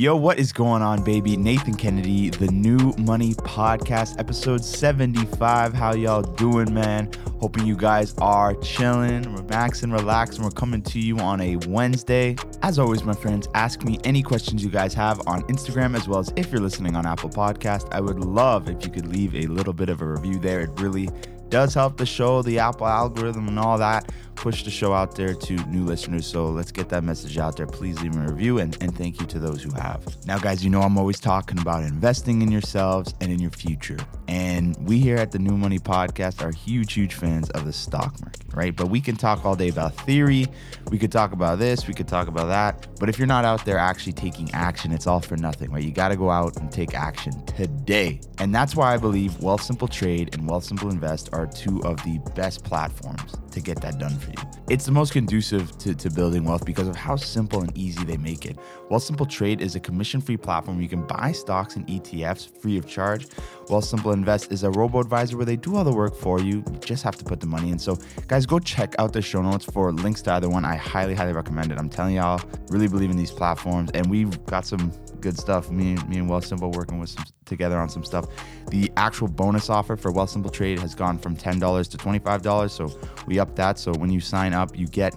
Yo, 0.00 0.14
what 0.14 0.38
is 0.38 0.52
going 0.52 0.80
on, 0.80 1.02
baby? 1.02 1.36
Nathan 1.36 1.74
Kennedy, 1.74 2.30
the 2.30 2.46
New 2.52 2.94
Money 2.98 3.34
Podcast, 3.34 4.16
episode 4.20 4.64
75. 4.64 5.74
How 5.74 5.92
y'all 5.92 6.22
doing, 6.22 6.72
man? 6.72 7.10
Hoping 7.40 7.66
you 7.66 7.74
guys 7.76 8.14
are 8.18 8.54
chilling, 8.60 9.22
relaxing, 9.34 9.90
relaxing. 9.90 10.44
We're 10.44 10.50
coming 10.50 10.82
to 10.82 11.00
you 11.00 11.18
on 11.18 11.40
a 11.40 11.56
Wednesday. 11.66 12.36
As 12.62 12.78
always, 12.78 13.02
my 13.02 13.12
friends, 13.12 13.48
ask 13.54 13.82
me 13.82 13.98
any 14.04 14.22
questions 14.22 14.62
you 14.62 14.70
guys 14.70 14.94
have 14.94 15.20
on 15.26 15.42
Instagram, 15.48 15.96
as 15.96 16.06
well 16.06 16.20
as 16.20 16.32
if 16.36 16.52
you're 16.52 16.60
listening 16.60 16.94
on 16.94 17.04
Apple 17.04 17.30
Podcast. 17.30 17.88
I 17.90 18.00
would 18.00 18.20
love 18.20 18.68
if 18.68 18.84
you 18.84 18.92
could 18.92 19.08
leave 19.08 19.34
a 19.34 19.48
little 19.48 19.72
bit 19.72 19.88
of 19.88 20.00
a 20.00 20.06
review 20.06 20.38
there. 20.38 20.60
It 20.60 20.70
really 20.76 21.08
does 21.48 21.74
help 21.74 21.96
the 21.96 22.06
show, 22.06 22.42
the 22.42 22.60
Apple 22.60 22.86
algorithm, 22.86 23.48
and 23.48 23.58
all 23.58 23.78
that. 23.78 24.12
Push 24.38 24.62
the 24.62 24.70
show 24.70 24.92
out 24.92 25.16
there 25.16 25.34
to 25.34 25.54
new 25.66 25.84
listeners. 25.84 26.24
So 26.24 26.46
let's 26.46 26.70
get 26.70 26.88
that 26.90 27.02
message 27.02 27.38
out 27.38 27.56
there. 27.56 27.66
Please 27.66 28.00
leave 28.02 28.14
a 28.14 28.20
review 28.20 28.60
and, 28.60 28.80
and 28.80 28.96
thank 28.96 29.20
you 29.20 29.26
to 29.26 29.38
those 29.40 29.64
who 29.64 29.72
have. 29.72 30.00
Now, 30.26 30.38
guys, 30.38 30.62
you 30.62 30.70
know 30.70 30.80
I'm 30.80 30.96
always 30.96 31.18
talking 31.18 31.58
about 31.58 31.82
investing 31.82 32.40
in 32.40 32.52
yourselves 32.52 33.14
and 33.20 33.32
in 33.32 33.40
your 33.40 33.50
future. 33.50 33.98
And 34.28 34.76
we 34.86 34.98
here 34.98 35.16
at 35.16 35.32
the 35.32 35.38
New 35.38 35.56
Money 35.56 35.78
Podcast 35.78 36.44
are 36.44 36.52
huge, 36.52 36.92
huge 36.92 37.14
fans 37.14 37.48
of 37.50 37.64
the 37.64 37.72
stock 37.72 38.20
market, 38.20 38.44
right? 38.52 38.76
But 38.76 38.90
we 38.90 39.00
can 39.00 39.16
talk 39.16 39.42
all 39.46 39.56
day 39.56 39.70
about 39.70 39.94
theory. 39.94 40.46
We 40.90 40.98
could 40.98 41.10
talk 41.10 41.32
about 41.32 41.58
this, 41.58 41.88
we 41.88 41.94
could 41.94 42.08
talk 42.08 42.28
about 42.28 42.48
that. 42.48 42.86
But 43.00 43.08
if 43.08 43.18
you're 43.18 43.26
not 43.26 43.46
out 43.46 43.64
there 43.64 43.78
actually 43.78 44.12
taking 44.12 44.50
action, 44.52 44.92
it's 44.92 45.06
all 45.06 45.20
for 45.20 45.38
nothing, 45.38 45.70
right? 45.72 45.82
You 45.82 45.92
got 45.92 46.08
to 46.08 46.16
go 46.16 46.28
out 46.28 46.58
and 46.58 46.70
take 46.70 46.94
action 46.94 47.42
today. 47.46 48.20
And 48.38 48.54
that's 48.54 48.76
why 48.76 48.92
I 48.92 48.98
believe 48.98 49.32
Wealthsimple 49.38 49.90
Trade 49.90 50.34
and 50.34 50.46
Wealthsimple 50.46 50.90
Invest 50.92 51.30
are 51.32 51.46
two 51.46 51.82
of 51.84 51.96
the 52.04 52.20
best 52.34 52.64
platforms 52.64 53.34
to 53.52 53.60
get 53.60 53.80
that 53.80 53.98
done 53.98 54.16
for 54.18 54.30
you. 54.30 54.48
It's 54.68 54.84
the 54.84 54.92
most 54.92 55.14
conducive 55.14 55.76
to, 55.78 55.94
to 55.94 56.10
building 56.10 56.44
wealth 56.44 56.66
because 56.66 56.88
of 56.88 56.96
how 56.96 57.16
simple 57.16 57.62
and 57.62 57.76
easy 57.76 58.04
they 58.04 58.18
make 58.18 58.44
it. 58.44 58.58
Wealthsimple 58.90 59.28
Trade 59.30 59.62
is 59.62 59.74
a 59.74 59.80
commission 59.80 60.20
free 60.20 60.36
platform 60.36 60.76
where 60.76 60.82
you 60.82 60.88
can 60.88 61.06
buy 61.06 61.32
stocks 61.32 61.76
and 61.76 61.86
ETFs 61.86 62.46
free 62.60 62.76
of 62.76 62.86
charge. 62.86 63.26
Wealthsimple 63.68 64.14
Invest 64.14 64.50
is 64.50 64.62
a 64.62 64.70
robo 64.70 65.00
advisor 65.00 65.36
where 65.36 65.44
they 65.44 65.56
do 65.56 65.76
all 65.76 65.84
the 65.84 65.92
work 65.92 66.16
for 66.16 66.40
you. 66.40 66.64
You 66.72 66.78
just 66.80 67.02
have 67.02 67.16
to 67.16 67.24
put 67.24 67.40
the 67.40 67.46
money 67.46 67.70
in. 67.70 67.78
So, 67.78 67.98
guys, 68.26 68.46
go 68.46 68.58
check 68.58 68.94
out 68.98 69.12
the 69.12 69.20
show 69.20 69.42
notes 69.42 69.66
for 69.66 69.92
links 69.92 70.22
to 70.22 70.32
either 70.32 70.48
one. 70.48 70.64
I 70.64 70.76
highly, 70.76 71.14
highly 71.14 71.34
recommend 71.34 71.70
it. 71.70 71.78
I'm 71.78 71.90
telling 71.90 72.14
y'all, 72.14 72.40
really 72.70 72.88
believe 72.88 73.10
in 73.10 73.16
these 73.18 73.30
platforms, 73.30 73.90
and 73.92 74.08
we've 74.08 74.44
got 74.46 74.64
some 74.64 74.90
good 75.20 75.38
stuff. 75.38 75.70
Me, 75.70 75.96
me 76.08 76.18
and 76.18 76.30
Wealthsimple 76.30 76.74
working 76.74 76.98
with 76.98 77.10
some 77.10 77.24
together 77.44 77.78
on 77.78 77.88
some 77.88 78.04
stuff. 78.04 78.26
The 78.70 78.90
actual 78.96 79.28
bonus 79.28 79.68
offer 79.68 79.96
for 79.96 80.12
Wealthsimple 80.12 80.52
Trade 80.52 80.78
has 80.78 80.94
gone 80.94 81.18
from 81.18 81.36
$10 81.36 81.90
to 81.90 81.96
$25. 81.98 82.70
So 82.70 82.98
we 83.26 83.38
upped 83.38 83.56
that. 83.56 83.78
So 83.78 83.92
when 83.92 84.10
you 84.10 84.20
sign 84.20 84.52
up, 84.52 84.78
you 84.78 84.86
get 84.86 85.14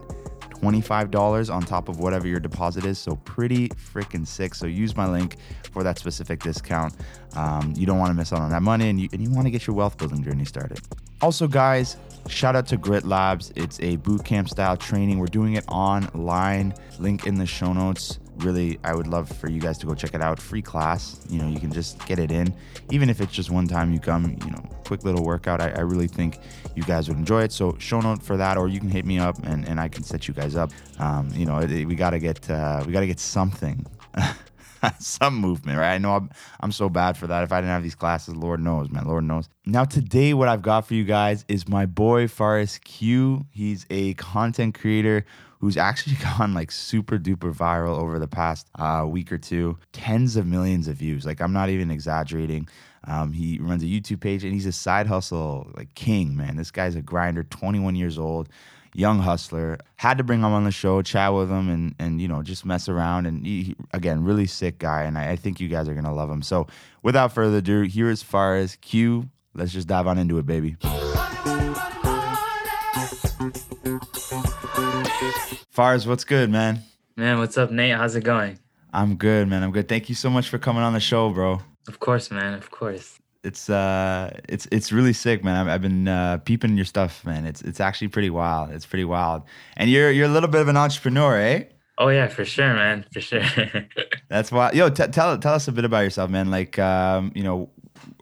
$25 0.61 1.53
on 1.53 1.63
top 1.63 1.89
of 1.89 1.99
whatever 1.99 2.27
your 2.27 2.39
deposit 2.39 2.85
is. 2.85 2.99
So 2.99 3.15
pretty 3.17 3.69
freaking 3.69 4.25
sick. 4.25 4.55
So 4.55 4.67
use 4.67 4.95
my 4.95 5.09
link 5.09 5.37
for 5.71 5.83
that 5.83 5.97
specific 5.97 6.41
discount. 6.41 6.95
Um, 7.35 7.73
you 7.75 7.85
don't 7.85 7.97
want 7.99 8.09
to 8.09 8.13
miss 8.13 8.31
out 8.31 8.41
on 8.41 8.49
that 8.51 8.61
money 8.61 8.89
and 8.89 8.99
you, 8.99 9.09
and 9.11 9.21
you 9.21 9.31
want 9.31 9.47
to 9.47 9.51
get 9.51 9.67
your 9.67 9.75
wealth 9.75 9.97
building 9.97 10.23
journey 10.23 10.45
started. 10.45 10.79
Also, 11.21 11.47
guys, 11.47 11.97
shout 12.27 12.55
out 12.55 12.67
to 12.67 12.77
Grit 12.77 13.05
Labs. 13.05 13.51
It's 13.55 13.79
a 13.81 13.95
boot 13.97 14.23
camp 14.23 14.49
style 14.49 14.77
training. 14.77 15.19
We're 15.19 15.27
doing 15.27 15.53
it 15.53 15.65
online. 15.67 16.73
Link 16.99 17.25
in 17.25 17.35
the 17.35 17.45
show 17.45 17.73
notes 17.73 18.19
really 18.37 18.79
i 18.83 18.93
would 18.93 19.07
love 19.07 19.29
for 19.29 19.49
you 19.49 19.59
guys 19.59 19.77
to 19.77 19.85
go 19.85 19.93
check 19.93 20.13
it 20.13 20.21
out 20.21 20.39
free 20.39 20.61
class 20.61 21.19
you 21.29 21.39
know 21.39 21.47
you 21.47 21.59
can 21.59 21.71
just 21.71 22.03
get 22.05 22.17
it 22.17 22.31
in 22.31 22.53
even 22.89 23.09
if 23.09 23.21
it's 23.21 23.31
just 23.31 23.51
one 23.51 23.67
time 23.67 23.91
you 23.93 23.99
come 23.99 24.37
you 24.43 24.51
know 24.51 24.63
quick 24.85 25.03
little 25.03 25.23
workout 25.23 25.61
i, 25.61 25.69
I 25.69 25.81
really 25.81 26.07
think 26.07 26.39
you 26.75 26.83
guys 26.83 27.07
would 27.07 27.17
enjoy 27.17 27.43
it 27.43 27.51
so 27.51 27.75
show 27.77 27.99
note 28.01 28.23
for 28.23 28.37
that 28.37 28.57
or 28.57 28.67
you 28.67 28.79
can 28.79 28.89
hit 28.89 29.05
me 29.05 29.19
up 29.19 29.37
and, 29.43 29.67
and 29.67 29.79
i 29.79 29.87
can 29.87 30.03
set 30.03 30.27
you 30.27 30.33
guys 30.33 30.55
up 30.55 30.71
um, 30.99 31.29
you 31.33 31.45
know 31.45 31.59
it, 31.59 31.85
we 31.85 31.95
gotta 31.95 32.19
get 32.19 32.49
uh, 32.49 32.83
we 32.85 32.93
gotta 32.93 33.07
get 33.07 33.19
something 33.19 33.85
some 34.99 35.35
movement, 35.35 35.77
right? 35.77 35.93
I 35.93 35.97
know 35.97 36.15
I'm, 36.15 36.29
I'm 36.59 36.71
so 36.71 36.89
bad 36.89 37.17
for 37.17 37.27
that. 37.27 37.43
If 37.43 37.51
I 37.51 37.61
didn't 37.61 37.71
have 37.71 37.83
these 37.83 37.95
classes, 37.95 38.35
Lord 38.35 38.59
knows, 38.59 38.89
man, 38.89 39.05
Lord 39.05 39.23
knows. 39.23 39.49
Now, 39.65 39.85
today, 39.85 40.33
what 40.33 40.47
I've 40.47 40.61
got 40.61 40.87
for 40.87 40.93
you 40.93 41.03
guys 41.03 41.45
is 41.47 41.67
my 41.67 41.85
boy 41.85 42.27
Faares 42.27 42.81
Q. 42.83 43.45
He's 43.51 43.85
a 43.89 44.13
content 44.15 44.77
creator 44.79 45.25
who's 45.61 45.77
actually 45.77 46.15
gone 46.37 46.53
like 46.53 46.71
super 46.71 47.17
duper 47.17 47.55
viral 47.55 47.97
over 47.97 48.19
the 48.19 48.27
past 48.27 48.67
uh, 48.77 49.05
week 49.07 49.31
or 49.31 49.37
two. 49.37 49.77
Tens 49.93 50.35
of 50.35 50.45
millions 50.45 50.87
of 50.87 50.97
views. 50.97 51.25
Like, 51.25 51.39
I'm 51.39 51.53
not 51.53 51.69
even 51.69 51.89
exaggerating. 51.89 52.67
Um, 53.05 53.31
he 53.31 53.57
runs 53.59 53.81
a 53.81 53.87
YouTube 53.87 54.19
page 54.19 54.43
and 54.43 54.53
he's 54.53 54.65
a 54.65 54.71
side 54.71 55.07
hustle 55.07 55.71
like 55.75 55.93
king, 55.95 56.35
man. 56.35 56.57
This 56.57 56.71
guy's 56.71 56.95
a 56.95 57.01
grinder, 57.01 57.43
21 57.43 57.95
years 57.95 58.19
old 58.19 58.49
young 58.93 59.19
hustler. 59.19 59.77
Had 59.95 60.17
to 60.17 60.23
bring 60.23 60.39
him 60.39 60.45
on 60.51 60.65
the 60.65 60.71
show, 60.71 61.01
chat 61.01 61.33
with 61.33 61.49
him, 61.49 61.69
and 61.69 61.95
and 61.97 62.21
you 62.21 62.27
know 62.27 62.43
just 62.43 62.65
mess 62.65 62.89
around. 62.89 63.25
And 63.25 63.45
he, 63.45 63.63
he, 63.63 63.75
again, 63.93 64.23
really 64.23 64.45
sick 64.45 64.79
guy, 64.79 65.03
and 65.03 65.17
I, 65.17 65.31
I, 65.31 65.35
think 65.35 65.59
you 65.59 65.67
guys 65.67 65.87
are 65.87 65.93
gonna 65.93 66.13
love 66.13 66.29
him. 66.29 66.41
So 66.41 66.67
without 67.01 67.33
further 67.33 67.57
ado, 67.57 67.81
here 67.83 68.09
as 68.09 68.21
far 68.21 68.57
as 68.57 68.75
Q, 68.77 69.29
let's 69.53 69.71
just 69.71 69.87
dive 69.87 70.07
on 70.07 70.17
into 70.17 70.37
it, 70.37 70.45
baby. 70.45 70.75
Faares, 75.69 76.07
what's 76.07 76.23
good, 76.23 76.49
man? 76.49 76.81
Man, 77.15 77.39
what's 77.39 77.57
up, 77.57 77.71
Nate? 77.71 77.95
How's 77.95 78.15
it 78.15 78.23
going? 78.23 78.59
I'm 78.93 79.15
good, 79.15 79.47
man. 79.47 79.63
I'm 79.63 79.71
good. 79.71 79.87
Thank 79.87 80.09
you 80.09 80.15
so 80.15 80.29
much 80.29 80.49
for 80.49 80.57
coming 80.57 80.83
on 80.83 80.93
the 80.93 80.99
show, 80.99 81.29
bro. 81.29 81.61
Of 81.87 81.99
course, 81.99 82.31
man. 82.31 82.53
Of 82.53 82.71
course 82.71 83.19
it's 83.43 83.69
uh 83.69 84.31
it's 84.47 84.67
it's 84.71 84.91
really 84.91 85.13
sick 85.13 85.43
man 85.43 85.55
i've, 85.55 85.67
I've 85.67 85.81
been 85.81 86.07
uh, 86.07 86.37
peeping 86.39 86.75
your 86.75 86.85
stuff 86.85 87.25
man 87.25 87.45
it's 87.45 87.61
it's 87.61 87.79
actually 87.79 88.09
pretty 88.09 88.29
wild 88.29 88.71
it's 88.71 88.85
pretty 88.85 89.05
wild 89.05 89.43
and 89.77 89.89
you're 89.89 90.11
you're 90.11 90.27
a 90.27 90.31
little 90.31 90.49
bit 90.49 90.61
of 90.61 90.67
an 90.67 90.77
entrepreneur 90.77 91.37
eh 91.37 91.63
oh 91.97 92.09
yeah 92.09 92.27
for 92.27 92.45
sure 92.45 92.73
man 92.73 93.05
for 93.11 93.19
sure 93.21 93.41
that's 94.29 94.51
why 94.51 94.71
yo 94.73 94.89
t- 94.89 95.07
tell 95.07 95.37
tell 95.37 95.53
us 95.53 95.67
a 95.67 95.71
bit 95.71 95.85
about 95.85 96.01
yourself 96.01 96.29
man 96.29 96.51
like 96.51 96.77
um 96.77 97.31
you 97.33 97.43
know 97.43 97.69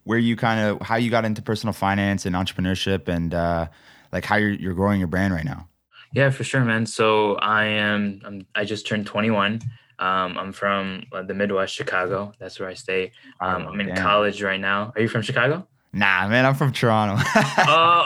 where 0.03 0.17
you 0.17 0.35
kind 0.35 0.59
of 0.59 0.81
how 0.81 0.95
you 0.95 1.09
got 1.09 1.25
into 1.25 1.41
personal 1.41 1.73
finance 1.73 2.25
and 2.25 2.35
entrepreneurship 2.35 3.07
and 3.07 3.33
uh 3.33 3.67
like 4.11 4.25
how 4.25 4.37
you're, 4.37 4.51
you're 4.51 4.73
growing 4.73 4.99
your 4.99 5.07
brand 5.07 5.33
right 5.33 5.45
now 5.45 5.67
yeah 6.13 6.29
for 6.29 6.43
sure 6.43 6.63
man 6.63 6.85
so 6.85 7.35
i 7.35 7.65
am 7.65 8.21
I'm, 8.25 8.45
i 8.55 8.65
just 8.65 8.87
turned 8.87 9.05
21 9.05 9.61
um, 9.99 10.37
I'm 10.37 10.53
from 10.53 11.03
uh, 11.11 11.23
the 11.23 11.33
Midwest, 11.33 11.75
Chicago. 11.75 12.31
That's 12.39 12.57
where 12.57 12.69
I 12.69 12.73
stay. 12.73 13.11
Um, 13.41 13.65
oh, 13.67 13.71
I'm 13.71 13.81
in 13.81 13.87
damn. 13.87 13.97
college 13.97 14.41
right 14.41 14.59
now. 14.59 14.93
Are 14.95 15.01
you 15.01 15.09
from 15.09 15.21
Chicago? 15.21 15.67
Nah, 15.91 16.27
man, 16.27 16.45
I'm 16.45 16.55
from 16.55 16.71
Toronto. 16.71 17.21
oh, 17.35 18.03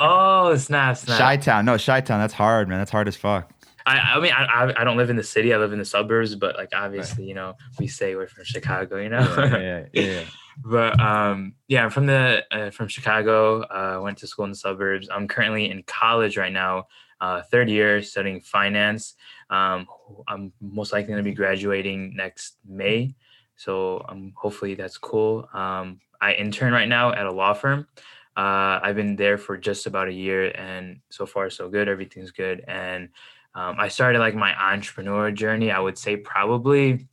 oh, 0.51 0.55
snap, 0.55 0.97
snap. 0.97 1.19
Chi 1.19 1.37
Town, 1.37 1.65
no, 1.65 1.77
Chi 1.77 2.01
Town. 2.01 2.19
That's 2.19 2.33
hard, 2.33 2.67
man. 2.67 2.79
That's 2.79 2.91
hard 2.91 3.07
as 3.07 3.15
fuck. 3.15 3.51
I, 3.85 3.97
I 3.97 4.19
mean, 4.21 4.31
I, 4.31 4.73
I 4.77 4.83
don't 4.85 4.95
live 4.95 5.09
in 5.09 5.17
the 5.17 5.23
city. 5.23 5.53
I 5.53 5.57
live 5.57 5.73
in 5.73 5.79
the 5.79 5.85
suburbs, 5.85 6.35
but 6.35 6.55
like 6.55 6.69
obviously, 6.73 7.25
you 7.25 7.33
know, 7.33 7.55
we 7.77 7.87
say 7.87 8.15
we're 8.15 8.27
from 8.27 8.45
Chicago, 8.45 8.95
you 8.97 9.09
know. 9.09 9.19
yeah, 9.37 9.85
yeah, 9.91 10.01
yeah. 10.01 10.23
but 10.65 10.97
um, 11.01 11.55
yeah, 11.67 11.83
I'm 11.83 11.89
from 11.89 12.05
the 12.05 12.45
uh, 12.49 12.69
from 12.69 12.87
Chicago. 12.87 13.63
Uh, 13.63 13.99
went 14.01 14.19
to 14.19 14.27
school 14.27 14.45
in 14.45 14.51
the 14.51 14.57
suburbs. 14.57 15.09
I'm 15.11 15.27
currently 15.27 15.69
in 15.69 15.83
college 15.83 16.37
right 16.37 16.53
now, 16.53 16.87
uh, 17.23 17.41
third 17.43 17.69
year, 17.69 18.01
studying 18.01 18.41
finance. 18.41 19.15
Um, 19.49 19.87
I'm 20.27 20.51
most 20.59 20.91
likely 20.91 21.13
going 21.13 21.23
to 21.23 21.29
be 21.29 21.33
graduating 21.33 22.17
next 22.17 22.57
May. 22.67 23.15
So 23.55 24.05
um, 24.09 24.33
hopefully 24.35 24.75
that's 24.75 24.97
cool. 24.97 25.47
Um, 25.53 26.01
I 26.19 26.33
intern 26.33 26.73
right 26.73 26.89
now 26.89 27.13
at 27.13 27.25
a 27.25 27.31
law 27.31 27.53
firm. 27.53 27.87
Uh, 28.35 28.81
I've 28.83 28.97
been 28.97 29.15
there 29.15 29.37
for 29.37 29.57
just 29.57 29.85
about 29.85 30.09
a 30.09 30.13
year, 30.13 30.51
and 30.55 30.99
so 31.09 31.25
far 31.25 31.49
so 31.49 31.69
good. 31.69 31.87
Everything's 31.87 32.31
good, 32.31 32.65
and 32.67 33.09
um, 33.55 33.75
I 33.77 33.87
started 33.87 34.19
like 34.19 34.35
my 34.35 34.53
entrepreneur 34.73 35.31
journey. 35.31 35.71
I 35.71 35.79
would 35.79 35.97
say 35.97 36.17
probably 36.17 37.07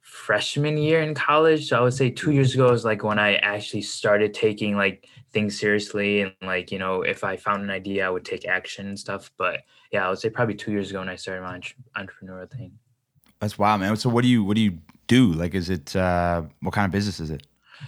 freshman 0.00 0.76
year 0.76 1.00
in 1.00 1.14
college. 1.14 1.68
So 1.68 1.78
I 1.78 1.80
would 1.80 1.94
say 1.94 2.10
two 2.10 2.30
years 2.30 2.54
ago 2.54 2.72
is 2.72 2.84
like 2.84 3.02
when 3.02 3.18
I 3.18 3.36
actually 3.36 3.82
started 3.82 4.34
taking 4.34 4.76
like 4.76 5.08
things 5.32 5.58
seriously 5.58 6.22
and 6.22 6.32
like 6.42 6.72
you 6.72 6.78
know 6.78 7.02
if 7.02 7.22
I 7.24 7.36
found 7.36 7.62
an 7.62 7.70
idea 7.70 8.06
I 8.06 8.10
would 8.10 8.24
take 8.24 8.46
action 8.46 8.88
and 8.88 8.98
stuff. 8.98 9.30
But 9.36 9.62
yeah, 9.92 10.06
I 10.06 10.10
would 10.10 10.18
say 10.18 10.30
probably 10.30 10.54
two 10.54 10.72
years 10.72 10.90
ago 10.90 11.00
when 11.00 11.08
I 11.08 11.16
started 11.16 11.42
my 11.42 11.60
entrepreneurial 12.00 12.50
thing. 12.50 12.72
That's 13.40 13.58
wild, 13.58 13.80
man. 13.80 13.96
So 13.96 14.10
what 14.10 14.22
do 14.22 14.28
you 14.28 14.44
what 14.44 14.56
do 14.56 14.60
you 14.60 14.78
do? 15.06 15.32
Like, 15.32 15.54
is 15.54 15.70
it 15.70 15.96
uh, 15.96 16.42
what 16.60 16.74
kind 16.74 16.84
of 16.84 16.92
business 16.92 17.20
is 17.20 17.30
it? 17.30 17.42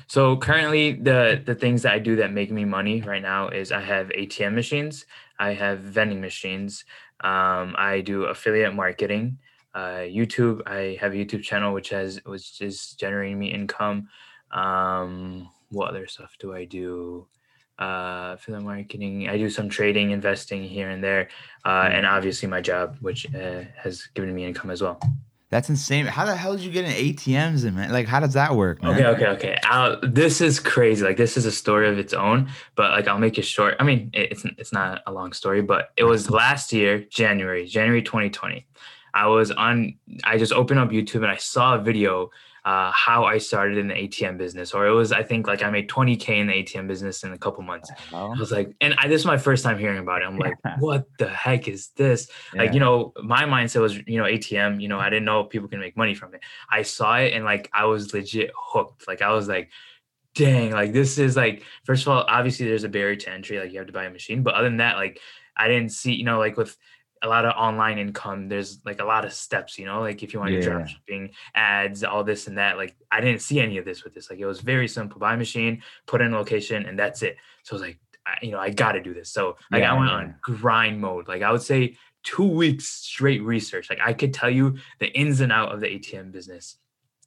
So 0.07 0.37
currently, 0.37 0.93
the 0.93 1.43
the 1.45 1.55
things 1.55 1.83
that 1.83 1.93
I 1.93 1.99
do 1.99 2.17
that 2.17 2.33
make 2.33 2.51
me 2.51 2.65
money 2.65 3.03
right 3.03 3.23
now 3.23 3.49
is 3.49 3.73
I 3.73 3.81
have 3.81 4.09
ATM 4.09 4.55
machines, 4.55 5.07
I 5.39 5.53
have 5.53 5.81
vending 5.81 6.21
machines, 6.21 6.85
um, 7.21 7.75
I 7.79 8.01
do 8.01 8.25
affiliate 8.25 8.75
marketing 8.75 9.39
uh, 9.75 10.05
YouTube. 10.09 10.63
I 10.67 10.97
have 11.01 11.13
a 11.13 11.17
YouTube 11.17 11.43
channel 11.43 11.73
which 11.73 11.91
has 11.91 12.21
which 12.25 12.61
is 12.61 12.95
generating 12.95 13.39
me 13.39 13.53
income. 13.53 14.09
Um, 14.51 15.49
what 15.71 15.91
other 15.91 16.07
stuff 16.07 16.37
do 16.39 16.55
I 16.55 16.65
do? 16.65 17.27
Uh, 17.79 18.37
for 18.37 18.53
the 18.53 18.61
marketing, 18.61 19.29
I 19.29 19.37
do 19.39 19.49
some 19.51 19.69
trading, 19.69 20.11
investing 20.11 20.63
here 20.63 20.91
and 20.91 21.03
there, 21.03 21.29
uh, 21.65 21.89
and 21.91 22.07
obviously 22.07 22.49
my 22.49 22.61
job, 22.61 22.97
which 23.01 23.27
uh, 23.35 23.63
has 23.77 24.07
given 24.15 24.33
me 24.35 24.45
income 24.45 24.71
as 24.71 24.83
well. 24.83 25.01
That's 25.53 25.69
insane. 25.69 26.07
How 26.07 26.25
the 26.25 26.35
hell 26.35 26.57
did 26.57 26.65
you 26.65 26.71
get 26.71 26.87
in 26.87 26.93
ATMs 26.93 27.67
and 27.67 27.77
man? 27.77 27.93
Like, 27.93 28.07
how 28.07 28.21
does 28.21 28.33
that 28.33 28.57
work? 28.57 28.83
Man? 28.83 28.95
Okay, 28.95 29.05
okay, 29.05 29.27
okay. 29.27 29.59
Uh, 29.69 29.97
this 30.03 30.41
is 30.41 30.59
crazy. 30.59 31.05
Like, 31.05 31.19
this 31.19 31.37
is 31.37 31.45
a 31.45 31.53
story 31.53 31.91
of 31.91 31.99
its 31.99 32.15
own. 32.15 32.49
But 32.75 32.93
like, 32.93 33.07
I'll 33.07 33.19
make 33.19 33.37
it 33.37 33.43
short. 33.43 33.77
I 33.79 33.85
mean, 33.85 34.11
it's 34.15 34.47
it's 34.57 34.73
not 34.73 35.03
a 35.07 35.13
long 35.13 35.35
story, 35.35 35.61
but 35.61 35.91
it 35.99 36.05
was 36.05 36.31
last 36.31 36.73
year, 36.73 37.01
January, 37.01 37.67
January 37.67 38.01
2020. 38.01 38.67
I 39.13 39.27
was 39.27 39.51
on. 39.51 39.99
I 40.25 40.39
just 40.39 40.55
opened 40.55 40.81
up 40.81 40.89
YouTube 40.89 41.17
and 41.17 41.27
I 41.27 41.37
saw 41.37 41.75
a 41.75 41.79
video 41.79 42.31
uh, 42.65 42.93
how 42.93 43.25
I 43.25 43.39
started 43.39 43.77
in 43.77 43.89
the 43.89 43.95
ATM 43.95 44.39
business, 44.39 44.73
or 44.73 44.87
it 44.87 44.93
was 44.93 45.11
I 45.11 45.23
think 45.23 45.49
like 45.49 45.63
I 45.63 45.71
made 45.71 45.89
20k 45.89 46.29
in 46.29 46.47
the 46.47 46.53
ATM 46.53 46.87
business 46.87 47.25
in 47.25 47.33
a 47.33 47.39
couple 47.39 47.63
months. 47.65 47.91
I 48.13 48.29
was 48.39 48.53
like, 48.53 48.75
and 48.81 48.95
I, 48.99 49.09
this 49.09 49.21
is 49.21 49.27
my 49.27 49.37
first 49.37 49.65
time 49.65 49.79
hearing 49.79 49.99
about 49.99 50.23
it. 50.23 50.27
I'm 50.27 50.39
like, 50.39 50.55
what 50.79 51.07
the 51.19 51.29
heck 51.29 51.67
is 51.67 51.89
this? 51.97 52.29
Yeah. 52.55 52.63
Like, 52.63 52.75
you 52.75 52.81
know, 52.81 53.13
my 53.23 53.45
mindset 53.45 53.81
was, 53.81 53.97
you 54.07 54.19
know, 54.19 54.25
ATM. 54.25 54.81
You 54.81 54.89
know, 54.89 55.01
I 55.01 55.11
didn't 55.11 55.25
know 55.25 55.43
people 55.45 55.69
can 55.69 55.81
make 55.81 55.97
money 55.97 56.15
from 56.15 56.35
it. 56.35 56.43
I 56.71 56.83
saw 56.83 57.17
it 57.17 57.33
and 57.33 57.45
like 57.45 57.69
I 57.75 57.87
was 57.87 58.15
legit 58.15 58.53
hooked. 58.57 59.09
Like 59.09 59.23
I 59.23 59.33
was 59.33 59.49
like, 59.49 59.71
dang, 60.35 60.71
like 60.71 60.93
this 60.93 61.19
is 61.19 61.37
like 61.37 61.65
first 61.85 62.03
of 62.03 62.09
all, 62.09 62.25
obviously 62.29 62.67
there's 62.67 62.85
a 62.85 62.89
barrier 62.89 63.17
to 63.17 63.31
entry. 63.31 63.59
Like 63.59 63.73
you 63.73 63.79
have 63.79 63.89
to 63.89 63.93
buy 63.93 64.05
a 64.05 64.11
machine, 64.11 64.45
but 64.45 64.55
other 64.55 64.69
than 64.69 64.77
that, 64.77 64.97
like 64.97 65.21
I 65.57 65.67
didn't 65.67 65.91
see, 65.91 66.15
you 66.15 66.25
know, 66.25 66.39
like 66.39 66.57
with 66.57 66.77
a 67.23 67.29
lot 67.29 67.45
of 67.45 67.55
online 67.57 67.99
income 67.99 68.49
there's 68.49 68.81
like 68.85 69.01
a 69.01 69.05
lot 69.05 69.25
of 69.25 69.33
steps 69.33 69.79
you 69.79 69.87
know 69.87 70.01
like 70.01 70.23
if 70.23 70.33
you 70.33 70.41
want 70.41 70.51
to 70.51 70.57
yeah. 70.57 70.61
drop 70.61 70.87
shipping 70.87 71.31
ads 71.55 72.03
all 72.05 72.25
this 72.25 72.47
and 72.49 72.59
that 72.59 72.77
like 72.77 72.95
i 73.11 73.21
didn't 73.21 73.41
see 73.41 73.61
any 73.61 73.79
of 73.79 73.85
this 73.85 74.05
with 74.05 74.13
this 74.15 74.29
like 74.29 74.39
it 74.39 74.47
was 74.47 74.61
very 74.61 74.89
simple 74.89 75.19
buy 75.19 75.37
machine 75.37 75.83
put 76.07 76.21
in 76.21 76.33
location 76.33 76.85
and 76.87 76.99
that's 76.99 77.23
it. 77.23 77.37
So 77.63 77.75
i 77.75 77.77
was 77.77 77.83
like 77.83 77.99
I, 78.27 78.39
you 78.43 78.51
know 78.51 78.59
i 78.59 78.71
gotta 78.71 79.03
do 79.03 79.15
this. 79.15 79.31
So 79.31 79.57
like 79.71 79.83
yeah, 79.83 79.95
i 79.95 79.99
went 79.99 80.11
on 80.11 80.35
grind 80.43 81.01
mode 81.01 81.29
like 81.29 81.43
i 81.43 81.51
would 81.51 81.63
say 81.63 81.97
two 82.23 82.47
weeks 82.47 82.89
straight 82.89 83.43
research 83.43 83.91
like 83.91 83.99
i 84.05 84.13
could 84.13 84.33
tell 84.33 84.51
you 84.51 84.77
the 85.01 85.09
ins 85.09 85.41
and 85.41 85.51
out 85.51 85.73
of 85.73 85.81
the 85.81 85.87
atm 85.87 86.31
business 86.31 86.77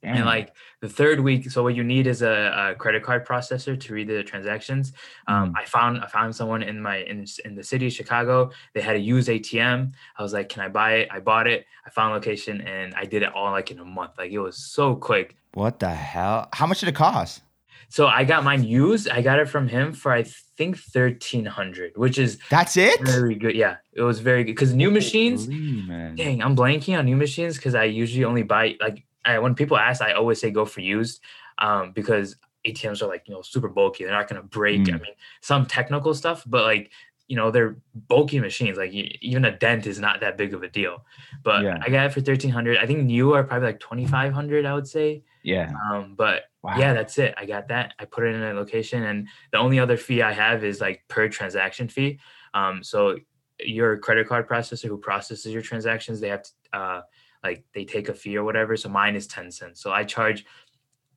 Damn. 0.05 0.17
And 0.17 0.25
like 0.25 0.53
the 0.81 0.89
third 0.89 1.19
week, 1.19 1.49
so 1.49 1.63
what 1.63 1.73
you 1.73 1.83
need 1.83 2.05
is 2.05 2.21
a, 2.21 2.69
a 2.73 2.75
credit 2.75 3.01
card 3.01 3.25
processor 3.25 3.79
to 3.79 3.93
read 3.93 4.07
the 4.07 4.21
transactions. 4.21 4.93
Um, 5.25 5.51
mm. 5.51 5.53
I 5.57 5.65
found 5.65 5.99
I 5.99 6.05
found 6.05 6.35
someone 6.35 6.61
in 6.61 6.79
my 6.79 6.97
in, 6.97 7.25
in 7.43 7.55
the 7.55 7.63
city 7.63 7.87
of 7.87 7.93
Chicago. 7.93 8.51
They 8.75 8.81
had 8.81 8.95
a 8.95 8.99
used 8.99 9.27
ATM. 9.27 9.93
I 10.15 10.21
was 10.21 10.31
like, 10.31 10.47
"Can 10.47 10.61
I 10.61 10.69
buy 10.69 10.91
it?" 10.97 11.07
I 11.09 11.21
bought 11.21 11.47
it. 11.47 11.65
I 11.87 11.89
found 11.89 12.13
location, 12.13 12.61
and 12.61 12.93
I 12.93 13.05
did 13.05 13.23
it 13.23 13.33
all 13.33 13.49
like 13.49 13.71
in 13.71 13.79
a 13.79 13.85
month. 13.85 14.11
Like 14.19 14.31
it 14.31 14.37
was 14.37 14.57
so 14.57 14.95
quick. 14.95 15.35
What 15.55 15.79
the 15.79 15.89
hell? 15.89 16.49
How 16.53 16.67
much 16.67 16.81
did 16.81 16.89
it 16.89 16.95
cost? 16.95 17.41
So 17.89 18.05
I 18.05 18.25
got 18.25 18.43
mine 18.43 18.63
used. 18.63 19.09
I 19.09 19.23
got 19.23 19.39
it 19.39 19.49
from 19.49 19.67
him 19.67 19.91
for 19.93 20.11
I 20.11 20.23
think 20.55 20.77
thirteen 20.77 21.45
hundred, 21.45 21.93
which 21.95 22.19
is 22.19 22.37
that's 22.51 22.77
it. 22.77 23.01
Very 23.01 23.33
good. 23.33 23.55
Yeah, 23.55 23.77
it 23.93 24.03
was 24.03 24.19
very 24.19 24.43
good 24.43 24.51
because 24.51 24.75
new 24.75 24.91
machines. 24.91 25.47
Dang, 25.47 26.43
I'm 26.43 26.55
blanking 26.55 26.95
on 26.95 27.05
new 27.05 27.15
machines 27.15 27.55
because 27.55 27.73
I 27.73 27.85
usually 27.85 28.23
only 28.23 28.43
buy 28.43 28.75
like 28.79 29.03
I, 29.25 29.39
when 29.39 29.55
people 29.55 29.77
ask, 29.77 30.01
I 30.01 30.13
always 30.13 30.39
say 30.39 30.51
go 30.51 30.65
for 30.65 30.81
used 30.81 31.21
um, 31.57 31.91
because 31.91 32.35
ATMs 32.65 33.01
are 33.01 33.07
like 33.07 33.27
you 33.27 33.33
know 33.33 33.41
super 33.41 33.69
bulky. 33.69 34.03
They're 34.03 34.13
not 34.13 34.27
going 34.27 34.41
to 34.41 34.47
break. 34.47 34.81
Mm. 34.81 34.95
I 34.95 34.97
mean, 34.97 35.13
some 35.41 35.65
technical 35.65 36.13
stuff, 36.13 36.43
but 36.45 36.63
like 36.63 36.91
you 37.27 37.35
know 37.35 37.51
they're 37.51 37.77
bulky 38.07 38.39
machines. 38.39 38.77
Like 38.77 38.91
even 38.91 39.45
a 39.45 39.57
dent 39.57 39.87
is 39.87 39.99
not 39.99 40.19
that 40.21 40.37
big 40.37 40.53
of 40.53 40.63
a 40.63 40.69
deal. 40.69 41.05
But 41.43 41.63
yeah. 41.63 41.77
I 41.81 41.89
got 41.89 42.05
it 42.05 42.13
for 42.13 42.21
thirteen 42.21 42.51
hundred. 42.51 42.77
I 42.77 42.85
think 42.85 43.03
new 43.03 43.33
are 43.33 43.43
probably 43.43 43.67
like 43.67 43.79
twenty 43.79 44.05
five 44.05 44.33
hundred. 44.33 44.65
I 44.65 44.73
would 44.73 44.87
say. 44.87 45.23
Yeah. 45.43 45.71
Um, 45.91 46.15
but 46.17 46.45
wow. 46.63 46.75
yeah, 46.77 46.93
that's 46.93 47.17
it. 47.19 47.35
I 47.37 47.45
got 47.45 47.67
that. 47.67 47.93
I 47.99 48.05
put 48.05 48.25
it 48.25 48.33
in 48.33 48.41
a 48.41 48.53
location, 48.53 49.03
and 49.03 49.27
the 49.51 49.59
only 49.59 49.79
other 49.79 49.97
fee 49.97 50.21
I 50.21 50.33
have 50.33 50.63
is 50.63 50.81
like 50.81 51.03
per 51.07 51.29
transaction 51.29 51.87
fee. 51.87 52.19
Um, 52.53 52.83
so 52.83 53.17
your 53.59 53.97
credit 53.97 54.27
card 54.27 54.47
processor 54.47 54.87
who 54.87 54.97
processes 54.97 55.53
your 55.53 55.61
transactions, 55.61 56.19
they 56.19 56.29
have 56.29 56.43
to 56.43 56.51
uh, 56.73 57.01
like 57.45 57.63
they 57.73 57.85
take 57.85 58.09
a 58.09 58.13
fee 58.13 58.37
or 58.37 58.43
whatever. 58.43 58.75
So 58.75 58.89
mine 58.89 59.15
is 59.15 59.27
10 59.27 59.51
cents. 59.51 59.81
So 59.81 59.91
I 59.91 60.03
charge 60.03 60.45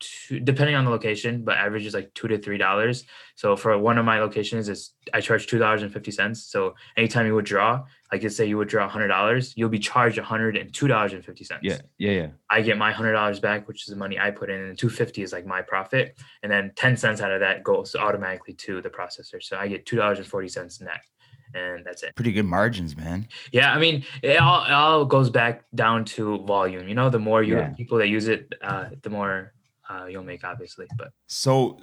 two, 0.00 0.40
depending 0.40 0.76
on 0.76 0.84
the 0.84 0.90
location, 0.90 1.44
but 1.44 1.56
average 1.56 1.86
is 1.86 1.94
like 1.94 2.12
two 2.14 2.28
to 2.28 2.38
three 2.38 2.58
dollars. 2.58 3.04
So 3.34 3.56
for 3.56 3.76
one 3.78 3.98
of 3.98 4.04
my 4.04 4.20
locations, 4.20 4.68
is 4.68 4.92
I 5.12 5.20
charge 5.20 5.46
two 5.46 5.58
dollars 5.58 5.82
and 5.82 5.92
fifty 5.92 6.10
cents. 6.10 6.44
So 6.44 6.74
anytime 6.96 7.26
you 7.26 7.34
withdraw, 7.34 7.84
like 8.12 8.22
let's 8.22 8.36
say 8.36 8.46
you 8.46 8.58
withdraw 8.58 8.88
hundred 8.88 9.08
dollars, 9.08 9.54
you'll 9.56 9.68
be 9.68 9.78
charged 9.78 10.18
hundred 10.18 10.56
and 10.56 10.72
two 10.72 10.88
dollars 10.88 11.12
and 11.12 11.24
fifty 11.24 11.44
cents. 11.44 11.60
Yeah, 11.62 11.78
yeah, 11.98 12.12
yeah. 12.12 12.26
I 12.50 12.62
get 12.62 12.78
my 12.78 12.92
hundred 12.92 13.12
dollars 13.12 13.40
back, 13.40 13.68
which 13.68 13.82
is 13.82 13.88
the 13.88 13.96
money 13.96 14.18
I 14.18 14.30
put 14.30 14.50
in, 14.50 14.60
and 14.60 14.78
two 14.78 14.90
fifty 14.90 15.22
is 15.22 15.32
like 15.32 15.46
my 15.46 15.62
profit, 15.62 16.16
and 16.42 16.50
then 16.50 16.72
ten 16.76 16.96
cents 16.96 17.20
out 17.20 17.32
of 17.32 17.40
that 17.40 17.62
goes 17.62 17.94
automatically 17.94 18.54
to 18.54 18.80
the 18.80 18.90
processor. 18.90 19.42
So 19.42 19.56
I 19.56 19.68
get 19.68 19.86
two 19.86 19.96
dollars 19.96 20.18
and 20.18 20.26
forty 20.26 20.48
cents 20.48 20.80
net 20.80 21.00
and 21.54 21.84
that's 21.84 22.02
it. 22.02 22.14
Pretty 22.14 22.32
good 22.32 22.44
margins, 22.44 22.96
man. 22.96 23.28
Yeah, 23.52 23.72
I 23.72 23.78
mean, 23.78 24.04
it 24.22 24.40
all, 24.40 24.64
it 24.64 24.72
all 24.72 25.04
goes 25.04 25.30
back 25.30 25.64
down 25.74 26.04
to 26.06 26.38
volume. 26.44 26.88
You 26.88 26.94
know, 26.94 27.10
the 27.10 27.18
more 27.18 27.42
you 27.42 27.56
yeah. 27.56 27.70
people 27.70 27.98
that 27.98 28.08
use 28.08 28.28
it, 28.28 28.52
uh, 28.62 28.86
the 29.02 29.10
more 29.10 29.52
uh, 29.88 30.06
you'll 30.06 30.24
make, 30.24 30.44
obviously. 30.44 30.86
But 30.96 31.12
so, 31.26 31.80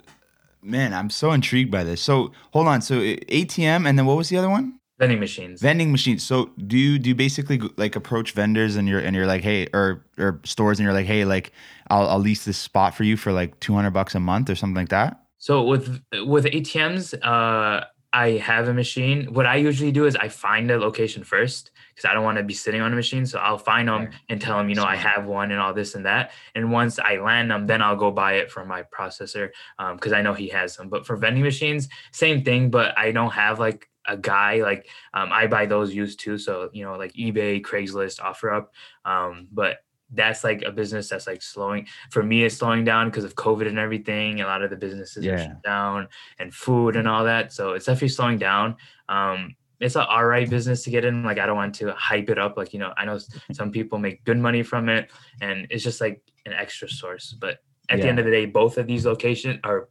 man, 0.62 0.94
I'm 0.94 1.10
so 1.10 1.32
intrigued 1.32 1.70
by 1.70 1.84
this. 1.84 2.00
So 2.00 2.32
hold 2.52 2.68
on. 2.68 2.82
So 2.82 2.96
ATM, 3.00 3.88
and 3.88 3.98
then 3.98 4.06
what 4.06 4.16
was 4.16 4.28
the 4.28 4.36
other 4.36 4.50
one? 4.50 4.78
Vending 4.98 5.20
machines. 5.20 5.60
Vending 5.60 5.92
machines. 5.92 6.22
So 6.22 6.50
do 6.66 6.78
you 6.78 6.98
do 6.98 7.10
you 7.10 7.14
basically 7.14 7.60
like 7.76 7.96
approach 7.96 8.32
vendors 8.32 8.76
and 8.76 8.88
you're 8.88 9.00
and 9.00 9.14
you're 9.14 9.26
like, 9.26 9.42
hey, 9.42 9.68
or 9.74 10.06
or 10.18 10.40
stores 10.44 10.78
and 10.78 10.84
you're 10.84 10.94
like, 10.94 11.06
hey, 11.06 11.26
like 11.26 11.52
I'll 11.90 12.08
I'll 12.08 12.18
lease 12.18 12.46
this 12.46 12.56
spot 12.56 12.94
for 12.94 13.04
you 13.04 13.18
for 13.18 13.30
like 13.30 13.60
200 13.60 13.90
bucks 13.90 14.14
a 14.14 14.20
month 14.20 14.48
or 14.48 14.54
something 14.54 14.76
like 14.76 14.88
that. 14.88 15.20
So 15.36 15.62
with 15.62 16.00
with 16.24 16.46
ATMs, 16.46 17.14
uh 17.22 17.84
I 18.16 18.38
have 18.38 18.68
a 18.68 18.72
machine, 18.72 19.34
what 19.34 19.44
I 19.44 19.56
usually 19.56 19.92
do 19.92 20.06
is 20.06 20.16
I 20.16 20.28
find 20.28 20.70
a 20.70 20.78
location 20.78 21.22
first 21.22 21.70
because 21.90 22.08
I 22.08 22.14
don't 22.14 22.24
want 22.24 22.38
to 22.38 22.44
be 22.44 22.54
sitting 22.54 22.80
on 22.80 22.90
a 22.90 22.96
machine. 22.96 23.26
So 23.26 23.38
I'll 23.38 23.58
find 23.58 23.88
them 23.88 24.08
and 24.30 24.40
tell 24.40 24.56
them, 24.56 24.70
you 24.70 24.74
know, 24.74 24.86
I 24.86 24.96
have 24.96 25.26
one 25.26 25.50
and 25.50 25.60
all 25.60 25.74
this 25.74 25.94
and 25.94 26.06
that. 26.06 26.30
And 26.54 26.72
once 26.72 26.98
I 26.98 27.18
land 27.18 27.50
them, 27.50 27.66
then 27.66 27.82
I'll 27.82 27.94
go 27.94 28.10
buy 28.10 28.36
it 28.36 28.50
from 28.50 28.68
my 28.68 28.84
processor 28.84 29.50
because 29.76 30.12
um, 30.12 30.18
I 30.18 30.22
know 30.22 30.32
he 30.32 30.48
has 30.48 30.76
them. 30.76 30.88
But 30.88 31.06
for 31.06 31.14
vending 31.16 31.42
machines, 31.42 31.90
same 32.10 32.42
thing, 32.42 32.70
but 32.70 32.96
I 32.96 33.12
don't 33.12 33.32
have 33.32 33.58
like 33.58 33.86
a 34.08 34.16
guy 34.16 34.62
like 34.62 34.88
um, 35.12 35.30
I 35.30 35.46
buy 35.46 35.66
those 35.66 35.94
used 35.94 36.18
too. 36.18 36.38
So 36.38 36.70
you 36.72 36.84
know, 36.84 36.96
like 36.96 37.12
eBay, 37.12 37.60
Craigslist, 37.60 38.20
OfferUp. 38.20 38.68
Um, 39.04 39.48
but 39.52 39.80
that's 40.14 40.44
like 40.44 40.62
a 40.62 40.70
business 40.70 41.08
that's 41.08 41.26
like 41.26 41.42
slowing 41.42 41.86
for 42.10 42.22
me 42.22 42.44
it's 42.44 42.56
slowing 42.56 42.84
down 42.84 43.08
because 43.08 43.24
of 43.24 43.34
covid 43.34 43.66
and 43.66 43.78
everything 43.78 44.40
a 44.40 44.46
lot 44.46 44.62
of 44.62 44.70
the 44.70 44.76
businesses 44.76 45.24
yeah. 45.24 45.32
are 45.32 45.38
shut 45.38 45.62
down 45.62 46.08
and 46.38 46.54
food 46.54 46.96
and 46.96 47.08
all 47.08 47.24
that 47.24 47.52
so 47.52 47.72
it's 47.72 47.86
definitely 47.86 48.08
slowing 48.08 48.38
down 48.38 48.76
um 49.08 49.54
it's 49.80 49.96
an 49.96 50.06
all 50.08 50.24
right 50.24 50.48
business 50.48 50.84
to 50.84 50.90
get 50.90 51.04
in 51.04 51.22
like 51.22 51.38
i 51.38 51.46
don't 51.46 51.56
want 51.56 51.74
to 51.74 51.92
hype 51.92 52.30
it 52.30 52.38
up 52.38 52.56
like 52.56 52.72
you 52.72 52.78
know 52.78 52.92
i 52.96 53.04
know 53.04 53.18
some 53.52 53.70
people 53.70 53.98
make 53.98 54.24
good 54.24 54.38
money 54.38 54.62
from 54.62 54.88
it 54.88 55.10
and 55.40 55.66
it's 55.70 55.82
just 55.82 56.00
like 56.00 56.22
an 56.46 56.52
extra 56.52 56.88
source 56.88 57.34
but 57.38 57.58
at 57.88 57.98
yeah. 57.98 58.04
the 58.04 58.08
end 58.08 58.18
of 58.18 58.24
the 58.24 58.30
day 58.30 58.46
both 58.46 58.78
of 58.78 58.86
these 58.86 59.04
locations 59.04 59.58
are 59.64 59.88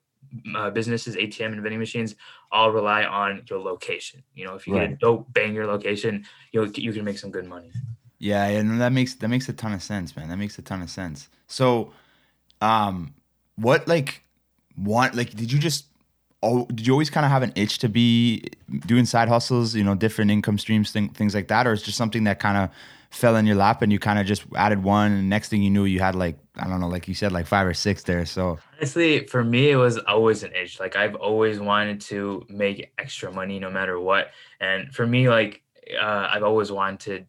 uh, 0.56 0.70
businesses 0.70 1.16
atm 1.16 1.54
and 1.54 1.62
vending 1.62 1.80
machines 1.80 2.16
all 2.52 2.72
rely 2.72 3.04
on 3.04 3.44
your 3.50 3.60
location 3.60 4.24
you 4.34 4.46
know 4.46 4.56
if 4.56 4.66
you 4.66 4.74
right. 4.74 4.90
get 4.90 4.94
a 4.94 4.98
dope 4.98 5.32
banger 5.34 5.66
location 5.66 6.26
you 6.52 6.66
you 6.76 6.92
can 6.92 7.04
make 7.04 7.18
some 7.18 7.32
good 7.32 7.46
money 7.46 7.72
yeah, 8.26 8.48
and 8.48 8.82
that 8.82 8.92
makes 8.92 9.14
that 9.16 9.28
makes 9.28 9.48
a 9.50 9.54
ton 9.54 9.72
of 9.72 9.84
sense, 9.84 10.16
man. 10.16 10.30
That 10.30 10.38
makes 10.38 10.58
a 10.58 10.64
ton 10.64 10.82
of 10.82 10.90
sense. 10.90 11.30
So, 11.46 11.94
um, 12.60 13.14
what 13.56 13.88
like 13.88 14.24
want 14.76 15.14
like 15.14 15.36
did 15.36 15.52
you 15.52 15.60
just 15.60 15.86
oh 16.42 16.66
did 16.66 16.88
you 16.88 16.94
always 16.94 17.12
kind 17.12 17.24
of 17.24 17.32
have 17.32 17.44
an 17.44 17.54
itch 17.56 17.78
to 17.80 17.88
be 17.88 18.46
doing 18.88 19.06
side 19.06 19.30
hustles, 19.30 19.76
you 19.76 19.84
know, 19.84 19.94
different 19.94 20.32
income 20.32 20.58
streams, 20.58 20.92
thing, 20.92 21.10
things 21.10 21.36
like 21.36 21.50
that, 21.50 21.68
or 21.68 21.74
is 21.74 21.84
just 21.84 22.00
something 22.00 22.24
that 22.24 22.40
kind 22.40 22.58
of 22.58 22.72
fell 23.12 23.36
in 23.36 23.46
your 23.46 23.58
lap 23.58 23.84
and 23.84 23.92
you 23.92 24.00
kind 24.00 24.18
of 24.18 24.26
just 24.26 24.44
added 24.56 24.84
one, 24.84 25.12
and 25.12 25.30
next 25.30 25.50
thing 25.50 25.62
you 25.62 25.70
knew, 25.70 25.86
you 25.86 26.00
had 26.00 26.16
like 26.16 26.36
I 26.56 26.68
don't 26.68 26.80
know, 26.80 26.88
like 26.88 27.08
you 27.08 27.14
said, 27.14 27.32
like 27.32 27.46
five 27.46 27.68
or 27.68 27.76
six 27.76 28.02
there. 28.02 28.26
So 28.26 28.58
honestly, 28.76 29.28
for 29.28 29.44
me, 29.44 29.70
it 29.70 29.76
was 29.76 30.00
always 30.00 30.42
an 30.42 30.52
itch. 30.56 30.80
Like 30.80 30.96
I've 30.96 31.14
always 31.14 31.60
wanted 31.60 32.02
to 32.10 32.44
make 32.50 32.92
extra 32.98 33.32
money 33.32 33.60
no 33.60 33.70
matter 33.70 34.00
what, 34.00 34.32
and 34.60 34.92
for 34.92 35.06
me, 35.06 35.30
like 35.30 35.62
uh, 35.94 36.28
I've 36.34 36.44
always 36.44 36.72
wanted 36.72 37.28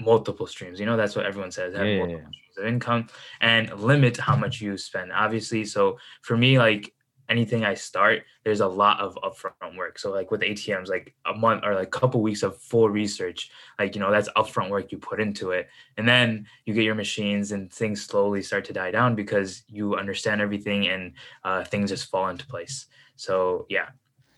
multiple 0.00 0.46
streams. 0.46 0.80
You 0.80 0.86
know, 0.86 0.96
that's 0.96 1.16
what 1.16 1.26
everyone 1.26 1.50
says. 1.50 1.74
Have 1.74 1.86
yeah, 1.86 1.98
multiple 1.98 2.22
yeah. 2.22 2.40
streams 2.42 2.58
of 2.58 2.66
income 2.66 3.08
and 3.40 3.72
limit 3.80 4.16
how 4.16 4.36
much 4.36 4.60
you 4.60 4.76
spend. 4.76 5.12
Obviously, 5.12 5.64
so 5.64 5.98
for 6.22 6.36
me, 6.36 6.58
like 6.58 6.92
anything 7.30 7.64
I 7.64 7.74
start, 7.74 8.24
there's 8.44 8.60
a 8.60 8.66
lot 8.66 9.00
of 9.00 9.16
upfront 9.22 9.76
work. 9.76 9.98
So 9.98 10.10
like 10.10 10.30
with 10.30 10.40
ATMs, 10.40 10.88
like 10.88 11.14
a 11.24 11.32
month 11.32 11.62
or 11.64 11.74
like 11.74 11.86
a 11.86 11.90
couple 11.90 12.20
weeks 12.20 12.42
of 12.42 12.58
full 12.58 12.90
research, 12.90 13.50
like 13.78 13.94
you 13.94 14.00
know, 14.00 14.10
that's 14.10 14.28
upfront 14.36 14.68
work 14.68 14.92
you 14.92 14.98
put 14.98 15.20
into 15.20 15.52
it. 15.52 15.68
And 15.96 16.06
then 16.06 16.46
you 16.66 16.74
get 16.74 16.84
your 16.84 16.96
machines 16.96 17.52
and 17.52 17.72
things 17.72 18.04
slowly 18.04 18.42
start 18.42 18.64
to 18.66 18.72
die 18.72 18.90
down 18.90 19.14
because 19.14 19.62
you 19.68 19.96
understand 19.96 20.40
everything 20.40 20.88
and 20.88 21.12
uh, 21.44 21.64
things 21.64 21.90
just 21.90 22.10
fall 22.10 22.28
into 22.28 22.46
place. 22.46 22.86
So 23.16 23.66
yeah. 23.68 23.90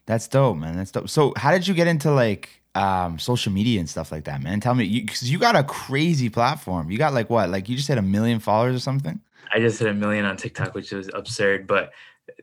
That's 0.05 0.29
dope, 0.29 0.59
man. 0.59 0.77
That's 0.77 0.91
dope. 0.91 1.09
So 1.09 1.33
how 1.37 1.53
did 1.53 1.67
you 1.67 1.75
get 1.75 1.87
into 1.87 2.13
like 2.13 2.62
um, 2.75 3.19
social 3.19 3.53
media 3.53 3.81
and 3.81 3.89
stuff 3.89 4.13
like 4.13 4.25
that, 4.25 4.43
man? 4.43 4.61
Tell 4.61 4.75
me, 4.75 5.01
because 5.01 5.23
you, 5.25 5.33
you, 5.33 5.39
got 5.39 5.57
a 5.57 5.65
crazy 5.65 6.29
platform. 6.29 6.91
You 6.91 6.99
got 6.99 7.13
like 7.13 7.31
what? 7.31 7.51
Like 7.51 7.69
you 7.69 7.77
just 7.77 7.89
had 7.89 7.99
a 7.99 8.03
million 8.03 8.41
followers 8.41 8.77
or 8.77 8.81
something? 8.81 9.21
I 9.53 9.61
just 9.61 9.79
hit 9.79 9.89
a 9.89 9.95
million 9.95 10.25
on 10.25 10.37
TikTok, 10.37 10.75
which 10.75 10.93
was 10.93 11.11
absurd. 11.13 11.67
But 11.67 11.93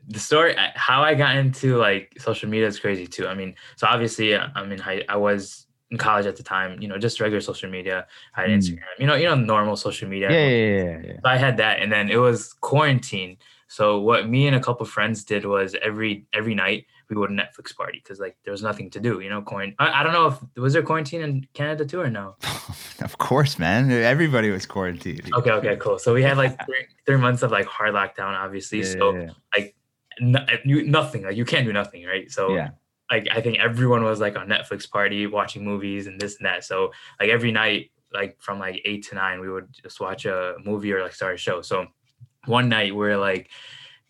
the 0.06 0.18
story, 0.18 0.54
how 0.74 1.02
I 1.02 1.14
got 1.14 1.36
into 1.36 1.76
like 1.76 2.14
social 2.18 2.48
media 2.48 2.66
is 2.66 2.78
crazy 2.78 3.06
too. 3.06 3.26
I 3.26 3.34
mean, 3.34 3.54
so 3.76 3.86
obviously, 3.86 4.34
uh, 4.34 4.48
I 4.54 4.64
mean, 4.64 4.80
I, 4.80 5.04
I 5.08 5.16
was 5.16 5.66
in 5.90 5.98
college 5.98 6.26
at 6.26 6.36
the 6.36 6.42
time, 6.42 6.80
you 6.80 6.88
know, 6.88 6.98
just 6.98 7.20
regular 7.20 7.40
social 7.40 7.68
media. 7.68 8.06
I 8.36 8.42
had 8.42 8.50
mm. 8.50 8.58
Instagram, 8.58 8.82
you 8.98 9.06
know, 9.06 9.14
you 9.14 9.24
know, 9.24 9.34
normal 9.34 9.76
social 9.76 10.08
media. 10.08 10.30
Yeah, 10.30 10.48
yeah, 10.48 10.84
yeah, 10.84 11.00
yeah. 11.04 11.12
So 11.14 11.28
I 11.28 11.36
had 11.36 11.56
that, 11.56 11.80
and 11.80 11.90
then 11.90 12.10
it 12.10 12.18
was 12.18 12.52
quarantine. 12.54 13.36
So 13.68 14.00
what 14.00 14.28
me 14.28 14.46
and 14.46 14.56
a 14.56 14.60
couple 14.60 14.86
friends 14.86 15.24
did 15.24 15.44
was 15.44 15.76
every 15.82 16.26
every 16.32 16.54
night 16.54 16.86
we 17.10 17.16
would 17.16 17.30
Netflix 17.30 17.76
party 17.76 18.00
because 18.02 18.20
like 18.20 18.36
there 18.44 18.52
was 18.52 18.62
nothing 18.62 18.88
to 18.90 19.00
do, 19.00 19.20
you 19.20 19.28
know. 19.28 19.42
Coin. 19.42 19.74
I, 19.78 20.00
I 20.00 20.02
don't 20.04 20.12
know 20.12 20.28
if 20.28 20.38
was 20.56 20.72
there 20.72 20.82
quarantine 20.82 21.20
in 21.20 21.46
Canada 21.54 21.84
too 21.84 22.00
or 22.00 22.08
no. 22.08 22.36
of 23.00 23.18
course, 23.18 23.58
man. 23.58 23.90
Everybody 23.90 24.50
was 24.50 24.64
quarantined. 24.64 25.28
Okay, 25.34 25.50
okay, 25.50 25.76
cool. 25.76 25.98
So 25.98 26.14
we 26.14 26.22
had 26.22 26.38
like 26.38 26.56
three, 26.64 26.86
three 27.04 27.16
months 27.16 27.42
of 27.42 27.50
like 27.50 27.66
hard 27.66 27.94
lockdown, 27.94 28.38
obviously. 28.38 28.78
Yeah, 28.78 28.84
so 28.84 29.12
yeah, 29.12 29.20
yeah. 29.22 29.30
like 29.56 29.76
no, 30.20 30.46
you, 30.64 30.84
nothing, 30.84 31.24
like 31.24 31.36
you 31.36 31.44
can't 31.44 31.66
do 31.66 31.72
nothing, 31.72 32.04
right? 32.04 32.30
So 32.30 32.54
Yeah. 32.54 32.70
like 33.10 33.26
I 33.32 33.40
think 33.40 33.58
everyone 33.58 34.04
was 34.04 34.20
like 34.20 34.38
on 34.38 34.48
Netflix 34.48 34.88
party 34.88 35.26
watching 35.26 35.64
movies 35.64 36.06
and 36.06 36.20
this 36.20 36.36
and 36.36 36.46
that. 36.46 36.64
So 36.64 36.92
like 37.18 37.28
every 37.28 37.50
night, 37.50 37.90
like 38.12 38.40
from 38.40 38.60
like 38.60 38.80
eight 38.84 39.06
to 39.08 39.16
nine, 39.16 39.40
we 39.40 39.50
would 39.50 39.68
just 39.82 40.00
watch 40.00 40.26
a 40.26 40.54
movie 40.64 40.92
or 40.92 41.02
like 41.02 41.14
start 41.14 41.34
a 41.34 41.38
show. 41.38 41.60
So 41.62 41.86
one 42.46 42.68
night 42.68 42.94
we're 42.94 43.18
like, 43.18 43.50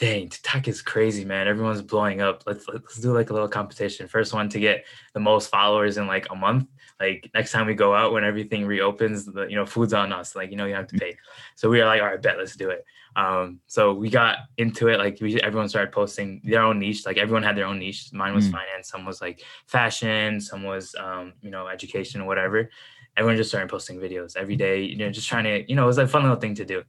dang, 0.01 0.31
TikTok 0.31 0.67
is 0.67 0.81
crazy, 0.81 1.27
man. 1.27 1.47
Everyone's 1.47 1.83
blowing 1.83 2.23
up. 2.23 2.43
Let's 2.47 2.67
let's 2.67 2.99
do 2.99 3.13
like 3.13 3.29
a 3.29 3.35
little 3.35 3.49
competition. 3.49 4.09
First 4.09 4.33
one 4.33 4.49
to 4.49 4.59
get 4.59 4.87
the 5.13 5.21
most 5.21 5.51
followers 5.51 5.99
in 5.99 6.07
like 6.07 6.27
a 6.31 6.35
month. 6.35 6.67
Like 6.99 7.31
next 7.35 7.53
time 7.53 7.67
we 7.67 7.75
go 7.75 7.95
out 7.95 8.13
when 8.13 8.25
everything 8.25 8.65
reopens, 8.67 9.27
the 9.27 9.43
you 9.47 9.57
know, 9.57 9.67
food's 9.67 9.93
on 9.93 10.13
us. 10.13 10.35
Like, 10.35 10.51
you 10.51 10.57
know, 10.57 10.65
you 10.65 10.75
have 10.75 10.87
to 10.89 10.99
pay. 10.99 11.17
So 11.55 11.69
we 11.69 11.79
were 11.79 11.85
like, 11.85 12.01
all 12.01 12.09
right, 12.09 12.21
bet, 12.21 12.39
let's 12.39 12.57
do 12.57 12.71
it. 12.71 12.85
Um, 13.15 13.61
so 13.67 13.93
we 13.93 14.09
got 14.09 14.39
into 14.57 14.89
it. 14.89 14.99
Like 14.99 15.19
we 15.21 15.41
everyone 15.43 15.69
started 15.69 15.93
posting 15.93 16.41
their 16.45 16.63
own 16.63 16.79
niche. 16.79 17.05
Like 17.05 17.19
everyone 17.19 17.43
had 17.43 17.57
their 17.57 17.67
own 17.67 17.79
niche. 17.79 18.11
Mine 18.13 18.35
was 18.35 18.49
Mm. 18.49 18.53
finance, 18.53 18.89
some 18.89 19.05
was 19.05 19.21
like 19.21 19.43
fashion, 19.67 20.41
some 20.41 20.63
was 20.63 20.95
um, 20.99 21.35
you 21.43 21.51
know, 21.51 21.69
education, 21.69 22.23
or 22.23 22.27
whatever. 22.27 22.71
Everyone 23.17 23.37
just 23.37 23.51
started 23.51 23.69
posting 23.69 23.99
videos 23.99 24.37
every 24.37 24.57
day, 24.57 24.83
you 24.83 24.97
know, 24.97 25.11
just 25.11 25.29
trying 25.29 25.45
to, 25.45 25.69
you 25.69 25.77
know, 25.77 25.85
it 25.85 25.87
was 25.87 25.99
a 25.99 26.07
fun 26.07 26.23
little 26.23 26.39
thing 26.39 26.55
to 26.55 26.65
do. 26.65 26.83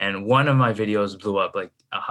And 0.00 0.26
one 0.26 0.48
of 0.48 0.56
my 0.56 0.72
videos 0.72 1.18
blew 1.20 1.38
up 1.38 1.54
like 1.54 1.70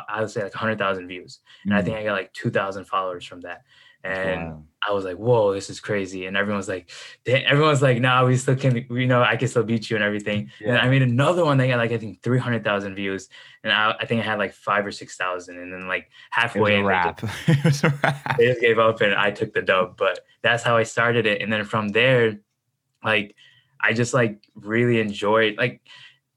I 0.10 0.22
would 0.22 0.30
say 0.32 0.44
like 0.44 0.54
100,000 0.54 1.08
views. 1.08 1.40
And 1.66 1.74
I 1.74 1.82
Mm. 1.82 1.86
think 1.86 1.98
I 1.98 2.04
got 2.04 2.14
like 2.14 2.34
2,000 2.34 2.86
followers 2.86 3.26
from 3.26 3.42
that. 3.42 3.64
And 4.04 4.42
Wow. 4.52 4.64
I 4.88 4.92
was 4.94 5.04
like, 5.04 5.18
whoa, 5.18 5.54
this 5.54 5.70
is 5.72 5.80
crazy. 5.80 6.28
And 6.28 6.38
everyone's 6.38 6.68
like, 6.68 6.90
everyone's 7.26 7.82
like, 7.82 8.00
nah, 8.00 8.24
we 8.26 8.38
still 8.38 8.56
can, 8.56 8.86
you 8.90 9.08
know 9.08 9.22
I 9.24 9.36
can 9.36 9.48
still 9.48 9.64
beat 9.64 9.90
you 9.90 9.96
and 9.98 10.04
everything. 10.06 10.52
And. 10.66 10.78
I 10.78 10.88
made 10.90 11.02
another 11.02 11.44
one 11.44 11.58
that 11.58 11.68
got 11.68 11.78
like, 11.78 11.92
I 11.92 11.98
think 11.98 12.22
300,000 12.22 12.94
views. 12.96 13.30
And 13.64 13.74
I, 13.74 13.96
I 14.00 14.06
think 14.06 14.22
I 14.22 14.24
had 14.26 14.38
like 14.40 14.54
five 14.54 14.86
or 14.86 14.92
6,000. 14.92 15.58
And 15.58 15.74
then 15.74 15.88
like 15.88 16.04
It 16.04 16.08
was 16.08 16.12
halfway, 16.30 16.76
a 16.76 16.84
wrap. 16.84 17.22
it 17.48 17.64
was 17.66 17.84
a 17.84 17.90
wrap. 18.04 18.38
they 18.38 18.48
just 18.48 18.62
gave 18.62 18.78
up 18.80 19.02
and 19.02 19.14
I 19.16 19.32
took 19.32 19.54
the 19.54 19.62
dub. 19.64 19.98
But 19.98 20.20
that's 20.44 20.62
how 20.64 20.78
I 20.78 20.84
started 20.84 21.26
it. 21.26 21.42
And 21.42 21.52
then 21.52 21.66
from 21.66 21.90
there, 21.90 22.40
like 23.04 23.36
I 23.80 23.94
just 23.94 24.14
like 24.14 24.48
really 24.56 25.00
enjoyed 25.00 25.58
like 25.58 25.82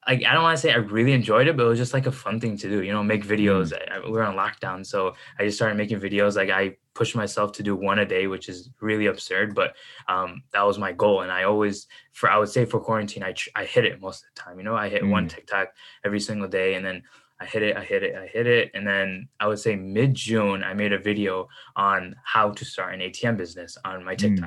like 0.06 0.24
I 0.24 0.32
don't 0.32 0.42
want 0.42 0.56
to 0.56 0.62
say 0.62 0.72
I 0.72 0.76
really 0.76 1.12
enjoyed 1.12 1.48
it, 1.48 1.56
but 1.56 1.64
it 1.66 1.68
was 1.68 1.78
just 1.78 1.92
like 1.92 2.06
a 2.06 2.12
fun 2.12 2.40
thing 2.40 2.56
to 2.58 2.68
do, 2.68 2.82
you 2.82 2.92
know, 2.92 3.02
make 3.04 3.26
videos. 3.26 3.72
I, 3.74 3.96
I- 3.96 4.04
we 4.04 4.12
were 4.12 4.22
on 4.22 4.36
lockdown, 4.36 4.84
so 4.86 5.14
I 5.38 5.44
just 5.44 5.58
started 5.58 5.76
making 5.76 6.00
videos. 6.00 6.34
Like 6.36 6.48
I 6.50 6.76
pushed 6.94 7.14
myself 7.14 7.52
to 7.52 7.62
do 7.62 7.76
one 7.76 7.98
a 7.98 8.06
day, 8.06 8.26
which 8.26 8.48
is 8.48 8.70
really 8.80 9.06
absurd, 9.06 9.54
but 9.54 9.74
um, 10.08 10.42
that 10.52 10.62
was 10.62 10.78
my 10.78 10.92
goal. 10.92 11.20
And 11.22 11.30
I 11.30 11.42
always, 11.44 11.86
for 12.12 12.30
I 12.30 12.38
would 12.38 12.48
say 12.48 12.64
for 12.64 12.80
quarantine, 12.80 13.22
I 13.22 13.32
tr- 13.32 13.50
I 13.54 13.64
hit 13.64 13.84
it 13.84 14.00
most 14.00 14.22
of 14.24 14.30
the 14.34 14.40
time. 14.40 14.56
You 14.58 14.64
know, 14.64 14.74
I 14.76 14.88
hit 14.88 15.06
one 15.06 15.26
Mm. 15.26 15.30
TikTok 15.34 15.68
every 16.04 16.20
single 16.20 16.48
day, 16.48 16.74
and 16.74 16.84
then 16.84 17.02
I 17.40 17.44
hit 17.44 17.62
it, 17.62 17.76
I 17.76 17.84
hit 17.84 18.02
it, 18.02 18.16
I 18.16 18.26
hit 18.26 18.46
it, 18.46 18.70
and 18.74 18.86
then 18.86 19.28
I 19.38 19.46
would 19.46 19.58
say 19.60 19.76
mid 19.76 20.14
June, 20.14 20.64
I 20.64 20.72
made 20.74 20.92
a 20.94 20.98
video 20.98 21.48
on 21.76 22.16
how 22.24 22.50
to 22.50 22.64
start 22.64 22.94
an 22.94 23.00
ATM 23.00 23.36
business 23.36 23.76
on 23.84 24.02
my 24.04 24.14
Mm. 24.16 24.40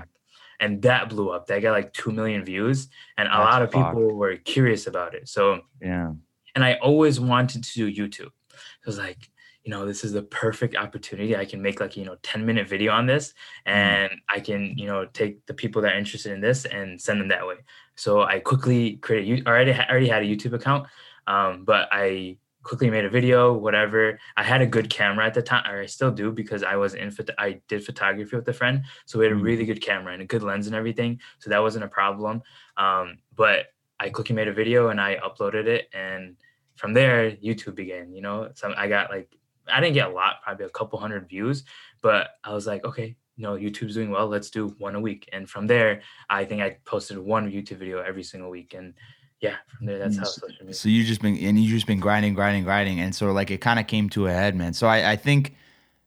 And 0.62 0.82
that 0.84 1.10
blew 1.10 1.30
up. 1.32 1.48
That 1.48 1.62
got 1.62 1.72
like 1.72 1.92
2 1.92 2.12
million 2.12 2.46
views. 2.46 2.88
And 3.18 3.28
a 3.28 3.32
That's 3.32 3.40
lot 3.52 3.62
of 3.64 3.72
fucked. 3.72 3.96
people 3.96 4.14
were 4.16 4.38
curious 4.38 4.88
about 4.88 5.14
it. 5.16 5.28
So, 5.28 5.62
Yeah. 5.82 6.14
and 6.56 6.64
I 6.64 6.76
always 6.76 7.20
wanted 7.20 7.64
to 7.66 7.74
do 7.74 7.92
YouTube. 7.92 8.32
So 8.50 8.86
I 8.86 8.88
was 8.88 8.98
like, 8.98 9.30
you 9.64 9.70
know, 9.72 9.86
this 9.86 10.04
is 10.04 10.12
the 10.14 10.24
perfect 10.24 10.76
opportunity. 10.76 11.36
I 11.36 11.46
can 11.46 11.62
make 11.62 11.80
like, 11.80 11.96
you 11.98 12.06
know, 12.06 12.16
10 12.24 12.46
minute 12.46 12.68
video 12.70 12.92
on 12.94 13.06
this 13.06 13.34
and 13.66 14.12
I 14.30 14.40
can, 14.40 14.74
you 14.78 14.88
know, 14.88 15.06
take 15.06 15.46
the 15.46 15.54
people 15.54 15.82
that 15.84 15.94
are 15.94 15.98
interested 15.98 16.32
in 16.32 16.42
this 16.42 16.66
and 16.66 17.00
send 17.00 17.20
them 17.22 17.28
that 17.28 17.46
way. 17.46 17.58
So 17.96 18.22
I 18.22 18.40
quickly 18.40 18.98
created, 18.98 19.28
you 19.28 19.44
already, 19.46 19.72
already 19.74 20.08
had 20.08 20.24
a 20.24 20.26
YouTube 20.26 20.54
account, 20.54 20.88
um, 21.28 21.64
but 21.64 21.90
I 21.92 22.38
quickly 22.64 22.90
made 22.90 23.06
a 23.06 23.10
video, 23.10 23.54
whatever. 23.54 24.20
I 24.38 24.44
had 24.44 24.62
a 24.62 24.68
good 24.68 24.90
camera 24.90 25.26
at 25.26 25.34
the 25.34 25.42
time, 25.42 25.70
or 25.70 25.82
I 25.82 25.86
still 25.86 26.12
do 26.12 26.32
because 26.32 26.64
I 26.64 26.76
was 26.76 26.94
in, 26.94 27.14
I 27.38 27.62
did 27.68 27.84
photography 27.84 28.36
with 28.36 28.48
a 28.48 28.54
friend. 28.54 28.84
So 29.06 29.20
we 29.20 29.26
had 29.26 29.34
a 29.34 29.36
Mm. 29.36 29.44
really 29.44 29.66
good 29.66 29.82
camera 29.82 30.14
and 30.14 30.22
a 30.22 30.26
good 30.26 30.44
lens 30.44 30.68
and 30.68 30.76
everything. 30.76 31.20
So 31.40 31.50
that 31.50 31.62
wasn't 31.62 31.86
a 31.86 31.88
problem. 31.88 32.44
Um, 32.78 33.18
but 33.36 33.68
I 34.00 34.10
quickly 34.10 34.36
made 34.36 34.48
a 34.48 34.54
video 34.54 34.90
and 34.90 35.00
I 35.02 35.18
uploaded 35.18 35.66
it. 35.66 35.90
And 35.94 36.38
from 36.76 36.94
there, 36.94 37.32
YouTube 37.32 37.76
began, 37.76 38.14
you 38.14 38.22
know, 38.22 38.50
so 38.54 38.74
I 38.76 38.88
got 38.88 39.10
like, 39.10 39.30
I 39.72 39.80
didn't 39.80 39.94
get 39.94 40.10
a 40.10 40.14
lot, 40.14 40.42
probably 40.44 40.66
a 40.66 40.70
couple 40.70 41.00
hundred 41.00 41.30
views, 41.30 41.64
but 42.02 42.32
I 42.44 42.54
was 42.54 42.66
like, 42.66 42.84
okay, 42.84 43.16
you 43.38 43.44
know, 43.44 43.56
YouTube's 43.56 43.94
doing 43.94 44.10
well. 44.12 44.28
Let's 44.28 44.50
do 44.50 44.70
one 44.80 44.96
a 44.96 45.00
week. 45.00 45.30
And 45.34 45.50
from 45.50 45.66
there, 45.68 46.02
I 46.30 46.46
think 46.46 46.62
I 46.62 46.78
posted 46.86 47.18
one 47.18 47.52
YouTube 47.52 47.78
video 47.78 48.00
every 48.02 48.24
single 48.24 48.50
week. 48.50 48.74
And 48.74 48.94
yeah, 49.42 49.56
from 49.76 49.88
there, 49.88 49.98
that's 49.98 50.18
how 50.18 50.24
social 50.24 50.50
media. 50.62 50.74
So 50.74 50.88
you 50.88 51.04
just 51.04 51.22
been 51.22 51.36
and 51.38 51.60
you 51.60 51.70
just 51.70 51.88
been 51.88 52.00
grinding, 52.00 52.36
grinding, 52.36 52.64
grinding, 52.64 53.00
and 53.00 53.14
so 53.14 53.32
like 53.32 53.50
it 53.50 53.60
kind 53.60 53.80
of 53.80 53.88
came 53.88 54.08
to 54.12 54.28
a 54.28 54.32
head, 54.32 54.56
man. 54.56 54.74
So 54.74 54.88
I, 54.88 55.12
I 55.12 55.16
think, 55.16 55.56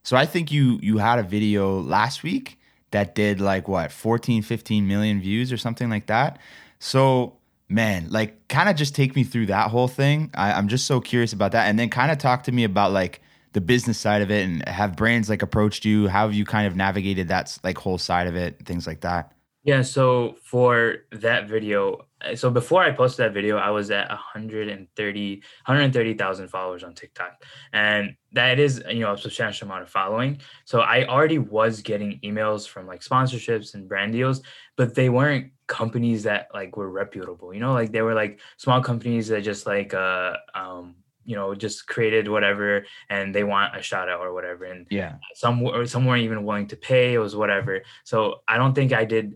so 0.03 0.15
I 0.15 0.25
think 0.25 0.51
you 0.51 0.79
you 0.81 0.97
had 0.97 1.19
a 1.19 1.23
video 1.23 1.79
last 1.81 2.23
week 2.23 2.57
that 2.91 3.13
did 3.13 3.41
like 3.41 3.67
what 3.67 3.91
14, 3.91 4.41
15 4.41 4.87
million 4.87 5.19
views 5.19 5.51
or 5.51 5.57
something 5.57 5.89
like 5.89 6.07
that. 6.07 6.39
So 6.79 7.35
man, 7.67 8.07
like 8.09 8.47
kind 8.47 8.69
of 8.69 8.77
just 8.77 8.95
take 8.95 9.15
me 9.15 9.25
through 9.25 9.47
that 9.47 9.69
whole 9.69 9.89
thing. 9.89 10.31
I, 10.33 10.53
I'm 10.53 10.69
just 10.69 10.87
so 10.87 11.01
curious 11.01 11.33
about 11.33 11.51
that, 11.51 11.67
and 11.67 11.77
then 11.77 11.89
kind 11.89 12.11
of 12.11 12.17
talk 12.17 12.43
to 12.43 12.53
me 12.53 12.63
about 12.63 12.93
like 12.93 13.21
the 13.51 13.61
business 13.61 13.97
side 13.97 14.21
of 14.21 14.31
it, 14.31 14.45
and 14.45 14.65
have 14.69 14.95
brands 14.95 15.29
like 15.29 15.41
approached 15.41 15.83
you? 15.83 16.07
How 16.07 16.25
have 16.27 16.33
you 16.33 16.45
kind 16.45 16.67
of 16.67 16.77
navigated 16.77 17.27
that 17.27 17.57
like 17.65 17.77
whole 17.77 17.97
side 17.97 18.27
of 18.27 18.35
it, 18.37 18.65
things 18.65 18.87
like 18.87 19.01
that? 19.01 19.33
Yeah, 19.65 19.81
so 19.81 20.35
for 20.43 20.97
that 21.11 21.49
video, 21.49 22.05
uh, 22.21 22.35
so 22.35 22.51
before 22.51 22.83
I 22.83 22.91
posted 22.91 23.25
that 23.25 23.33
video, 23.33 23.57
I 23.57 23.71
was 23.71 23.89
at 23.89 24.07
130 24.09 25.41
130,000 25.65 26.49
followers 26.49 26.83
on 26.83 26.93
TikTok. 26.93 27.43
And 27.73 28.15
that 28.33 28.59
is, 28.59 28.83
you 28.91 28.99
know, 28.99 29.13
a 29.13 29.17
substantial 29.17 29.67
amount 29.67 29.81
of 29.81 29.89
following. 29.89 30.39
So 30.65 30.81
I 30.81 31.07
already 31.07 31.39
was 31.39 31.81
getting 31.81 32.19
emails 32.23 32.67
from 32.67 32.85
like 32.85 33.01
sponsorships 33.01 33.73
and 33.73 33.89
brand 33.89 34.13
deals, 34.13 34.43
but 34.75 34.93
they 34.93 35.09
weren't 35.09 35.51
companies 35.65 36.21
that 36.23 36.47
like 36.53 36.77
were 36.77 36.91
reputable, 36.91 37.51
you 37.51 37.59
know, 37.59 37.73
like 37.73 37.91
they 37.91 38.03
were 38.03 38.13
like 38.13 38.39
small 38.57 38.83
companies 38.83 39.29
that 39.29 39.41
just 39.41 39.65
like 39.65 39.95
uh 39.95 40.33
um 40.53 40.95
you 41.27 41.35
know, 41.35 41.55
just 41.55 41.87
created 41.87 42.27
whatever 42.27 42.85
and 43.09 43.33
they 43.33 43.43
want 43.43 43.75
a 43.75 43.81
shout 43.81 44.07
out 44.09 44.19
or 44.19 44.31
whatever. 44.31 44.65
And 44.65 44.85
Yeah, 44.91 45.15
some 45.33 45.59
were 45.61 45.87
some 45.87 46.05
weren't 46.05 46.21
even 46.23 46.43
willing 46.43 46.67
to 46.67 46.75
pay. 46.77 47.15
It 47.15 47.17
was 47.17 47.35
whatever. 47.35 47.81
So 48.03 48.41
I 48.47 48.57
don't 48.57 48.75
think 48.75 48.93
I 48.93 49.05
did 49.05 49.35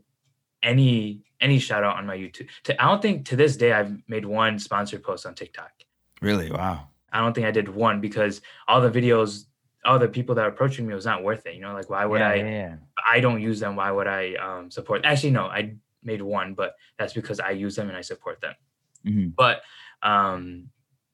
any 0.64 1.22
any 1.42 1.60
shout 1.60 1.84
out 1.84 1.98
on 1.98 2.06
my 2.06 2.18
YouTube. 2.18 2.48
To, 2.64 2.82
I 2.82 2.88
don't 2.88 3.02
think 3.02 3.26
to 3.28 3.36
this 3.36 3.56
day 3.56 3.72
I've 3.72 3.96
made 4.08 4.26
one 4.26 4.60
sponsored 4.60 5.04
post 5.04 5.26
on 5.26 5.36
TikTok. 5.36 5.72
really, 6.22 6.52
wow. 6.52 6.88
I 7.12 7.20
don't 7.22 7.34
think 7.34 7.48
I 7.48 7.52
did 7.52 7.70
one 7.70 8.02
because 8.02 8.42
all 8.68 8.82
the 8.82 8.92
videos, 8.92 9.46
all 9.84 9.98
the 9.98 10.08
people 10.08 10.36
that 10.36 10.46
are 10.46 10.50
approaching 10.50 10.86
me 10.86 10.94
was 10.94 11.06
not 11.06 11.24
worth 11.24 11.46
it. 11.48 11.56
You 11.56 11.62
know, 11.62 11.74
like 11.74 11.90
why 11.90 12.06
would 12.06 12.20
yeah, 12.20 12.30
I? 12.30 12.36
yeah. 12.36 12.76
I 13.08 13.20
don't 13.20 13.42
use 13.42 13.60
them. 13.60 13.76
Why 13.76 13.90
would 13.90 14.08
I 14.08 14.36
um, 14.36 14.70
support? 14.70 15.02
Actually, 15.06 15.32
no, 15.32 15.46
I 15.46 15.76
made 16.04 16.22
one, 16.22 16.54
but 16.54 16.76
that's 16.98 17.14
because 17.14 17.40
I 17.40 17.52
use 17.52 17.76
them 17.76 17.88
and 17.88 17.98
I 17.98 18.02
support 18.02 18.42
them. 18.42 18.54
Mhm. 19.06 19.34
But 19.36 19.62
um, 20.04 20.70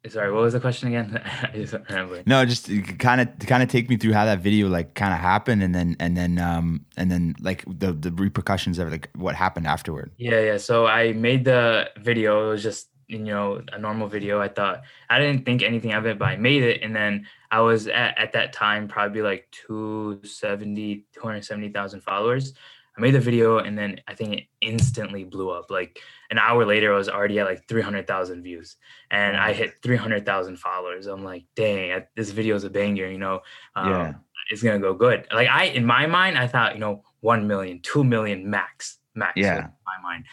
sorry, 0.10 0.32
what 0.32 0.42
was 0.42 0.54
the 0.54 0.60
question 0.60 0.90
again? 0.90 1.22
I 1.44 1.52
just 1.56 1.74
don't 1.74 1.90
remember. 1.90 2.24
No, 2.26 2.46
just 2.46 2.70
kind 3.00 3.22
of 3.22 3.28
kind 3.40 3.64
of 3.64 3.70
take 3.70 3.90
me 3.90 3.98
through 3.98 4.14
how 4.14 4.26
that 4.26 4.40
video 4.40 4.68
like 4.68 4.94
kind 4.94 5.14
of 5.14 5.20
happened, 5.20 5.64
and 5.64 5.74
then 5.74 5.96
and 6.00 6.16
then 6.16 6.40
um 6.40 6.86
and 6.98 7.12
then 7.12 7.36
like 7.40 7.64
the 7.68 7.94
the 7.94 8.12
repercussions 8.12 8.80
of 8.80 8.92
like 8.92 9.10
what 9.16 9.36
happened 9.36 9.68
afterward. 9.68 10.12
Yeah, 10.18 10.42
yeah. 10.42 10.58
So 10.58 10.88
I 10.88 11.14
made 11.14 11.46
the 11.46 11.90
video. 11.98 12.48
It 12.48 12.52
was 12.52 12.64
just 12.64 12.90
you 13.08 13.20
know 13.20 13.62
a 13.72 13.80
normal 13.80 14.08
video. 14.08 14.42
I 14.42 14.48
thought 14.48 14.84
I 15.10 15.20
didn't 15.20 15.46
think 15.46 15.62
anything 15.62 15.94
of 15.94 16.06
it, 16.06 16.18
but 16.18 16.26
I 16.26 16.38
made 16.38 16.64
it, 16.64 16.82
and 16.82 16.96
then 16.96 17.28
I 17.52 17.62
was 17.62 17.88
at, 17.88 18.18
at 18.18 18.34
that 18.34 18.54
time 18.54 18.88
probably 18.88 19.22
like 19.22 19.48
270, 19.68 21.06
270,000 21.14 22.02
followers. 22.02 22.54
I 22.98 23.02
made 23.02 23.12
the 23.14 23.20
video, 23.20 23.58
and 23.58 23.78
then 23.78 24.00
I 24.08 24.14
think 24.16 24.34
it 24.34 24.44
instantly 24.62 25.24
blew 25.26 25.50
up. 25.50 25.70
Like 25.70 26.00
an 26.30 26.38
hour 26.38 26.66
later, 26.66 26.94
I 26.94 26.98
was 26.98 27.10
already 27.10 27.40
at 27.40 27.46
like 27.46 27.68
300,000 27.68 28.42
views, 28.42 28.78
and 29.12 29.36
I 29.36 29.52
hit 29.54 29.76
300,000 29.84 30.58
followers. 30.58 31.06
I'm 31.08 31.24
like, 31.24 31.44
dang, 31.56 32.04
this 32.16 32.32
video 32.32 32.56
is 32.56 32.64
a 32.64 32.70
banger. 32.70 33.08
You 33.08 33.18
know, 33.18 33.42
um, 33.76 33.90
Yeah. 33.90 34.14
it's 34.50 34.64
gonna 34.64 34.80
go 34.80 34.94
good. 34.94 35.28
Like 35.34 35.50
I, 35.50 35.66
in 35.66 35.86
my 35.86 36.06
mind, 36.08 36.38
I 36.38 36.48
thought 36.48 36.74
you 36.76 36.80
know 36.80 37.04
1 37.20 37.48
million, 37.48 37.82
2 37.82 38.04
million 38.04 38.50
max, 38.50 38.98
max. 39.14 39.34
Yeah. 39.36 39.58
in 39.58 39.64
my 39.86 40.02
mind. 40.04 40.26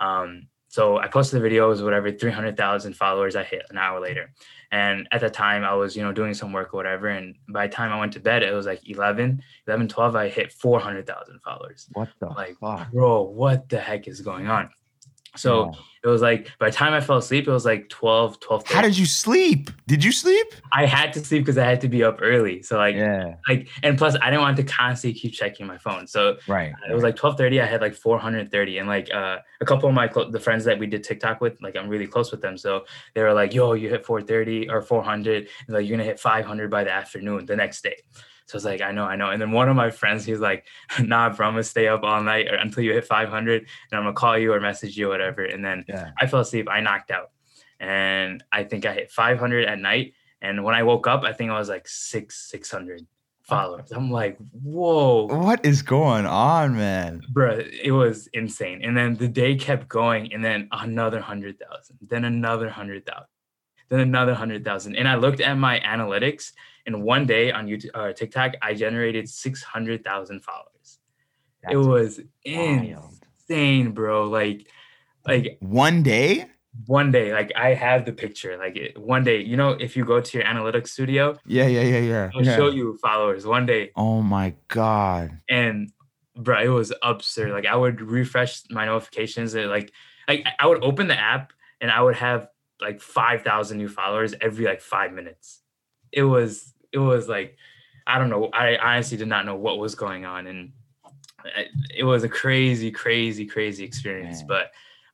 Um, 0.00 0.48
so 0.68 0.98
I 0.98 1.08
posted 1.08 1.40
the 1.42 1.48
videos, 1.48 1.82
whatever, 1.82 2.10
300,000 2.12 2.94
followers 2.94 3.36
I 3.36 3.42
hit 3.42 3.66
an 3.70 3.78
hour 3.78 4.00
later. 4.00 4.32
And 4.70 5.08
at 5.12 5.22
the 5.22 5.30
time 5.30 5.64
I 5.64 5.74
was, 5.74 5.96
you 5.96 6.02
know, 6.02 6.12
doing 6.12 6.34
some 6.34 6.52
work 6.52 6.74
or 6.74 6.76
whatever. 6.76 7.08
And 7.08 7.36
by 7.48 7.66
the 7.66 7.72
time 7.72 7.90
I 7.90 7.98
went 7.98 8.12
to 8.12 8.20
bed, 8.20 8.42
it 8.42 8.52
was 8.52 8.66
like 8.66 8.86
11, 8.88 9.42
11, 9.66 9.88
12, 9.88 10.14
I 10.16 10.28
hit 10.28 10.52
400,000 10.52 11.40
followers. 11.40 11.86
What 11.92 12.10
the 12.20 12.26
Like, 12.28 12.58
fuck? 12.60 12.92
bro, 12.92 13.22
what 13.22 13.68
the 13.70 13.80
heck 13.80 14.06
is 14.08 14.20
going 14.20 14.46
on? 14.48 14.68
So 15.38 15.66
Yeah. 15.66 15.70
it 16.04 16.08
was 16.08 16.20
like 16.22 16.50
by 16.58 16.70
the 16.70 16.76
time 16.76 16.92
I 16.92 17.00
fell 17.00 17.16
asleep, 17.18 17.48
it 17.48 17.50
was 17.50 17.64
like 17.64 17.88
12, 17.88 18.40
12. 18.40 18.66
How 18.68 18.82
did 18.82 18.96
you 18.98 19.06
sleep? 19.06 19.70
Did 19.86 20.04
you 20.04 20.12
sleep? 20.12 20.46
I 20.72 20.86
had 20.86 21.12
to 21.14 21.20
sleep 21.20 21.42
because 21.44 21.58
I 21.58 21.64
had 21.64 21.80
to 21.82 21.88
be 21.88 22.02
up 22.04 22.18
early. 22.20 22.62
So 22.62 22.76
like 22.76 22.96
Yeah. 22.96 23.34
like 23.48 23.68
and 23.82 23.96
plus 23.98 24.16
I 24.20 24.30
didn't 24.30 24.42
want 24.42 24.56
to 24.58 24.62
constantly 24.64 25.18
keep 25.18 25.32
checking 25.32 25.66
my 25.66 25.78
phone. 25.78 26.06
So 26.06 26.36
Right. 26.48 26.72
it 26.90 26.94
was 26.94 27.02
like 27.02 27.16
12:30 27.16 27.60
I 27.62 27.66
had 27.66 27.80
like 27.80 27.94
430 27.94 28.78
and 28.78 28.88
like 28.88 29.12
uh 29.14 29.38
a 29.60 29.64
couple 29.64 29.88
of 29.88 29.94
my 29.94 30.08
clo- 30.08 30.30
the 30.30 30.40
friends 30.40 30.64
that 30.64 30.78
we 30.78 30.86
did 30.86 31.02
TikTok 31.04 31.40
with 31.40 31.60
like 31.62 31.76
I'm 31.76 31.88
really 31.88 32.06
close 32.06 32.30
with 32.30 32.40
them 32.42 32.56
so 32.58 32.84
they 33.14 33.22
were 33.22 33.32
like 33.34 33.54
yo 33.54 33.72
you 33.74 33.88
hit 33.88 34.04
430 34.06 34.68
or 34.70 34.82
400 34.82 35.48
and 35.66 35.74
like 35.76 35.84
you're 35.86 35.96
going 35.96 35.98
to 35.98 36.04
hit 36.04 36.20
500 36.20 36.70
by 36.70 36.84
the 36.84 36.92
afternoon 36.92 37.46
the 37.46 37.56
next 37.56 37.82
day. 37.82 37.96
So 38.48 38.56
I 38.56 38.58
was 38.58 38.64
like 38.64 38.80
I 38.80 38.92
know 38.92 39.04
I 39.04 39.14
know 39.16 39.30
and 39.30 39.40
then 39.40 39.52
one 39.52 39.68
of 39.68 39.76
my 39.76 39.90
friends 39.90 40.24
he's 40.24 40.40
like 40.40 40.66
nah 41.02 41.28
bro 41.28 41.46
I'm 41.48 41.54
to 41.56 41.62
stay 41.62 41.86
up 41.86 42.02
all 42.02 42.22
night 42.22 42.48
or 42.48 42.54
until 42.56 42.82
you 42.82 42.94
hit 42.94 43.04
500 43.04 43.60
and 43.60 43.68
I'm 43.92 44.04
going 44.04 44.14
to 44.14 44.18
call 44.18 44.38
you 44.38 44.52
or 44.54 44.60
message 44.60 44.96
you 44.96 45.06
or 45.06 45.10
whatever 45.10 45.44
and 45.44 45.62
then 45.64 45.84
Yeah. 45.86 46.10
I 46.18 46.26
fell 46.26 46.40
asleep 46.40 46.66
I 46.70 46.80
knocked 46.80 47.10
out 47.10 47.30
and 47.78 48.42
I 48.50 48.64
think 48.64 48.86
I 48.86 48.94
hit 48.94 49.10
500 49.10 49.66
at 49.66 49.78
night 49.78 50.14
and 50.40 50.64
when 50.64 50.74
I 50.74 50.82
woke 50.82 51.06
up 51.06 51.24
I 51.24 51.32
think 51.32 51.50
I 51.50 51.58
was 51.58 51.68
like 51.68 51.86
6 51.86 52.34
600 52.50 53.06
followers. 53.42 53.90
I'm 53.92 54.10
like 54.10 54.36
whoa 54.62 55.26
What 55.26 55.64
is 55.64 55.80
going 55.82 56.26
on, 56.26 56.76
man? 56.76 57.22
Bruh, 57.32 57.66
it 57.82 57.92
was 57.92 58.28
insane. 58.34 58.84
And 58.84 58.96
then 58.96 59.14
the 59.16 59.28
day 59.28 59.54
kept 59.56 59.88
going, 59.88 60.32
and 60.34 60.44
then 60.44 60.68
another 60.70 61.20
hundred 61.20 61.58
thousand, 61.58 61.96
then 62.02 62.24
another 62.26 62.68
hundred 62.68 63.06
thousand, 63.06 63.28
then 63.88 64.00
another 64.00 64.34
hundred 64.34 64.64
thousand. 64.64 64.96
And 64.96 65.08
I 65.08 65.14
looked 65.16 65.40
at 65.40 65.54
my 65.56 65.80
analytics, 65.80 66.52
and 66.86 67.02
one 67.02 67.26
day 67.26 67.52
on 67.52 67.66
YouTube 67.66 67.90
or 67.94 68.12
TikTok, 68.12 68.54
I 68.62 68.74
generated 68.74 69.28
six 69.28 69.62
hundred 69.62 70.04
thousand 70.04 70.40
followers. 70.44 70.98
it 71.70 71.76
was 71.76 72.20
wild. 72.46 73.14
insane, 73.48 73.92
bro. 73.92 74.28
Like, 74.28 74.68
like 75.26 75.56
One 75.60 76.02
day? 76.02 76.46
one 76.86 77.10
day, 77.10 77.32
like 77.32 77.50
I 77.56 77.74
have 77.74 78.04
the 78.04 78.12
picture. 78.12 78.56
Like 78.56 78.76
it, 78.76 78.96
one 78.96 79.24
day, 79.24 79.40
you 79.42 79.56
know, 79.56 79.70
if 79.70 79.96
you 79.96 80.04
go 80.04 80.20
to 80.20 80.38
your 80.38 80.46
analytics 80.46 80.88
studio, 80.88 81.36
Yeah, 81.44 81.66
yeah, 81.66 81.80
yeah, 81.82 81.98
yeah. 81.98 82.28
it'll 82.28 82.44
yeah. 82.44 82.56
show 82.56 82.68
you 82.70 82.96
followers 83.02 83.44
one 83.46 83.66
day. 83.66 83.90
Oh 83.96 84.22
my 84.22 84.54
god. 84.68 85.38
and 85.48 85.90
bro, 86.36 86.62
it 86.62 86.68
was 86.68 86.92
absurd. 87.02 87.50
Like 87.50 87.66
I 87.66 87.74
would 87.74 88.00
refresh 88.00 88.62
my 88.70 88.84
notifications 88.86 89.54
and 89.54 89.68
like 89.68 89.92
like 90.28 90.46
I 90.60 90.66
would 90.68 90.84
open 90.84 91.08
the 91.08 91.18
app 91.18 91.52
and 91.80 91.90
I 91.90 92.00
would 92.00 92.14
have 92.16 92.46
like 92.80 93.00
five 93.00 93.42
thousand 93.42 93.78
new 93.78 93.88
followers 93.88 94.34
every 94.40 94.64
like 94.64 94.80
five 94.80 95.12
minutes. 95.12 95.62
It 96.12 96.22
was 96.22 96.74
it 96.92 96.98
was 96.98 97.28
like 97.28 97.56
I 98.06 98.18
don't 98.18 98.30
know. 98.30 98.48
I 98.52 98.76
honestly 98.78 99.18
did 99.18 99.28
not 99.28 99.44
know 99.44 99.56
what 99.56 99.78
was 99.78 99.94
going 99.94 100.24
on, 100.24 100.46
and 100.46 100.72
it 101.94 102.04
was 102.04 102.24
a 102.24 102.28
crazy, 102.28 102.90
crazy, 102.90 103.44
crazy 103.44 103.84
experience. 103.84 104.38
Man. 104.38 104.46
But 104.46 104.70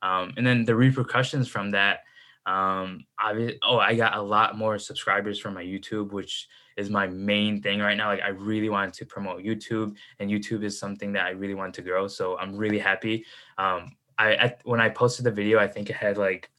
um, 0.06 0.35
and 0.37 0.47
then 0.47 0.64
the 0.64 0.76
repercussions 0.76 1.49
from 1.49 1.71
that. 1.73 2.00
Um, 2.47 3.06
I 3.18 3.56
oh, 3.66 3.78
I 3.78 3.94
got 3.94 4.16
a 4.16 4.23
lot 4.23 4.59
more 4.59 4.78
subscribers 4.78 5.38
from 5.38 5.54
my 5.54 5.64
YouTube, 5.64 6.12
which 6.12 6.47
is 6.76 6.90
my 6.90 7.06
main 7.06 7.62
thing 7.62 7.80
right 7.80 7.97
now. 7.97 8.09
Like 8.09 8.21
I 8.21 8.28
really 8.28 8.68
wanted 8.68 8.94
to 8.94 9.06
promote 9.06 9.42
YouTube, 9.42 9.97
and 10.18 10.30
YouTube 10.30 10.62
is 10.62 10.78
something 10.78 11.12
that 11.14 11.25
I 11.25 11.30
really 11.30 11.54
want 11.54 11.75
to 11.75 11.83
grow. 11.83 12.06
So 12.06 12.37
I'm 12.38 12.56
really 12.56 12.78
happy. 12.78 13.25
Um, 13.56 13.97
I, 14.18 14.35
I 14.37 14.56
when 14.64 14.80
I 14.80 14.90
posted 14.90 15.25
the 15.25 15.30
video, 15.30 15.59
I 15.59 15.66
think 15.66 15.88
it 15.88 15.97
had 15.97 16.18
like 16.18 16.50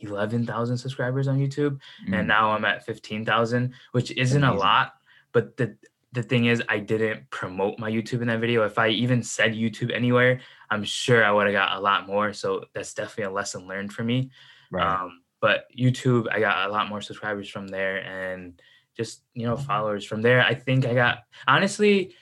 eleven 0.00 0.46
thousand 0.46 0.78
subscribers 0.78 1.28
on 1.28 1.38
YouTube, 1.38 1.78
Mm. 2.08 2.18
and 2.18 2.28
now 2.28 2.50
I'm 2.52 2.64
at 2.64 2.84
fifteen 2.84 3.24
thousand, 3.24 3.74
which 3.92 4.10
isn't 4.12 4.44
a 4.44 4.54
lot. 4.54 4.94
But 5.32 5.56
the 5.56 5.76
the 6.12 6.22
thing 6.22 6.46
is, 6.46 6.62
I 6.68 6.78
didn't 6.78 7.28
promote 7.30 7.78
my 7.78 7.90
YouTube 7.90 8.22
in 8.22 8.28
that 8.28 8.40
video. 8.40 8.64
If 8.64 8.78
I 8.78 8.88
even 8.88 9.22
said 9.22 9.52
YouTube 9.54 9.94
anywhere, 9.94 10.40
I'm 10.70 10.82
sure 10.84 11.22
I 11.22 11.30
would 11.30 11.46
have 11.46 11.52
got 11.52 11.76
a 11.76 11.80
lot 11.80 12.06
more. 12.06 12.32
So 12.32 12.64
that's 12.74 12.94
definitely 12.94 13.24
a 13.24 13.30
lesson 13.30 13.66
learned 13.66 13.92
for 13.92 14.02
me. 14.02 14.30
right. 14.70 15.02
Um, 15.02 15.20
but 15.40 15.66
YouTube, 15.78 16.26
I 16.32 16.40
got 16.40 16.68
a 16.68 16.72
lot 16.72 16.88
more 16.88 17.02
subscribers 17.02 17.50
from 17.50 17.68
there 17.68 17.98
and 17.98 18.58
just, 18.96 19.20
you 19.34 19.46
know, 19.46 19.56
followers 19.58 20.06
from 20.06 20.22
there. 20.22 20.42
I 20.42 20.54
think 20.54 20.86
I 20.86 20.94
got, 20.94 21.18
honestly, 21.46 22.14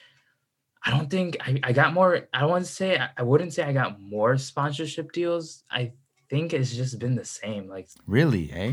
I 0.85 0.91
don't 0.91 1.09
think 1.09 1.37
I, 1.41 1.61
I 1.63 1.73
got 1.73 1.95
more. 1.95 2.27
I 2.35 2.41
don't 2.41 2.51
want 2.51 2.65
to 2.65 2.71
say, 2.73 2.99
I, 2.99 3.11
I 3.17 3.23
wouldn't 3.23 3.53
say 3.53 3.63
I 3.63 3.73
got 3.73 4.01
more 4.01 4.37
sponsorship 4.39 5.13
deals. 5.13 5.63
I 5.71 5.93
think 6.35 6.53
it's 6.53 6.75
just 6.75 6.99
been 6.99 7.15
the 7.15 7.25
same. 7.25 7.69
Like, 7.69 7.89
really, 8.07 8.51
eh? 8.53 8.73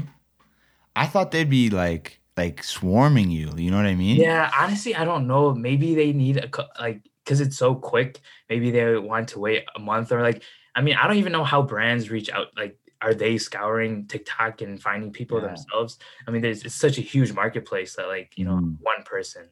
I 0.95 1.06
thought 1.08 1.32
they'd 1.32 1.50
be 1.50 1.69
like 1.69 2.19
like 2.36 2.63
swarming 2.63 3.30
you. 3.32 3.54
You 3.56 3.71
know 3.71 3.78
what 3.78 3.86
I 3.86 3.95
mean? 3.95 4.17
yeah, 4.17 4.52
honestly, 4.58 4.95
I 4.95 5.06
don't 5.06 5.28
know. 5.28 5.54
Maybe 5.54 5.95
they 5.95 6.12
need 6.13 6.38
a, 6.38 6.50
like, 6.80 7.02
because 7.24 7.39
it's 7.41 7.58
so 7.58 7.76
quick, 7.76 8.19
maybe 8.50 8.71
they 8.71 8.97
want 8.97 9.30
to 9.30 9.39
wait 9.39 9.63
a 9.76 9.80
month 9.80 10.12
or 10.12 10.21
like, 10.21 10.43
I 10.76 10.82
mean, 10.82 10.95
I 10.95 11.08
don't 11.08 11.17
even 11.17 11.32
know 11.32 11.43
how 11.43 11.62
brands 11.62 12.10
reach 12.10 12.30
out. 12.30 12.47
Like, 12.58 12.78
are 13.02 13.13
they 13.13 13.38
scouring 13.38 14.08
TikTok 14.08 14.62
and 14.62 14.82
finding 14.82 15.12
people 15.12 15.39
Yeah. 15.39 15.47
themselves? 15.47 15.97
I 16.28 16.32
mean, 16.32 16.41
there's 16.41 16.63
it's 16.63 16.76
such 16.76 16.97
a 16.97 17.02
huge 17.02 17.32
marketplace 17.34 17.95
that 17.95 18.08
like 18.08 18.38
you 18.38 18.45
know 18.45 18.58
Mm. 18.58 18.78
one 18.80 19.04
person. 19.06 19.50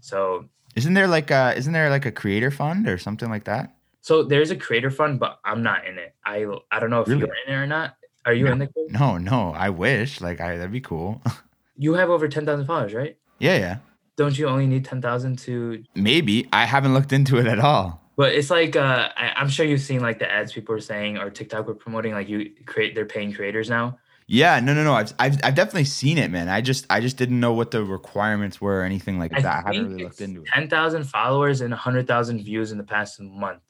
So 0.00 0.48
Isn't 0.74 0.94
there 0.94 1.08
like 1.08 1.30
a 1.30 1.54
isn't 1.56 1.72
there 1.72 1.90
like 1.90 2.06
a 2.06 2.12
creator 2.12 2.50
fund 2.50 2.88
or 2.88 2.98
something 2.98 3.30
like 3.30 3.44
that? 3.44 3.74
So 4.02 4.22
there's 4.22 4.50
a 4.50 4.56
creator 4.56 4.90
fund, 4.90 5.18
but 5.18 5.38
I'm 5.44 5.62
not 5.62 5.86
in 5.86 5.96
it. 5.98 6.14
I 6.24 6.44
I 6.70 6.78
don't 6.78 6.90
know 6.90 7.00
if 7.00 7.08
Really? 7.08 7.20
you're 7.20 7.34
in 7.46 7.52
it 7.54 7.56
or 7.56 7.66
not. 7.66 7.96
Are 8.26 8.34
you 8.34 8.46
in 8.48 8.58
the? 8.58 8.66
creator- 8.66 8.92
No, 8.92 9.16
no. 9.18 9.52
I 9.56 9.70
wish. 9.70 10.20
Like 10.20 10.40
I 10.40 10.56
that'd 10.58 10.70
be 10.70 10.80
cool. 10.80 11.22
You 11.78 11.94
have 11.94 12.10
over 12.10 12.28
ten 12.28 12.44
thousand 12.44 12.66
followers, 12.66 12.92
right? 12.94 13.16
yeah, 13.40 13.56
yeah. 13.56 13.76
Don't 14.16 14.38
you 14.38 14.46
only 14.46 14.66
need 14.66 14.84
ten 14.84 15.00
thousand 15.00 15.38
to? 15.40 15.82
Maybe. 15.96 16.46
I 16.52 16.66
haven't 16.66 16.92
looked 16.94 17.12
into 17.14 17.38
it 17.38 17.46
at 17.46 17.58
all. 17.58 18.00
But 18.16 18.34
it's 18.34 18.50
like 18.50 18.76
uh, 18.76 19.08
I, 19.16 19.32
I'm 19.36 19.48
sure 19.48 19.64
you've 19.66 19.80
seen 19.80 20.00
like 20.00 20.18
the 20.18 20.30
ads 20.30 20.52
people 20.52 20.74
are 20.74 20.80
saying 20.80 21.16
or 21.16 21.30
TikTok 21.30 21.66
were 21.66 21.74
promoting 21.74 22.12
like 22.12 22.28
you 22.28 22.52
create 22.66 22.94
they're 22.94 23.06
paying 23.06 23.32
creators 23.32 23.70
now. 23.70 23.98
Yeah, 24.28 24.60
no, 24.60 24.74
no, 24.74 24.84
no. 24.84 24.92
I've, 24.94 25.12
I've 25.18 25.38
I've 25.42 25.54
definitely 25.54 25.86
seen 25.86 26.18
it, 26.18 26.30
man. 26.30 26.48
I 26.48 26.60
just 26.60 26.86
I 26.90 27.00
just 27.00 27.16
didn't 27.16 27.40
know 27.40 27.54
what 27.54 27.70
the 27.70 27.82
requirements 27.82 28.60
were 28.60 28.80
or 28.80 28.84
anything 28.84 29.18
like 29.18 29.32
that. 29.32 29.44
I 29.44 29.56
haven't 29.74 29.88
really 29.92 30.04
looked 30.04 30.20
into 30.20 30.42
it. 30.42 30.48
10,000 30.52 31.04
followers 31.04 31.62
and 31.62 31.70
100,000 31.70 32.44
views 32.44 32.70
in 32.70 32.78
the 32.78 32.84
past 32.84 33.18
month. 33.18 33.62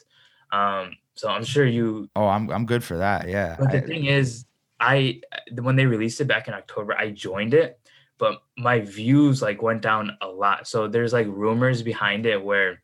Um, 0.53 0.97
so 1.15 1.29
I'm 1.29 1.45
sure 1.45 1.67
you. 1.67 2.09
Oh, 2.15 2.27
I'm 2.29 2.51
I'm 2.51 2.67
good 2.67 2.85
for 2.85 2.99
that. 2.99 3.29
Yeah. 3.29 3.57
But 3.59 3.73
the 3.73 3.79
I- 3.83 3.87
thing 3.87 4.05
is, 4.07 4.45
I 4.79 5.21
when 5.61 5.77
they 5.77 5.87
released 5.87 6.21
it 6.21 6.27
back 6.27 6.47
in 6.49 6.55
October, 6.55 6.95
I 6.97 7.11
joined 7.11 7.55
it, 7.55 7.81
but 8.19 8.43
my 8.57 8.81
views 8.81 9.43
like 9.43 9.62
went 9.62 9.83
down 9.83 10.17
a 10.21 10.29
lot. 10.29 10.69
So 10.69 10.88
there's 10.88 11.12
like 11.12 11.27
rumors 11.29 11.83
behind 11.83 12.27
it 12.27 12.43
where, 12.43 12.83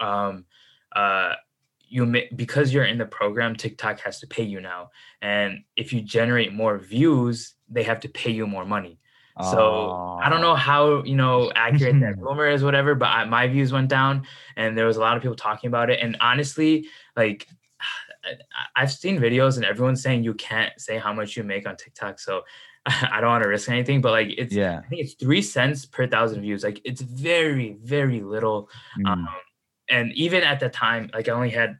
um, 0.00 0.44
uh, 0.94 1.34
you 1.88 2.06
may, 2.06 2.28
because 2.34 2.72
you're 2.72 2.84
in 2.84 2.98
the 2.98 3.06
program, 3.06 3.54
TikTok 3.54 4.00
has 4.00 4.20
to 4.20 4.26
pay 4.26 4.42
you 4.42 4.60
now, 4.60 4.90
and 5.22 5.64
if 5.76 5.92
you 5.92 6.00
generate 6.00 6.52
more 6.52 6.78
views, 6.78 7.54
they 7.68 7.82
have 7.84 8.00
to 8.00 8.08
pay 8.08 8.30
you 8.30 8.46
more 8.46 8.64
money. 8.64 8.98
So 9.42 10.18
I 10.22 10.30
don't 10.30 10.40
know 10.40 10.54
how 10.54 11.02
you 11.04 11.14
know 11.14 11.52
accurate 11.54 12.00
that 12.00 12.18
rumor 12.18 12.48
is, 12.48 12.64
whatever. 12.64 12.94
But 12.94 13.06
I, 13.06 13.24
my 13.26 13.46
views 13.46 13.70
went 13.70 13.88
down, 13.88 14.26
and 14.56 14.76
there 14.78 14.86
was 14.86 14.96
a 14.96 15.00
lot 15.00 15.16
of 15.16 15.22
people 15.22 15.36
talking 15.36 15.68
about 15.68 15.90
it. 15.90 16.00
And 16.00 16.16
honestly, 16.20 16.88
like 17.16 17.46
I've 18.76 18.90
seen 18.90 19.18
videos, 19.18 19.56
and 19.56 19.64
everyone's 19.64 20.02
saying 20.02 20.24
you 20.24 20.32
can't 20.34 20.72
say 20.80 20.96
how 20.96 21.12
much 21.12 21.36
you 21.36 21.42
make 21.42 21.68
on 21.68 21.76
TikTok. 21.76 22.18
So 22.18 22.42
I 22.86 23.20
don't 23.20 23.28
want 23.28 23.42
to 23.42 23.48
risk 23.48 23.68
anything. 23.68 24.00
But 24.00 24.12
like 24.12 24.28
it's, 24.38 24.54
Yeah. 24.54 24.80
I 24.82 24.88
think 24.88 25.02
it's 25.02 25.14
three 25.14 25.42
cents 25.42 25.84
per 25.84 26.06
thousand 26.06 26.40
views. 26.40 26.64
Like 26.64 26.80
it's 26.84 27.02
very, 27.02 27.76
very 27.82 28.22
little. 28.22 28.70
Mm. 28.98 29.10
Um, 29.10 29.28
and 29.90 30.12
even 30.14 30.44
at 30.44 30.60
the 30.60 30.70
time, 30.70 31.10
like 31.12 31.28
I 31.28 31.32
only 31.32 31.50
had 31.50 31.78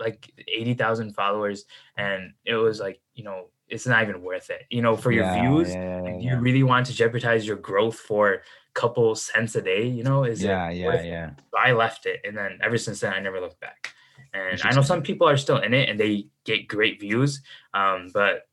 like 0.00 0.30
eighty 0.48 0.74
thousand 0.74 1.14
followers, 1.14 1.64
and 1.96 2.32
it 2.44 2.56
was 2.56 2.80
like 2.80 3.00
you 3.14 3.22
know 3.24 3.50
it's 3.68 3.86
not 3.86 4.02
even 4.02 4.22
worth 4.22 4.50
it. 4.50 4.62
You 4.70 4.82
know, 4.82 4.96
for 4.96 5.12
your 5.12 5.24
Yeah, 5.24 5.32
views, 5.34 5.68
Yeah, 5.74 6.02
yeah, 6.04 6.20
you 6.20 6.36
really 6.38 6.62
want 6.62 6.86
to 6.86 6.94
jeopardize 6.94 7.46
your 7.46 7.56
growth 7.56 7.98
for 7.98 8.32
a 8.34 8.40
couple 8.74 9.14
cents 9.14 9.54
a 9.56 9.62
day? 9.62 9.86
You 9.86 10.04
know, 10.04 10.24
is 10.24 10.42
it 10.42 10.46
yeah, 10.48 10.70
yeah, 10.70 11.02
yeah. 11.02 11.30
So 11.50 11.58
I 11.58 11.72
left 11.72 12.06
it, 12.06 12.20
and 12.24 12.36
then 12.36 12.58
ever 12.62 12.78
since 12.78 13.00
then, 13.00 13.12
I 13.12 13.20
never 13.20 13.40
looked 13.40 13.60
back. 13.60 13.94
And 14.34 14.60
I 14.62 14.72
know 14.72 14.82
some 14.82 15.02
people 15.02 15.28
are 15.28 15.36
still 15.36 15.58
in 15.58 15.74
it, 15.74 15.88
and 15.88 15.98
they 15.98 16.28
get 16.44 16.68
great 16.68 17.00
views. 17.00 17.42
Um, 17.74 18.10
but 18.12 18.46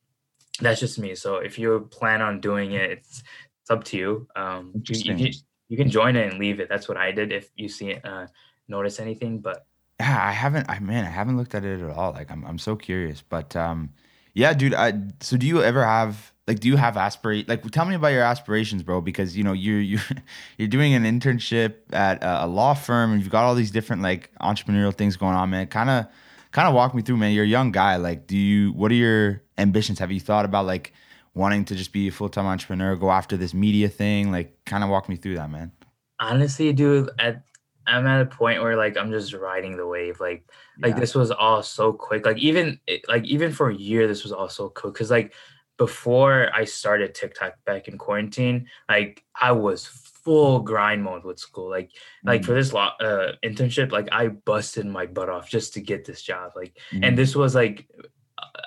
that's 0.62 0.80
just 0.80 1.00
me. 1.00 1.16
So 1.16 1.38
if 1.38 1.60
you 1.60 1.88
plan 1.92 2.22
on 2.22 2.40
doing 2.40 2.72
it, 2.74 2.92
it's 2.92 3.24
it's 3.62 3.72
up 3.72 3.84
to 3.86 3.98
you. 3.98 4.28
Um, 4.36 4.72
you, 4.88 4.96
you, 4.98 5.16
can, 5.16 5.34
you 5.70 5.78
can 5.78 5.90
join 5.90 6.16
it 6.16 6.30
and 6.30 6.40
leave 6.40 6.60
it. 6.60 6.70
That's 6.70 6.88
what 6.88 6.98
I 6.98 7.12
did. 7.12 7.32
If 7.32 7.50
you 7.56 7.68
see 7.68 7.90
it, 7.92 8.06
uh, 8.06 8.28
notice 8.68 9.00
anything, 9.00 9.40
but 9.40 9.66
Yeah, 10.00 10.20
I 10.22 10.32
haven't. 10.32 10.70
I 10.70 10.80
man, 10.80 11.06
I 11.06 11.10
haven't 11.10 11.38
looked 11.38 11.56
at 11.56 11.66
it 11.66 11.82
at 11.82 11.90
all. 11.90 12.12
Like, 12.12 12.30
I'm, 12.30 12.46
I'm 12.46 12.58
so 12.58 12.76
curious. 12.76 13.24
But 13.28 13.56
um, 13.56 13.90
yeah, 14.36 14.54
dude. 14.54 14.74
I, 14.74 14.94
so, 15.22 15.38
do 15.38 15.48
you 15.48 15.64
ever 15.64 15.84
have 15.84 16.34
like, 16.48 16.60
do 16.60 16.68
you 16.68 16.76
have 16.76 16.98
aspirate? 16.98 17.50
Like, 17.50 17.64
tell 17.72 17.86
me 17.86 17.96
about 17.96 18.10
your 18.10 18.22
aspirations, 18.22 18.84
bro. 18.84 19.02
Because 19.02 19.36
you 19.36 19.44
know, 19.44 19.54
you're 19.54 19.80
you're 19.80 20.02
you're 20.58 20.68
doing 20.68 20.94
an 20.94 21.04
internship 21.04 21.76
at 21.92 22.20
a, 22.22 22.46
law 22.46 22.74
firm, 22.74 23.14
and 23.14 23.22
you've 23.22 23.32
got 23.32 23.46
all 23.46 23.56
these 23.56 23.72
different 23.72 24.04
like 24.04 24.30
entrepreneurial 24.42 24.94
things 24.94 25.18
going 25.18 25.36
on, 25.36 25.50
man. 25.50 25.68
Kind 25.68 25.90
of, 25.90 26.06
kind 26.52 26.68
of 26.68 26.76
walk 26.76 26.94
me 26.94 27.02
through, 27.02 27.18
man. 27.18 27.32
You're 27.32 27.46
a 27.46 27.48
young 27.48 27.72
guy. 27.72 27.96
Like, 27.96 28.28
do 28.28 28.38
you? 28.38 28.74
What 28.74 28.92
are 28.92 28.96
your 28.96 29.42
ambitions? 29.58 30.00
Have 30.00 30.12
you 30.12 30.20
thought 30.20 30.46
about 30.46 30.66
like 30.66 30.94
wanting 31.34 31.66
to 31.66 31.76
just 31.76 31.94
be 31.94 32.10
a 32.10 32.12
full 32.12 32.30
time 32.30 32.46
entrepreneur, 32.46 32.96
go 32.98 33.10
after 33.10 33.38
this 33.38 33.54
media 33.54 33.88
thing? 33.88 34.32
Like, 34.32 34.58
kind 34.66 34.84
of 34.84 34.90
walk 34.90 35.08
me 35.08 35.16
through 35.16 35.36
that, 35.36 35.50
man. 35.50 35.72
honestly, 36.20 36.74
dude, 36.74 37.10
at 37.20 37.42
I'm 37.88 38.08
at 38.08 38.22
a 38.22 38.26
point 38.26 38.62
where 38.62 38.76
like 38.76 38.98
I'm 38.98 39.12
just 39.12 39.34
riding 39.34 39.78
the 39.78 39.88
wave. 39.88 40.20
Like 40.20 40.50
like 40.80 40.96
this 40.96 41.16
was 41.16 41.32
all 41.32 41.64
so 41.64 41.94
quick. 41.94 42.26
Like 42.26 42.38
even 42.38 42.80
like 43.08 43.24
even 43.26 43.52
for 43.52 43.70
a 43.70 43.76
year, 43.76 44.08
this 44.08 44.24
was 44.24 44.32
all 44.32 44.50
so 44.50 44.70
quick. 44.70 44.96
Cause 44.96 45.12
like 45.12 45.34
before 45.78 46.50
I 46.54 46.66
started 46.66 47.14
TikTok 47.14 47.54
back 47.66 47.88
in 47.88 47.98
quarantine, 47.98 48.68
like 48.90 49.24
I 49.40 49.52
was 49.52 49.86
full 49.86 50.60
grind 50.60 51.04
mode 51.04 51.24
with 51.24 51.40
school. 51.40 51.70
Like 51.70 51.90
mm-hmm. 51.90 52.30
like 52.30 52.44
for 52.44 52.54
mm. 52.54 52.56
this 52.56 52.74
lo- 52.74 52.98
uh, 53.00 53.34
internship, 53.44 53.92
like 53.92 54.10
I 54.12 54.30
busted 54.30 54.86
my 54.86 55.06
butt 55.06 55.30
off 55.30 55.50
just 55.50 55.74
to 55.74 55.82
get 55.82 56.06
this 56.06 56.22
job. 56.22 56.54
Like 56.56 56.78
mm-hmm. 56.92 57.04
and 57.04 57.18
this 57.18 57.36
was 57.36 57.56
like 57.56 57.88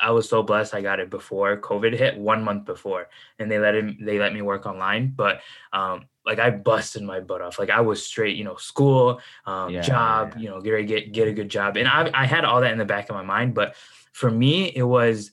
I 0.01 0.11
was 0.11 0.29
so 0.29 0.43
blessed 0.43 0.75
I 0.75 0.81
got 0.81 1.01
it 1.01 1.11
before 1.11 1.61
COVID 1.61 1.97
hit, 1.97 2.17
one 2.17 2.45
month 2.45 2.65
before, 2.65 3.09
and 3.39 3.51
they 3.51 3.59
let 3.59 3.75
him 3.75 3.99
they 4.01 4.19
let 4.19 4.33
me 4.33 4.43
work 4.43 4.67
online. 4.67 5.13
But 5.15 5.41
um, 5.73 6.07
like 6.29 6.39
I 6.39 6.51
busted 6.51 7.03
my 7.03 7.21
butt 7.21 7.41
off. 7.41 7.59
Like 7.59 7.71
I 7.71 7.81
was 7.81 8.05
straight, 8.05 8.37
you 8.37 8.45
know, 8.45 8.57
school, 8.57 9.21
um, 9.47 9.71
yeah, 9.71 9.81
job, 9.81 10.35
yeah. 10.37 10.43
you 10.43 10.49
know, 10.51 10.61
get 10.61 10.87
get 10.87 11.13
get 11.13 11.29
a 11.29 11.33
good 11.33 11.49
job, 11.49 11.77
and 11.77 11.89
I 11.89 12.11
I 12.15 12.27
had 12.27 12.45
all 12.45 12.61
that 12.61 12.71
in 12.71 12.79
the 12.79 12.85
back 12.85 13.09
of 13.09 13.17
my 13.17 13.23
mind. 13.23 13.55
But 13.55 13.75
for 14.13 14.31
me, 14.31 14.67
it 14.67 14.83
was 14.83 15.33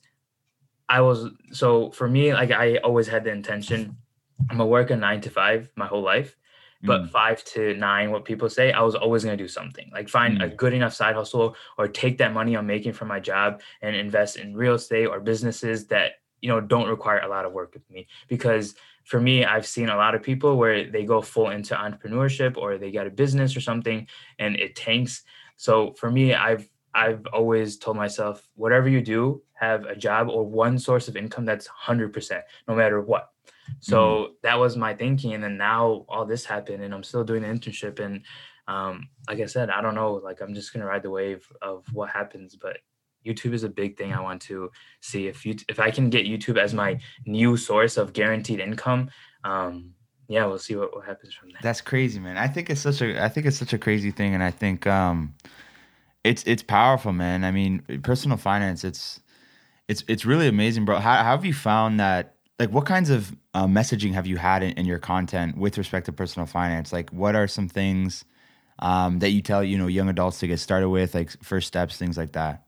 I 0.88 1.02
was 1.02 1.28
so 1.52 1.90
for 1.90 2.08
me 2.08 2.32
like 2.32 2.50
I 2.50 2.78
always 2.78 3.06
had 3.06 3.24
the 3.24 3.30
intention. 3.30 3.96
I'm 4.50 4.56
gonna 4.56 4.66
work 4.66 4.90
a 4.90 4.96
nine 4.96 5.20
to 5.22 5.30
five 5.30 5.68
my 5.76 5.86
whole 5.86 6.02
life, 6.02 6.36
but 6.82 7.02
mm. 7.02 7.10
five 7.10 7.44
to 7.44 7.74
nine, 7.74 8.10
what 8.10 8.24
people 8.24 8.48
say, 8.48 8.72
I 8.72 8.80
was 8.82 8.94
always 8.94 9.24
going 9.24 9.36
to 9.36 9.42
do 9.42 9.48
something 9.48 9.90
like 9.92 10.08
find 10.08 10.38
mm. 10.38 10.44
a 10.44 10.48
good 10.48 10.72
enough 10.72 10.94
side 10.94 11.14
hustle 11.14 11.56
or 11.78 11.88
take 11.88 12.18
that 12.18 12.32
money 12.32 12.56
I'm 12.56 12.66
making 12.66 12.92
from 12.92 13.08
my 13.08 13.20
job 13.20 13.60
and 13.82 13.96
invest 13.96 14.36
in 14.36 14.54
real 14.54 14.74
estate 14.74 15.06
or 15.06 15.20
businesses 15.20 15.86
that, 15.86 16.12
you 16.40 16.48
know, 16.48 16.60
don't 16.60 16.88
require 16.88 17.20
a 17.20 17.28
lot 17.28 17.44
of 17.44 17.52
work 17.52 17.74
with 17.74 17.88
me. 17.90 18.06
Because 18.28 18.74
for 19.06 19.20
me, 19.20 19.44
I've 19.44 19.66
seen 19.66 19.88
a 19.88 19.96
lot 19.96 20.14
of 20.14 20.22
people 20.22 20.56
where 20.56 20.90
they 20.90 21.04
go 21.04 21.22
full 21.22 21.50
into 21.50 21.74
entrepreneurship 21.74 22.56
or 22.56 22.76
they 22.76 22.90
get 22.90 23.06
a 23.06 23.10
business 23.10 23.56
or 23.56 23.60
something 23.60 24.06
and 24.38 24.56
it 24.56 24.76
tanks. 24.76 25.22
So 25.56 25.94
for 25.94 26.10
me, 26.10 26.34
I've, 26.34 26.68
I've 26.92 27.26
always 27.32 27.78
told 27.78 27.96
myself, 27.96 28.46
whatever 28.54 28.88
you 28.88 29.00
do, 29.00 29.42
have 29.54 29.84
a 29.84 29.96
job 29.96 30.28
or 30.28 30.44
one 30.44 30.78
source 30.78 31.08
of 31.08 31.16
income 31.16 31.44
that's 31.46 31.68
100%, 31.68 32.42
no 32.68 32.74
matter 32.74 33.00
what 33.00 33.30
so 33.80 33.98
mm-hmm. 33.98 34.32
that 34.42 34.58
was 34.58 34.76
my 34.76 34.94
thinking. 34.94 35.34
And 35.34 35.42
then 35.42 35.56
now 35.56 36.04
all 36.08 36.24
this 36.24 36.44
happened 36.44 36.82
and 36.82 36.94
I'm 36.94 37.02
still 37.02 37.24
doing 37.24 37.42
the 37.42 37.48
internship. 37.48 38.00
And 38.00 38.22
um, 38.68 39.08
like 39.28 39.40
I 39.40 39.46
said, 39.46 39.70
I 39.70 39.80
don't 39.80 39.94
know, 39.94 40.14
like 40.14 40.40
I'm 40.40 40.54
just 40.54 40.72
gonna 40.72 40.86
ride 40.86 41.02
the 41.02 41.10
wave 41.10 41.46
of 41.62 41.84
what 41.92 42.10
happens, 42.10 42.56
but 42.56 42.78
YouTube 43.26 43.52
is 43.52 43.64
a 43.64 43.68
big 43.68 43.96
thing 43.96 44.12
I 44.12 44.20
want 44.20 44.42
to 44.42 44.70
see. 45.00 45.26
If 45.26 45.44
you 45.44 45.56
if 45.68 45.80
I 45.80 45.90
can 45.90 46.10
get 46.10 46.26
YouTube 46.26 46.58
as 46.58 46.72
my 46.72 47.00
new 47.26 47.56
source 47.56 47.96
of 47.96 48.12
guaranteed 48.12 48.60
income, 48.60 49.10
um, 49.44 49.92
yeah, 50.28 50.46
we'll 50.46 50.58
see 50.58 50.76
what, 50.76 50.94
what 50.94 51.04
happens 51.04 51.34
from 51.34 51.50
that. 51.50 51.62
That's 51.62 51.80
crazy, 51.80 52.18
man. 52.18 52.36
I 52.36 52.48
think 52.48 52.70
it's 52.70 52.80
such 52.80 53.02
a 53.02 53.22
I 53.22 53.28
think 53.28 53.46
it's 53.46 53.58
such 53.58 53.72
a 53.72 53.78
crazy 53.78 54.10
thing, 54.10 54.34
and 54.34 54.42
I 54.42 54.50
think 54.50 54.86
um, 54.86 55.34
it's 56.24 56.42
it's 56.46 56.62
powerful, 56.62 57.12
man. 57.12 57.44
I 57.44 57.50
mean, 57.50 57.82
personal 58.02 58.36
finance, 58.36 58.84
it's 58.84 59.20
it's 59.88 60.04
it's 60.08 60.24
really 60.24 60.48
amazing, 60.48 60.84
bro. 60.84 60.98
How, 60.98 61.16
how 61.16 61.32
have 61.32 61.44
you 61.44 61.54
found 61.54 62.00
that 62.00 62.36
like 62.58 62.70
what 62.70 62.86
kinds 62.86 63.10
of 63.10 63.34
uh, 63.54 63.66
messaging 63.66 64.12
have 64.12 64.26
you 64.26 64.36
had 64.36 64.62
in, 64.62 64.72
in, 64.72 64.86
your 64.86 64.98
content 64.98 65.56
with 65.56 65.78
respect 65.78 66.06
to 66.06 66.12
personal 66.12 66.46
finance 66.46 66.92
like 66.92 67.10
what 67.10 67.34
are 67.34 67.46
some 67.46 67.68
things 67.68 68.24
um, 68.78 69.18
that 69.18 69.30
you 69.30 69.42
tell 69.42 69.62
you 69.62 69.78
know 69.78 69.86
young 69.86 70.08
adults 70.08 70.40
to 70.40 70.46
get 70.46 70.58
started 70.58 70.88
with 70.88 71.14
like 71.14 71.30
first 71.42 71.66
steps 71.66 71.96
things 71.96 72.16
like 72.16 72.32
that 72.32 72.65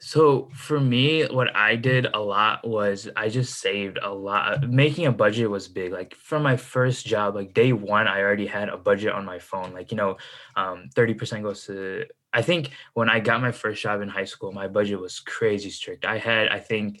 so 0.00 0.48
for 0.54 0.78
me 0.78 1.24
what 1.26 1.54
i 1.56 1.74
did 1.74 2.06
a 2.14 2.18
lot 2.18 2.66
was 2.66 3.08
i 3.16 3.28
just 3.28 3.58
saved 3.58 3.98
a 4.02 4.12
lot 4.12 4.68
making 4.68 5.06
a 5.06 5.12
budget 5.12 5.50
was 5.50 5.68
big 5.68 5.92
like 5.92 6.14
from 6.14 6.42
my 6.42 6.56
first 6.56 7.06
job 7.06 7.34
like 7.34 7.52
day 7.54 7.72
one 7.72 8.06
i 8.06 8.20
already 8.20 8.46
had 8.46 8.68
a 8.68 8.76
budget 8.76 9.12
on 9.12 9.24
my 9.24 9.38
phone 9.38 9.72
like 9.72 9.90
you 9.90 9.96
know 9.96 10.16
um, 10.56 10.88
30% 10.94 11.42
goes 11.42 11.64
to 11.66 12.04
i 12.32 12.42
think 12.42 12.70
when 12.94 13.08
i 13.10 13.18
got 13.18 13.40
my 13.40 13.52
first 13.52 13.82
job 13.82 14.00
in 14.00 14.08
high 14.08 14.24
school 14.24 14.52
my 14.52 14.68
budget 14.68 15.00
was 15.00 15.20
crazy 15.20 15.70
strict 15.70 16.04
i 16.04 16.18
had 16.18 16.48
i 16.48 16.58
think 16.58 17.00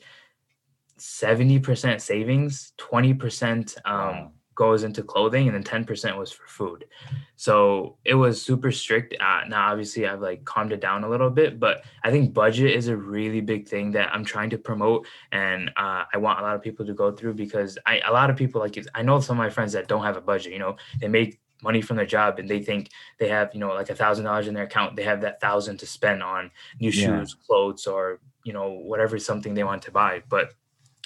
70% 0.98 2.00
savings, 2.00 2.72
20% 2.78 3.76
um. 3.86 4.32
Goes 4.58 4.82
into 4.82 5.04
clothing, 5.04 5.46
and 5.46 5.54
then 5.54 5.62
10% 5.62 6.18
was 6.18 6.32
for 6.32 6.44
food. 6.48 6.84
So 7.36 7.96
it 8.04 8.14
was 8.14 8.42
super 8.42 8.72
strict. 8.72 9.14
Uh, 9.20 9.42
now, 9.46 9.70
obviously, 9.70 10.04
I've 10.04 10.20
like 10.20 10.44
calmed 10.44 10.72
it 10.72 10.80
down 10.80 11.04
a 11.04 11.08
little 11.08 11.30
bit, 11.30 11.60
but 11.60 11.84
I 12.02 12.10
think 12.10 12.34
budget 12.34 12.74
is 12.74 12.88
a 12.88 12.96
really 12.96 13.40
big 13.40 13.68
thing 13.68 13.92
that 13.92 14.12
I'm 14.12 14.24
trying 14.24 14.50
to 14.50 14.58
promote, 14.58 15.06
and 15.30 15.70
uh, 15.76 16.02
I 16.12 16.18
want 16.18 16.40
a 16.40 16.42
lot 16.42 16.56
of 16.56 16.62
people 16.62 16.84
to 16.86 16.92
go 16.92 17.12
through 17.12 17.34
because 17.34 17.78
I 17.86 18.00
a 18.04 18.12
lot 18.12 18.30
of 18.30 18.36
people 18.36 18.60
like 18.60 18.76
I 18.96 19.02
know 19.02 19.20
some 19.20 19.38
of 19.38 19.38
my 19.38 19.48
friends 19.48 19.72
that 19.74 19.86
don't 19.86 20.02
have 20.02 20.16
a 20.16 20.20
budget. 20.20 20.52
You 20.52 20.58
know, 20.58 20.76
they 21.00 21.06
make 21.06 21.38
money 21.62 21.80
from 21.80 21.96
their 21.96 22.06
job 22.06 22.40
and 22.40 22.48
they 22.48 22.60
think 22.60 22.90
they 23.20 23.28
have 23.28 23.54
you 23.54 23.60
know 23.60 23.68
like 23.68 23.90
a 23.90 23.94
thousand 23.94 24.24
dollars 24.24 24.46
in 24.46 24.54
their 24.54 24.64
account 24.64 24.94
they 24.94 25.02
have 25.02 25.20
that 25.20 25.40
thousand 25.40 25.76
to 25.76 25.86
spend 25.86 26.22
on 26.22 26.52
new 26.80 26.90
yeah. 26.90 27.18
shoes 27.18 27.34
clothes 27.34 27.84
or 27.84 28.20
you 28.44 28.52
know 28.52 28.70
whatever 28.70 29.18
something 29.18 29.54
they 29.54 29.64
want 29.64 29.82
to 29.82 29.90
buy 29.90 30.22
but 30.28 30.54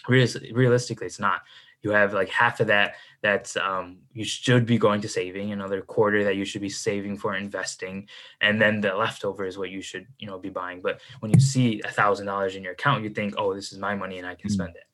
realistically 0.09 1.07
it's 1.07 1.19
not 1.19 1.41
you 1.83 1.91
have 1.91 2.15
like 2.15 2.29
half 2.29 2.61
of 2.61 2.69
that 2.69 2.95
that's 3.23 3.57
um, 3.57 3.99
you 4.13 4.25
should 4.25 4.67
be 4.67 4.79
going 4.79 5.01
to 5.01 5.09
saving 5.09 5.53
another 5.53 5.83
quarter 5.83 6.25
that 6.25 6.37
you 6.37 6.45
should 6.45 6.61
be 6.61 6.69
saving 6.69 7.17
for 7.17 7.35
investing 7.37 8.09
and 8.41 8.61
then 8.61 8.81
the 8.81 8.95
leftover 8.95 9.45
is 9.45 9.59
what 9.59 9.71
you 9.71 9.83
should 9.83 10.07
you 10.19 10.27
know 10.27 10.39
be 10.39 10.49
buying. 10.49 10.81
But 10.81 11.01
when 11.21 11.33
you 11.33 11.41
see 11.41 11.81
a 11.85 11.91
thousand 11.91 12.27
dollars 12.27 12.57
in 12.57 12.63
your 12.63 12.73
account 12.73 13.05
you 13.05 13.11
think 13.11 13.35
oh 13.37 13.55
this 13.55 13.73
is 13.73 13.79
my 13.79 13.95
money 13.95 14.19
and 14.19 14.27
i 14.27 14.35
can 14.35 14.49
mm-hmm. 14.49 14.55
spend 14.55 14.77
it. 14.77 14.85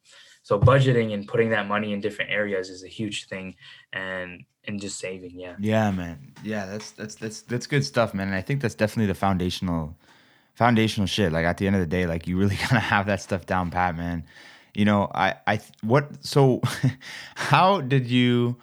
So 0.43 0.59
budgeting 0.59 1.13
and 1.13 1.29
putting 1.29 1.51
that 1.51 1.69
money 1.69 1.93
in 1.93 2.01
different 2.01 2.31
areas 2.31 2.71
is 2.71 2.83
a 2.83 2.89
huge 2.89 3.27
thing 3.27 3.55
and 3.93 4.45
and 4.65 4.81
just 4.81 4.99
saving 4.99 5.39
yeah. 5.39 5.57
Yeah 5.59 5.91
man. 5.91 6.33
Yeah 6.43 6.67
that's 6.67 6.91
that's 6.93 7.15
that's 7.15 7.43
that's 7.43 7.67
good 7.67 7.85
stuff 7.85 8.15
man 8.15 8.29
and 8.29 8.37
i 8.37 8.43
think 8.43 8.61
that's 8.61 8.75
definitely 8.75 9.07
the 9.07 9.15
foundational 9.15 9.97
foundational 10.55 11.07
shit. 11.07 11.33
Like 11.33 11.45
at 11.45 11.57
the 11.59 11.67
end 11.67 11.77
of 11.77 11.81
the 11.81 11.87
day 11.87 12.07
like 12.07 12.27
you 12.27 12.37
really 12.37 12.57
gotta 12.63 12.81
have 12.81 13.07
that 13.07 13.23
stuff 13.23 13.47
down 13.47 13.71
pat 13.71 13.97
man 13.97 14.25
you 14.79 14.85
know, 14.85 15.11
I, 15.13 15.35
I, 15.45 15.61
what, 15.83 16.25
so 16.25 16.63
how 17.35 17.81
did 17.81 18.07
you 18.07 18.57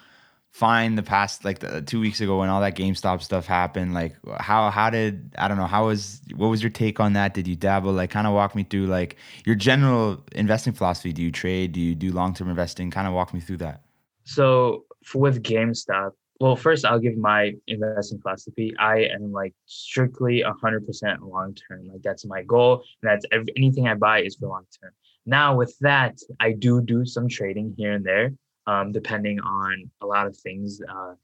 find 0.49 0.97
the 0.97 1.03
past, 1.03 1.43
like 1.43 1.59
the 1.59 1.81
two 1.81 1.99
weeks 1.99 2.21
ago 2.21 2.39
when 2.39 2.47
all 2.47 2.61
that 2.61 2.77
GameStop 2.77 3.21
stuff 3.21 3.45
happened? 3.45 3.93
Like, 3.93 4.15
how, 4.39 4.69
how 4.69 4.89
did, 4.89 5.35
I 5.37 5.49
don't 5.49 5.57
know, 5.57 5.65
how 5.65 5.87
was, 5.87 6.21
what 6.33 6.47
was 6.47 6.63
your 6.63 6.69
take 6.69 7.01
on 7.01 7.13
that? 7.13 7.33
Did 7.33 7.49
you 7.49 7.57
dabble? 7.57 7.91
Like, 7.91 8.11
kind 8.11 8.27
of 8.27 8.33
walk 8.33 8.55
me 8.55 8.63
through, 8.63 8.85
like, 8.85 9.17
your 9.45 9.55
general 9.55 10.23
investing 10.31 10.71
philosophy. 10.71 11.11
Do 11.11 11.21
you 11.21 11.33
trade? 11.33 11.73
Do 11.73 11.81
you 11.81 11.93
do 11.93 12.13
long 12.13 12.33
term 12.33 12.49
investing? 12.49 12.91
Kind 12.91 13.09
of 13.09 13.13
walk 13.13 13.33
me 13.33 13.41
through 13.41 13.57
that. 13.57 13.81
So, 14.23 14.85
with 15.13 15.43
GameStop, 15.43 16.11
well, 16.39 16.55
first 16.55 16.85
I'll 16.85 16.99
give 16.99 17.17
my 17.17 17.53
investing 17.67 18.19
philosophy. 18.21 18.73
I 18.79 19.09
am 19.13 19.33
like 19.33 19.53
strictly 19.65 20.45
100% 20.45 21.17
long 21.21 21.55
term. 21.55 21.87
Like 21.87 22.03
that's 22.03 22.25
my 22.25 22.43
goal, 22.43 22.83
and 23.01 23.11
that's 23.11 23.25
every, 23.31 23.47
anything 23.55 23.87
I 23.87 23.95
buy 23.95 24.21
is 24.21 24.35
for 24.35 24.47
long 24.47 24.65
term. 24.81 24.91
Now, 25.25 25.55
with 25.55 25.75
that, 25.79 26.19
I 26.39 26.51
do 26.51 26.81
do 26.81 27.05
some 27.05 27.27
trading 27.27 27.73
here 27.77 27.93
and 27.93 28.05
there, 28.05 28.33
um, 28.67 28.91
depending 28.91 29.39
on 29.39 29.89
a 30.01 30.05
lot 30.05 30.27
of 30.27 30.37
things. 30.37 30.81
Uh, 30.87 31.15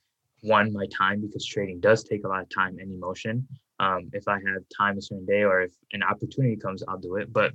one, 0.41 0.73
my 0.73 0.87
time, 0.87 1.21
because 1.21 1.45
trading 1.45 1.79
does 1.79 2.03
take 2.03 2.23
a 2.25 2.27
lot 2.27 2.41
of 2.41 2.49
time 2.49 2.77
and 2.79 2.91
emotion. 2.91 3.47
Um, 3.79 4.09
if 4.13 4.27
I 4.27 4.33
have 4.33 4.63
time 4.75 4.97
a 4.97 5.01
certain 5.01 5.25
day 5.25 5.43
or 5.43 5.61
if 5.61 5.71
an 5.93 6.01
opportunity 6.03 6.55
comes, 6.55 6.83
I'll 6.87 6.97
do 6.97 7.17
it. 7.17 7.31
But 7.31 7.53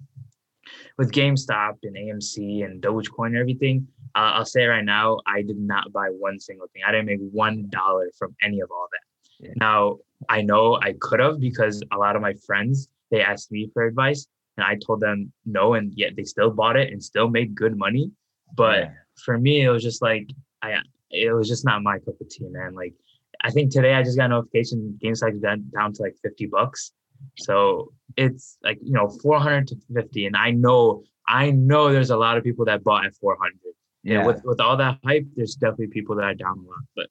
with 0.98 1.12
GameStop 1.12 1.78
and 1.82 1.96
AMC 1.96 2.64
and 2.64 2.82
Dogecoin 2.82 3.28
and 3.28 3.37
everything, 3.37 3.88
uh, 4.14 4.32
I'll 4.35 4.44
say 4.44 4.64
right 4.64 4.85
now, 4.85 5.18
I 5.26 5.42
did 5.42 5.59
not 5.59 5.92
buy 5.92 6.09
one 6.09 6.40
single 6.40 6.68
thing. 6.72 6.82
I 6.87 6.92
didn't 6.92 7.06
make 7.06 7.20
one 7.32 7.68
dollar 7.68 8.11
from 8.18 8.35
any 8.42 8.61
of 8.61 8.70
all 8.70 8.88
that. 8.90 9.46
Yeah. 9.46 9.54
Now 9.56 9.96
I 10.28 10.42
know 10.42 10.78
I 10.80 10.94
could 11.00 11.20
have 11.20 11.40
because 11.40 11.82
a 11.92 11.96
lot 11.96 12.16
of 12.16 12.22
my 12.22 12.35
friends 12.46 12.88
they 13.11 13.22
asked 13.22 13.52
me 13.52 13.70
for 13.72 13.87
advice, 13.87 14.26
and 14.57 14.64
I 14.64 14.79
told 14.85 15.01
them 15.01 15.33
no, 15.45 15.75
and 15.75 15.92
yet 15.97 16.16
they 16.16 16.25
still 16.25 16.51
bought 16.51 16.77
it 16.77 16.92
and 16.92 17.03
still 17.03 17.29
made 17.29 17.55
good 17.55 17.77
money. 17.77 18.11
But 18.55 18.79
yeah. 18.79 18.90
for 19.25 19.38
me, 19.38 19.62
it 19.62 19.71
was 19.71 19.83
just 19.83 20.03
like 20.03 20.29
I 20.62 20.81
it 21.11 21.33
was 21.33 21.49
just 21.49 21.64
not 21.64 21.83
my 21.83 21.99
cup 21.99 22.21
of 22.21 22.29
tea, 22.29 22.47
man. 22.49 22.75
Like 22.75 22.95
I 23.42 23.51
think 23.51 23.73
today 23.73 23.95
I 23.95 24.03
just 24.03 24.16
got 24.16 24.27
a 24.27 24.29
notification 24.29 24.99
GameStop 25.03 25.40
down 25.40 25.71
down 25.75 25.92
to 25.95 26.03
like 26.03 26.16
50 26.23 26.47
bucks. 26.47 26.92
So 27.38 27.92
it's 28.16 28.59
like, 28.62 28.79
you 28.83 28.92
know, 28.92 29.09
400 29.09 29.69
to 29.69 29.77
50. 29.95 30.27
And 30.27 30.37
I 30.37 30.51
know, 30.51 31.05
I 31.27 31.51
know 31.51 31.92
there's 31.92 32.11
a 32.11 32.16
lot 32.16 32.37
of 32.37 32.45
people 32.45 32.64
that 32.66 32.85
bought 32.85 33.07
at 33.07 33.14
400. 33.16 33.55
Yeah. 34.03 34.19
And 34.19 34.27
with, 34.27 34.42
with 34.45 34.61
all 34.61 34.77
that 34.77 34.99
hype, 35.05 35.27
there's 35.35 35.55
definitely 35.55 35.88
people 35.88 36.16
that 36.16 36.25
are 36.25 36.35
down 36.35 36.59
a 36.59 36.69
lot. 36.69 36.85
But 36.95 37.07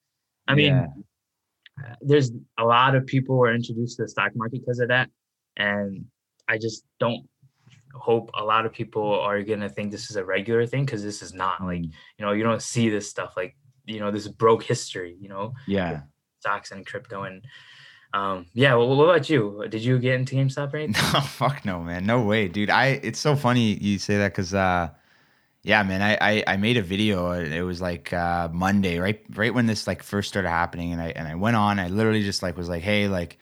I 0.47 0.55
mean, 0.55 0.73
yeah. 0.73 0.87
Uh, 1.77 1.95
there's 2.01 2.31
a 2.57 2.63
lot 2.63 2.95
of 2.95 3.05
people 3.05 3.35
who 3.35 3.43
are 3.43 3.53
introduced 3.53 3.97
to 3.97 4.03
the 4.03 4.07
stock 4.07 4.31
market 4.33 4.61
because 4.61 4.79
of 4.79 4.87
that. 4.87 5.09
And 5.57 6.05
I 6.47 6.57
just 6.57 6.85
don't 6.99 7.27
hope 7.95 8.29
a 8.33 8.43
lot 8.43 8.65
of 8.65 8.73
people 8.73 9.19
are 9.19 9.41
gonna 9.41 9.69
think 9.69 9.91
this 9.91 10.09
is 10.09 10.15
a 10.15 10.25
regular 10.25 10.65
thing 10.65 10.85
because 10.85 11.03
this 11.03 11.21
is 11.21 11.33
not 11.33 11.63
like 11.63 11.81
mm. 11.81 11.91
you 12.17 12.25
know 12.25 12.31
you 12.31 12.43
don't 12.43 12.61
see 12.61 12.89
this 12.89 13.09
stuff 13.09 13.33
like 13.35 13.55
you 13.85 13.99
know 13.99 14.11
this 14.11 14.27
broke 14.27 14.63
history 14.63 15.15
you 15.19 15.29
know 15.29 15.53
yeah 15.67 16.01
stocks 16.39 16.71
and 16.71 16.85
crypto 16.85 17.23
and 17.23 17.45
um 18.13 18.45
yeah 18.53 18.73
well, 18.75 18.95
what 18.95 19.05
about 19.05 19.29
you 19.29 19.65
did 19.69 19.83
you 19.83 19.97
get 19.97 20.15
into 20.15 20.35
GameStop 20.35 20.73
right 20.73 20.89
no 21.13 21.21
fuck 21.21 21.65
no 21.65 21.79
man 21.79 22.05
no 22.05 22.21
way 22.21 22.47
dude 22.47 22.69
I 22.69 22.99
it's 23.01 23.19
so 23.19 23.35
funny 23.35 23.73
you 23.75 23.97
say 23.97 24.17
that 24.17 24.31
because 24.31 24.53
uh 24.53 24.89
Yeah, 25.65 25.81
man. 25.81 26.03
I, 26.03 26.17
I, 26.21 26.43
I 26.45 26.57
made 26.57 26.77
a 26.77 26.83
video. 26.83 27.31
It 27.31 27.61
was 27.61 27.81
like 27.81 28.13
uh, 28.13 28.49
Monday, 28.53 28.99
right 28.99 29.19
right 29.33 29.51
when 29.51 29.65
this 29.65 29.87
like 29.87 30.03
first 30.03 30.29
started 30.29 30.49
happening, 30.49 30.93
and 30.93 31.01
I 31.01 31.09
and 31.15 31.27
I 31.27 31.33
went 31.33 31.55
on. 31.55 31.79
I 31.79 31.87
literally 31.87 32.21
just 32.21 32.43
like 32.43 32.55
was 32.55 32.69
like, 32.69 32.83
hey, 32.83 33.07
like, 33.07 33.39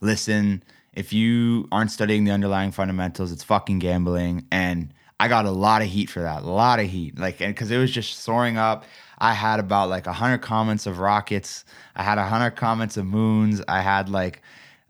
listen, 0.00 0.62
if 0.96 1.12
you 1.12 1.68
aren't 1.70 1.90
studying 1.90 2.24
the 2.24 2.32
underlying 2.32 2.72
fundamentals, 2.72 3.30
it's 3.30 3.44
fucking 3.44 3.78
gambling. 3.78 4.46
And 4.50 4.92
I 5.20 5.28
got 5.28 5.44
a 5.44 5.50
lot 5.50 5.82
of 5.82 5.88
heat 5.88 6.10
for 6.10 6.20
that, 6.20 6.42
a 6.42 6.50
lot 6.50 6.80
of 6.80 6.86
heat, 6.86 7.18
like, 7.18 7.40
and 7.40 7.54
because 7.54 7.70
it 7.70 7.78
was 7.78 7.92
just 7.92 8.20
soaring 8.20 8.56
up. 8.56 8.84
I 9.18 9.32
had 9.32 9.60
about 9.60 9.88
like 9.88 10.06
a 10.06 10.12
hundred 10.12 10.38
comments 10.38 10.86
of 10.86 10.98
rockets. 10.98 11.64
I 11.94 12.02
had 12.02 12.18
a 12.18 12.24
hundred 12.24 12.50
comments 12.50 12.96
of 12.98 13.06
moons. 13.06 13.62
I 13.66 13.80
had 13.80 14.10
like 14.10 14.42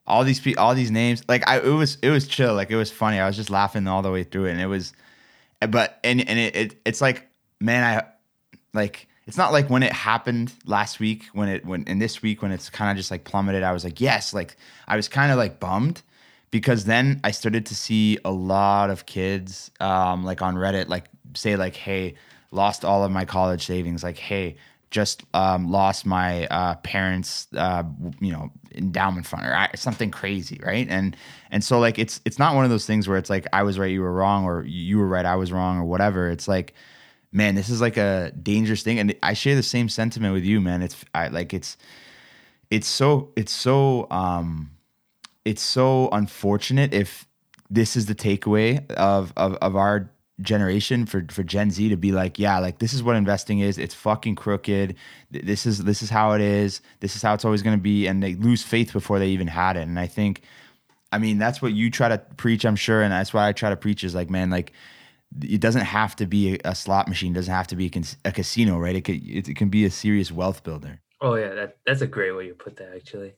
all 0.04 0.24
these 0.24 0.40
people, 0.40 0.62
all 0.62 0.74
these 0.74 0.90
names. 0.90 1.22
Like 1.28 1.46
I, 1.48 1.60
it 1.60 1.68
was, 1.68 1.98
it 2.02 2.10
was 2.10 2.26
chill. 2.26 2.54
Like 2.54 2.70
it 2.70 2.76
was 2.76 2.90
funny. 2.90 3.20
I 3.20 3.26
was 3.26 3.36
just 3.36 3.50
laughing 3.50 3.86
all 3.86 4.02
the 4.02 4.10
way 4.10 4.24
through 4.24 4.46
it, 4.46 4.52
and 4.52 4.60
it 4.60 4.66
was, 4.66 4.92
but 5.60 6.00
and 6.02 6.28
and 6.28 6.38
it, 6.38 6.56
it 6.56 6.80
it's 6.84 7.00
like, 7.00 7.28
man, 7.60 7.84
I 7.84 8.06
like. 8.74 9.08
It's 9.26 9.36
not 9.36 9.52
like 9.52 9.68
when 9.68 9.82
it 9.82 9.92
happened 9.92 10.52
last 10.64 11.00
week, 11.00 11.24
when 11.32 11.48
it 11.48 11.64
when 11.66 11.82
in 11.84 11.98
this 11.98 12.22
week 12.22 12.42
when 12.42 12.52
it's 12.52 12.70
kind 12.70 12.90
of 12.90 12.96
just 12.96 13.10
like 13.10 13.24
plummeted. 13.24 13.62
I 13.62 13.72
was 13.72 13.84
like, 13.84 14.00
yes, 14.00 14.32
like 14.32 14.56
I 14.86 14.96
was 14.96 15.08
kind 15.08 15.32
of 15.32 15.38
like 15.38 15.58
bummed 15.58 16.02
because 16.50 16.84
then 16.84 17.20
I 17.24 17.32
started 17.32 17.66
to 17.66 17.74
see 17.74 18.18
a 18.24 18.30
lot 18.30 18.90
of 18.90 19.04
kids, 19.04 19.70
um, 19.80 20.24
like 20.24 20.42
on 20.42 20.54
Reddit, 20.54 20.88
like 20.88 21.06
say 21.34 21.56
like, 21.56 21.74
hey, 21.74 22.14
lost 22.52 22.84
all 22.84 23.04
of 23.04 23.10
my 23.10 23.24
college 23.24 23.66
savings. 23.66 24.04
Like, 24.04 24.16
hey, 24.16 24.56
just 24.90 25.24
um, 25.34 25.70
lost 25.70 26.06
my 26.06 26.46
uh, 26.46 26.76
parents, 26.76 27.48
uh, 27.56 27.82
you 28.20 28.32
know, 28.32 28.50
endowment 28.74 29.26
fund 29.26 29.44
or 29.44 29.76
something 29.76 30.10
crazy, 30.10 30.60
right? 30.64 30.86
And 30.88 31.16
and 31.50 31.64
so 31.64 31.78
like 31.80 31.98
it's 31.98 32.20
it's 32.24 32.38
not 32.38 32.54
one 32.54 32.64
of 32.64 32.70
those 32.70 32.86
things 32.86 33.08
where 33.08 33.18
it's 33.18 33.30
like 33.30 33.46
I 33.52 33.64
was 33.64 33.78
right, 33.78 33.90
you 33.90 34.02
were 34.02 34.12
wrong, 34.12 34.44
or 34.44 34.62
you 34.64 34.98
were 34.98 35.08
right, 35.08 35.26
I 35.26 35.36
was 35.36 35.50
wrong, 35.50 35.78
or 35.78 35.84
whatever. 35.84 36.30
It's 36.30 36.46
like, 36.46 36.74
man, 37.36 37.54
this 37.54 37.68
is 37.68 37.82
like 37.82 37.98
a 37.98 38.32
dangerous 38.42 38.82
thing, 38.82 38.98
and 38.98 39.14
I 39.22 39.34
share 39.34 39.54
the 39.54 39.62
same 39.62 39.90
sentiment 39.90 40.32
with 40.32 40.44
you, 40.44 40.60
man. 40.60 40.82
It's 40.82 40.96
I 41.14 41.28
like 41.28 41.52
it's 41.52 41.76
it's 42.70 42.88
so 42.88 43.30
it's 43.36 43.52
so 43.52 44.10
um 44.10 44.70
it's 45.44 45.62
so 45.62 46.08
unfortunate 46.12 46.94
if 46.94 47.26
this 47.68 47.94
is 47.94 48.06
the 48.06 48.14
takeaway 48.14 48.90
of 48.92 49.34
of 49.36 49.54
of 49.56 49.76
our 49.76 50.10
generation 50.40 51.04
for 51.04 51.26
for 51.30 51.42
Gen 51.42 51.70
Z 51.70 51.90
to 51.90 51.96
be 51.96 52.10
like, 52.10 52.38
yeah, 52.38 52.58
like 52.58 52.78
this 52.78 52.94
is 52.94 53.02
what 53.02 53.16
investing 53.16 53.58
is. 53.58 53.76
It's 53.76 53.94
fucking 53.94 54.36
crooked. 54.36 54.96
This 55.30 55.66
is 55.66 55.84
this 55.84 56.02
is 56.02 56.08
how 56.08 56.32
it 56.32 56.40
is. 56.40 56.80
This 57.00 57.16
is 57.16 57.22
how 57.22 57.34
it's 57.34 57.44
always 57.44 57.62
going 57.62 57.76
to 57.76 57.82
be 57.82 58.06
and 58.06 58.22
they 58.22 58.34
lose 58.34 58.62
faith 58.62 58.94
before 58.94 59.18
they 59.18 59.28
even 59.28 59.46
had 59.46 59.76
it. 59.76 59.82
And 59.82 60.00
I 60.00 60.06
think 60.06 60.40
I 61.12 61.18
mean, 61.18 61.38
that's 61.38 61.62
what 61.62 61.72
you 61.72 61.90
try 61.90 62.08
to 62.08 62.18
preach, 62.18 62.64
I'm 62.64 62.76
sure, 62.76 63.02
and 63.02 63.12
that's 63.12 63.32
why 63.32 63.46
I 63.46 63.52
try 63.52 63.70
to 63.70 63.76
preach 63.76 64.02
is 64.04 64.14
like, 64.14 64.28
man, 64.28 64.50
like 64.50 64.72
it 65.42 65.60
doesn't 65.60 65.82
have 65.82 66.16
to 66.16 66.26
be 66.26 66.58
a, 66.64 66.74
slot 66.74 67.08
machine, 67.08 67.32
it 67.32 67.34
doesn't 67.34 67.52
have 67.52 67.66
to 67.68 67.76
be 67.76 67.86
a, 67.86 68.28
a 68.28 68.32
casino, 68.32 68.78
right? 68.78 68.96
It 68.96 69.02
could 69.02 69.16
it, 69.16 69.48
it, 69.48 69.56
can 69.56 69.68
be 69.68 69.84
a 69.84 69.90
serious 69.90 70.30
wealth 70.32 70.64
builder. 70.64 71.00
Oh 71.20 71.34
yeah, 71.34 71.54
that 71.54 71.78
that's 71.86 72.02
a 72.02 72.06
great 72.06 72.32
way 72.32 72.46
you 72.46 72.54
put 72.54 72.76
that 72.76 72.92
actually. 72.94 73.34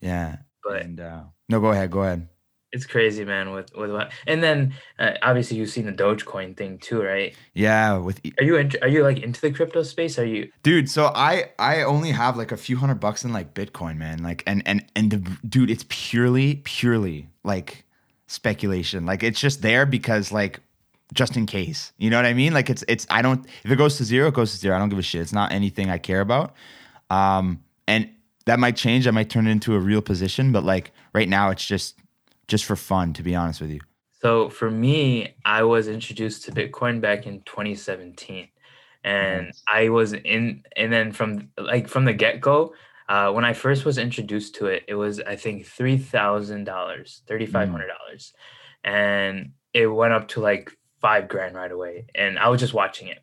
Yeah. 0.00 0.36
But 0.64 0.82
and, 0.82 1.00
uh, 1.00 1.22
no, 1.48 1.60
go 1.60 1.68
ahead, 1.68 1.90
go 1.90 2.02
ahead 2.02 2.28
it's 2.72 2.86
crazy, 2.86 3.24
man. 3.24 3.52
With 3.52 3.74
with 3.74 3.90
what, 3.90 4.12
and 4.26 4.42
then 4.42 4.74
uh, 4.98 5.12
obviously 5.22 5.56
you've 5.56 5.70
seen 5.70 5.86
the 5.86 5.92
Dogecoin 5.92 6.56
thing 6.56 6.78
too, 6.78 7.02
right? 7.02 7.34
Yeah. 7.54 7.96
With 7.96 8.20
are 8.38 8.44
you 8.44 8.56
in, 8.56 8.72
are 8.82 8.88
you 8.88 9.02
like 9.02 9.20
into 9.20 9.40
the 9.40 9.50
crypto 9.50 9.82
space? 9.82 10.18
Are 10.18 10.24
you, 10.24 10.50
dude? 10.62 10.90
So 10.90 11.06
I 11.14 11.50
I 11.58 11.82
only 11.82 12.10
have 12.10 12.36
like 12.36 12.52
a 12.52 12.56
few 12.56 12.76
hundred 12.76 13.00
bucks 13.00 13.24
in 13.24 13.32
like 13.32 13.54
Bitcoin, 13.54 13.96
man. 13.96 14.22
Like 14.22 14.42
and 14.46 14.62
and 14.66 14.84
and 14.94 15.10
the, 15.10 15.38
dude, 15.48 15.70
it's 15.70 15.86
purely 15.88 16.56
purely 16.64 17.28
like 17.42 17.84
speculation. 18.26 19.06
Like 19.06 19.22
it's 19.22 19.40
just 19.40 19.62
there 19.62 19.86
because 19.86 20.30
like 20.30 20.60
just 21.14 21.36
in 21.36 21.46
case. 21.46 21.92
You 21.98 22.10
know 22.10 22.16
what 22.16 22.26
I 22.26 22.34
mean? 22.34 22.52
Like 22.52 22.70
it's 22.70 22.84
it's 22.88 23.06
I 23.10 23.22
don't 23.22 23.46
if 23.64 23.70
it 23.70 23.76
goes 23.76 23.96
to 23.98 24.04
zero, 24.04 24.28
it 24.28 24.34
goes 24.34 24.52
to 24.52 24.58
zero. 24.58 24.76
I 24.76 24.78
don't 24.78 24.88
give 24.88 24.98
a 24.98 25.02
shit. 25.02 25.20
It's 25.20 25.32
not 25.32 25.52
anything 25.52 25.90
I 25.90 25.98
care 25.98 26.20
about. 26.20 26.54
Um 27.10 27.62
and 27.86 28.10
that 28.46 28.58
might 28.58 28.76
change. 28.76 29.06
I 29.06 29.10
might 29.10 29.30
turn 29.30 29.46
it 29.46 29.50
into 29.50 29.74
a 29.74 29.78
real 29.78 30.02
position, 30.02 30.52
but 30.52 30.64
like 30.64 30.92
right 31.14 31.28
now 31.28 31.50
it's 31.50 31.64
just 31.64 31.98
just 32.46 32.64
for 32.64 32.76
fun, 32.76 33.12
to 33.14 33.22
be 33.22 33.34
honest 33.34 33.60
with 33.60 33.70
you? 33.70 33.80
So 34.20 34.48
for 34.48 34.70
me, 34.70 35.34
I 35.44 35.62
was 35.62 35.86
introduced 35.86 36.44
to 36.44 36.52
Bitcoin 36.52 37.00
back 37.00 37.26
in 37.26 37.42
2017, 37.42 38.48
and. 39.04 39.52
I 39.68 39.90
was 39.90 40.12
in, 40.12 40.64
and 40.76 40.92
then 40.92 41.12
from 41.12 41.50
like 41.56 41.88
from 41.88 42.04
the 42.04 42.14
get 42.14 42.40
go, 42.40 42.74
uh, 43.08 43.30
when 43.32 43.44
I 43.44 43.54
first 43.54 43.84
was 43.84 43.96
introduced 43.96 44.56
to 44.56 44.66
it, 44.66 44.84
it 44.86 44.94
was 44.94 45.20
I 45.20 45.36
think 45.36 45.66
three 45.66 45.96
thousand 45.96 46.64
dollars, 46.64 47.22
thirty 47.26 47.46
five 47.46 47.70
hundred 47.70 47.88
dollars, 47.88 48.32
mm. 48.84 48.90
and 48.90 49.52
it 49.72 49.86
went 49.86 50.12
up 50.12 50.28
to 50.28 50.40
like 50.40 50.72
five 51.00 51.28
grand 51.28 51.54
right 51.54 51.70
away. 51.70 52.06
And 52.14 52.38
I 52.38 52.48
was 52.48 52.60
just 52.60 52.74
watching 52.74 53.08
it, 53.08 53.20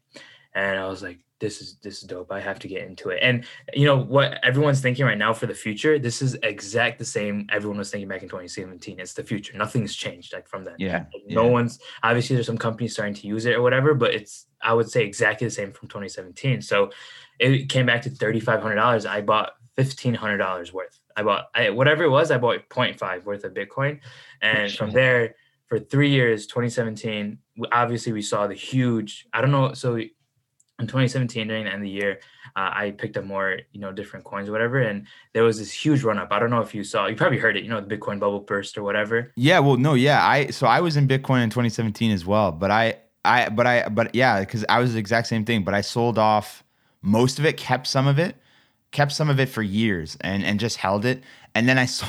and 0.54 0.80
I 0.80 0.88
was 0.88 1.04
like, 1.04 1.20
this 1.40 1.62
is 1.62 1.78
this 1.84 2.02
is 2.02 2.04
dope. 2.04 2.32
I 2.32 2.40
have 2.40 2.60
to 2.60 2.68
get 2.68 2.84
into 2.84 3.10
it. 3.10 3.20
And 3.22 3.46
you 3.74 3.86
know 3.86 3.98
what 3.98 4.40
everyone's 4.44 4.82
thinking 4.82 5.06
right 5.06 5.18
now 5.18 5.34
for 5.34 5.48
the 5.48 5.54
future, 5.54 6.00
this 6.00 6.22
is 6.22 6.38
exact 6.44 6.98
the 6.98 7.06
same 7.06 7.48
everyone 7.52 7.78
was 7.78 7.92
thinking 7.92 8.08
back 8.08 8.24
in 8.24 8.30
2017. 8.30 9.00
It's 9.00 9.14
the 9.14 9.24
future. 9.24 9.58
Nothing's 9.58 9.96
changed 9.96 10.34
like 10.34 10.48
from 10.48 10.64
then. 10.64 10.76
Yeah. 10.80 11.06
Like, 11.14 11.24
no 11.28 11.46
yeah. 11.46 11.52
one's 11.52 11.80
obviously 12.04 12.36
there's 12.36 12.46
some 12.48 12.58
companies 12.58 12.94
starting 12.94 13.16
to 13.16 13.28
use 13.28 13.46
it 13.46 13.56
or 13.56 13.62
whatever, 13.62 13.94
but 13.94 14.14
it's 14.14 14.48
I 14.62 14.74
would 14.74 14.90
say 14.90 15.04
exactly 15.04 15.46
the 15.46 15.52
same 15.52 15.72
from 15.74 15.90
2017. 15.90 16.62
So 16.62 16.92
it 17.40 17.68
came 17.70 17.86
back 17.86 18.02
to 18.04 18.10
$3,500. 18.10 19.06
I 19.06 19.22
bought 19.22 19.54
$1,500 19.78 20.72
worth. 20.72 21.00
I 21.18 21.24
bought 21.24 21.48
I, 21.54 21.70
whatever 21.70 22.04
it 22.04 22.10
was, 22.10 22.32
I 22.32 22.38
bought 22.38 22.70
0.5 22.70 23.26
worth 23.26 23.44
of 23.44 23.54
Bitcoin. 23.54 24.00
And 24.42 24.72
from 24.72 24.92
there, 24.92 25.36
for 25.68 25.80
three 25.80 26.10
years, 26.10 26.48
2017, 26.48 27.38
obviously 27.72 28.14
we 28.14 28.22
saw 28.22 28.48
the 28.48 28.54
huge, 28.54 29.28
I 29.34 29.42
don't 29.42 29.52
know. 29.52 29.74
So 29.74 30.00
in 30.80 30.88
2017 30.88 31.48
during 31.48 31.64
the 31.64 31.70
end 31.70 31.78
of 31.78 31.84
the 31.84 31.90
year 31.90 32.20
uh, 32.58 32.70
i 32.74 32.92
picked 32.92 33.16
up 33.16 33.24
more 33.24 33.60
you 33.72 33.80
know 33.80 33.94
different 33.94 34.26
coins 34.26 34.50
or 34.50 34.52
whatever 34.52 34.82
and 34.82 35.08
there 35.34 35.44
was 35.44 35.58
this 35.58 35.72
huge 35.72 36.04
run 36.04 36.18
up 36.18 36.28
i 36.32 36.40
don't 36.40 36.50
know 36.50 36.60
if 36.60 36.76
you 36.76 36.84
saw 36.84 37.08
you 37.08 37.16
probably 37.16 37.38
heard 37.38 37.56
it 37.56 37.64
you 37.64 37.70
know 37.70 37.80
the 37.80 37.98
bitcoin 37.98 38.20
bubble 38.20 38.42
burst 38.42 38.78
or 38.78 38.84
whatever 38.84 39.32
yeah 39.38 39.58
well 39.58 39.78
no 39.78 39.94
yeah 39.94 40.26
i 40.26 40.48
so 40.48 40.68
i 40.68 40.82
was 40.82 40.98
in 40.98 41.08
bitcoin 41.08 41.44
in 41.44 41.50
2017 41.50 42.12
as 42.12 42.26
well 42.26 42.52
but 42.52 42.72
i 42.72 42.94
i 43.24 43.48
but 43.48 43.66
i 43.66 43.88
but 43.88 44.14
yeah 44.14 44.42
because 44.42 44.66
i 44.68 44.80
was 44.80 44.94
the 44.94 45.00
exact 45.00 45.28
same 45.28 45.46
thing 45.46 45.64
but 45.64 45.74
i 45.74 45.80
sold 45.80 46.18
off 46.18 46.62
most 47.02 47.40
of 47.40 47.46
it 47.46 47.56
kept 47.56 47.88
some 47.88 48.06
of 48.06 48.20
it 48.20 48.36
kept 48.92 49.12
some 49.12 49.30
of 49.30 49.40
it 49.40 49.50
for 49.50 49.62
years 49.62 50.18
and 50.22 50.44
and 50.44 50.60
just 50.60 50.78
held 50.78 51.06
it 51.06 51.24
and 51.54 51.68
then 51.68 51.78
i 51.78 51.86
saw 51.86 52.08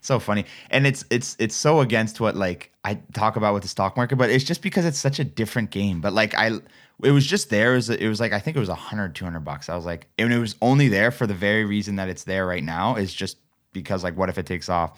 so 0.00 0.18
funny 0.18 0.44
and 0.70 0.86
it's 0.86 1.04
it's 1.10 1.36
it's 1.38 1.54
so 1.54 1.80
against 1.80 2.20
what 2.20 2.36
like 2.36 2.70
i 2.84 2.94
talk 3.12 3.36
about 3.36 3.54
with 3.54 3.62
the 3.62 3.68
stock 3.68 3.96
market 3.96 4.16
but 4.16 4.30
it's 4.30 4.44
just 4.44 4.62
because 4.62 4.84
it's 4.84 4.98
such 4.98 5.18
a 5.18 5.24
different 5.24 5.70
game 5.70 6.00
but 6.00 6.12
like 6.12 6.34
i 6.34 6.58
it 7.02 7.10
was 7.10 7.26
just 7.26 7.50
there. 7.50 7.72
It 7.72 7.76
was, 7.76 7.90
it 7.90 8.08
was 8.08 8.20
like 8.20 8.32
I 8.32 8.38
think 8.38 8.56
it 8.56 8.60
was 8.60 8.68
100, 8.68 9.14
200 9.14 9.40
bucks. 9.40 9.68
I 9.68 9.74
was 9.74 9.84
like, 9.84 10.06
and 10.18 10.32
it 10.32 10.38
was 10.38 10.54
only 10.62 10.88
there 10.88 11.10
for 11.10 11.26
the 11.26 11.34
very 11.34 11.64
reason 11.64 11.96
that 11.96 12.08
it's 12.08 12.24
there 12.24 12.46
right 12.46 12.62
now 12.62 12.94
is 12.96 13.12
just 13.12 13.38
because 13.72 14.04
like 14.04 14.16
what 14.16 14.28
if 14.28 14.38
it 14.38 14.46
takes 14.46 14.68
off? 14.68 14.92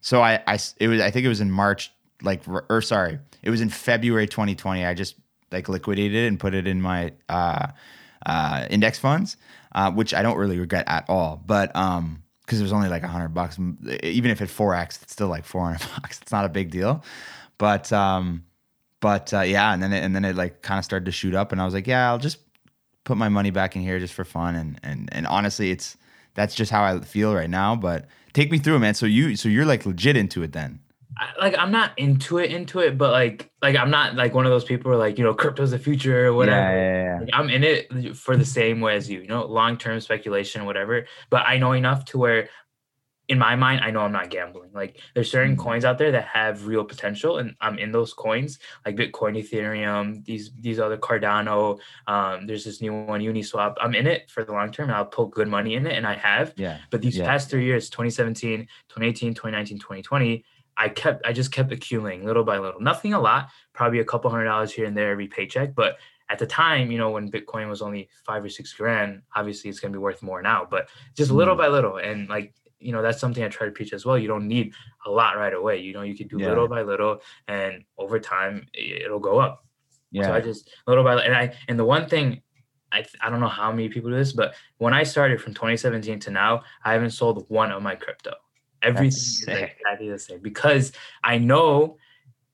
So 0.00 0.22
I 0.22 0.40
I 0.46 0.58
it 0.78 0.88
was 0.88 1.00
I 1.00 1.10
think 1.10 1.24
it 1.24 1.28
was 1.28 1.40
in 1.40 1.50
March 1.50 1.92
like 2.22 2.42
or 2.70 2.80
sorry 2.80 3.18
it 3.42 3.50
was 3.50 3.60
in 3.60 3.68
February 3.68 4.26
2020. 4.26 4.84
I 4.84 4.94
just 4.94 5.16
like 5.50 5.68
liquidated 5.68 6.24
it 6.24 6.28
and 6.28 6.38
put 6.38 6.54
it 6.54 6.66
in 6.66 6.80
my 6.80 7.12
uh, 7.28 7.68
uh, 8.24 8.66
index 8.70 8.98
funds, 8.98 9.36
uh, 9.74 9.90
which 9.92 10.14
I 10.14 10.22
don't 10.22 10.36
really 10.36 10.58
regret 10.58 10.84
at 10.86 11.04
all. 11.08 11.42
But 11.44 11.74
um, 11.76 12.22
because 12.40 12.60
it 12.60 12.62
was 12.62 12.72
only 12.72 12.88
like 12.88 13.02
a 13.02 13.06
100 13.06 13.28
bucks, 13.28 13.58
even 14.02 14.30
if 14.30 14.42
it 14.42 14.48
four 14.48 14.74
x, 14.74 15.00
it's 15.02 15.12
still 15.12 15.28
like 15.28 15.44
400 15.44 15.80
bucks. 15.96 16.20
It's 16.20 16.32
not 16.32 16.44
a 16.44 16.48
big 16.48 16.70
deal. 16.70 17.04
But 17.58 17.92
um, 17.92 18.44
but 19.00 19.32
uh, 19.32 19.40
yeah, 19.40 19.72
and 19.72 19.82
then 19.82 19.92
it, 19.92 20.04
and 20.04 20.14
then 20.14 20.24
it 20.24 20.36
like 20.36 20.62
kind 20.62 20.78
of 20.78 20.84
started 20.84 21.06
to 21.06 21.12
shoot 21.12 21.34
up, 21.34 21.52
and 21.52 21.60
I 21.60 21.64
was 21.64 21.74
like, 21.74 21.86
yeah, 21.86 22.08
I'll 22.08 22.18
just 22.18 22.38
put 23.04 23.16
my 23.16 23.28
money 23.28 23.50
back 23.50 23.76
in 23.76 23.82
here 23.82 23.98
just 23.98 24.14
for 24.14 24.24
fun, 24.24 24.54
and 24.54 24.80
and 24.82 25.08
and 25.12 25.26
honestly, 25.26 25.70
it's 25.70 25.96
that's 26.34 26.54
just 26.54 26.70
how 26.70 26.82
I 26.82 27.00
feel 27.00 27.34
right 27.34 27.50
now. 27.50 27.76
But 27.76 28.06
take 28.32 28.50
me 28.50 28.58
through, 28.58 28.76
it, 28.76 28.80
man. 28.80 28.94
So 28.94 29.06
you 29.06 29.36
so 29.36 29.48
you're 29.48 29.66
like 29.66 29.86
legit 29.86 30.16
into 30.16 30.42
it 30.42 30.52
then? 30.52 30.80
I, 31.16 31.30
like 31.38 31.56
I'm 31.58 31.70
not 31.70 31.98
into 31.98 32.38
it, 32.38 32.50
into 32.50 32.80
it, 32.80 32.96
but 32.96 33.10
like 33.10 33.50
like 33.60 33.76
I'm 33.76 33.90
not 33.90 34.14
like 34.14 34.34
one 34.34 34.46
of 34.46 34.50
those 34.50 34.64
people 34.64 34.90
who 34.90 34.96
are 34.96 35.00
like 35.00 35.18
you 35.18 35.24
know 35.24 35.34
crypto's 35.34 35.70
the 35.70 35.78
future 35.78 36.26
or 36.26 36.32
whatever. 36.32 36.58
Yeah, 36.58 36.74
yeah, 36.74 37.04
yeah. 37.04 37.20
Like, 37.20 37.30
I'm 37.32 37.50
in 37.50 37.64
it 37.64 38.16
for 38.16 38.36
the 38.36 38.44
same 38.44 38.80
way 38.80 38.96
as 38.96 39.10
you, 39.10 39.20
you 39.20 39.28
know, 39.28 39.44
long 39.44 39.76
term 39.76 40.00
speculation, 40.00 40.64
whatever. 40.64 41.06
But 41.30 41.46
I 41.46 41.58
know 41.58 41.72
enough 41.72 42.04
to 42.06 42.18
where 42.18 42.48
in 43.28 43.38
my 43.38 43.54
mind, 43.56 43.80
I 43.82 43.90
know 43.90 44.00
I'm 44.00 44.12
not 44.12 44.30
gambling. 44.30 44.70
Like 44.74 45.00
there's 45.14 45.30
certain 45.30 45.52
mm-hmm. 45.52 45.62
coins 45.62 45.84
out 45.84 45.96
there 45.96 46.12
that 46.12 46.26
have 46.26 46.66
real 46.66 46.84
potential, 46.84 47.38
and 47.38 47.54
I'm 47.60 47.78
in 47.78 47.92
those 47.92 48.12
coins, 48.12 48.58
like 48.84 48.96
Bitcoin, 48.96 49.38
Ethereum, 49.38 50.24
these 50.24 50.50
these 50.60 50.78
other 50.78 50.98
Cardano. 50.98 51.78
Um, 52.06 52.46
there's 52.46 52.64
this 52.64 52.82
new 52.82 52.92
one, 52.92 53.20
Uniswap. 53.20 53.76
I'm 53.80 53.94
in 53.94 54.06
it 54.06 54.30
for 54.30 54.44
the 54.44 54.52
long 54.52 54.72
term, 54.72 54.88
and 54.88 54.96
I'll 54.96 55.06
put 55.06 55.30
good 55.30 55.48
money 55.48 55.74
in 55.74 55.86
it, 55.86 55.96
and 55.96 56.06
I 56.06 56.14
have. 56.14 56.52
Yeah. 56.56 56.78
But 56.90 57.00
these 57.00 57.16
yeah. 57.16 57.24
past 57.24 57.48
three 57.48 57.64
years, 57.64 57.88
2017, 57.90 58.60
2018, 58.88 59.34
2019, 59.34 59.78
2020, 59.78 60.44
I 60.76 60.88
kept 60.88 61.24
I 61.26 61.32
just 61.32 61.52
kept 61.52 61.72
accumulating 61.72 62.24
little 62.24 62.44
by 62.44 62.58
little. 62.58 62.80
Nothing 62.80 63.14
a 63.14 63.20
lot, 63.20 63.48
probably 63.72 64.00
a 64.00 64.04
couple 64.04 64.30
hundred 64.30 64.44
dollars 64.44 64.72
here 64.72 64.86
and 64.86 64.96
there 64.96 65.12
every 65.12 65.28
paycheck, 65.28 65.74
but 65.74 65.98
at 66.28 66.38
the 66.38 66.46
time, 66.46 66.90
you 66.90 66.96
know, 66.96 67.10
when 67.10 67.30
Bitcoin 67.30 67.68
was 67.68 67.82
only 67.82 68.08
five 68.24 68.42
or 68.42 68.48
six 68.48 68.72
grand, 68.72 69.20
obviously 69.34 69.68
it's 69.68 69.80
going 69.80 69.92
to 69.92 69.98
be 69.98 70.02
worth 70.02 70.22
more 70.22 70.40
now, 70.40 70.66
but 70.68 70.88
just 71.14 71.30
little 71.30 71.54
mm. 71.54 71.58
by 71.58 71.68
little. 71.68 71.98
And 71.98 72.28
like 72.28 72.54
you 72.78 72.90
know 72.90 73.00
that's 73.00 73.20
something 73.20 73.44
i 73.44 73.48
try 73.48 73.64
to 73.64 73.72
preach 73.72 73.92
as 73.92 74.04
well 74.04 74.18
you 74.18 74.26
don't 74.26 74.48
need 74.48 74.74
a 75.06 75.10
lot 75.10 75.36
right 75.36 75.54
away 75.54 75.78
you 75.78 75.92
know 75.92 76.02
you 76.02 76.16
can 76.16 76.26
do 76.26 76.36
yeah. 76.40 76.48
little 76.48 76.66
by 76.66 76.82
little 76.82 77.20
and 77.46 77.84
over 77.96 78.18
time 78.18 78.66
it'll 78.74 79.20
go 79.20 79.38
up 79.38 79.64
Yeah. 80.12 80.26
So 80.26 80.34
I 80.34 80.40
just 80.40 80.70
little 80.86 81.02
by 81.02 81.14
little, 81.14 81.32
and 81.32 81.36
I 81.36 81.54
and 81.68 81.78
the 81.78 81.84
one 81.84 82.08
thing 82.08 82.42
I 82.92 83.04
I 83.20 83.30
don't 83.30 83.40
know 83.40 83.48
how 83.48 83.70
many 83.70 83.88
people 83.88 84.10
do 84.10 84.16
this, 84.16 84.32
but 84.32 84.54
when 84.76 84.92
I 84.92 85.02
started 85.02 85.40
from 85.40 85.54
2017 85.54 86.20
to 86.20 86.30
now, 86.30 86.62
I 86.84 86.92
haven't 86.92 87.10
sold 87.10 87.46
one 87.48 87.72
of 87.72 87.82
my 87.82 87.96
crypto. 87.96 88.34
Everything 88.82 89.08
is 89.08 89.40
sick. 89.40 89.76
exactly 89.78 90.10
the 90.10 90.18
same 90.18 90.40
because 90.40 90.92
I 91.22 91.38
know 91.38 91.98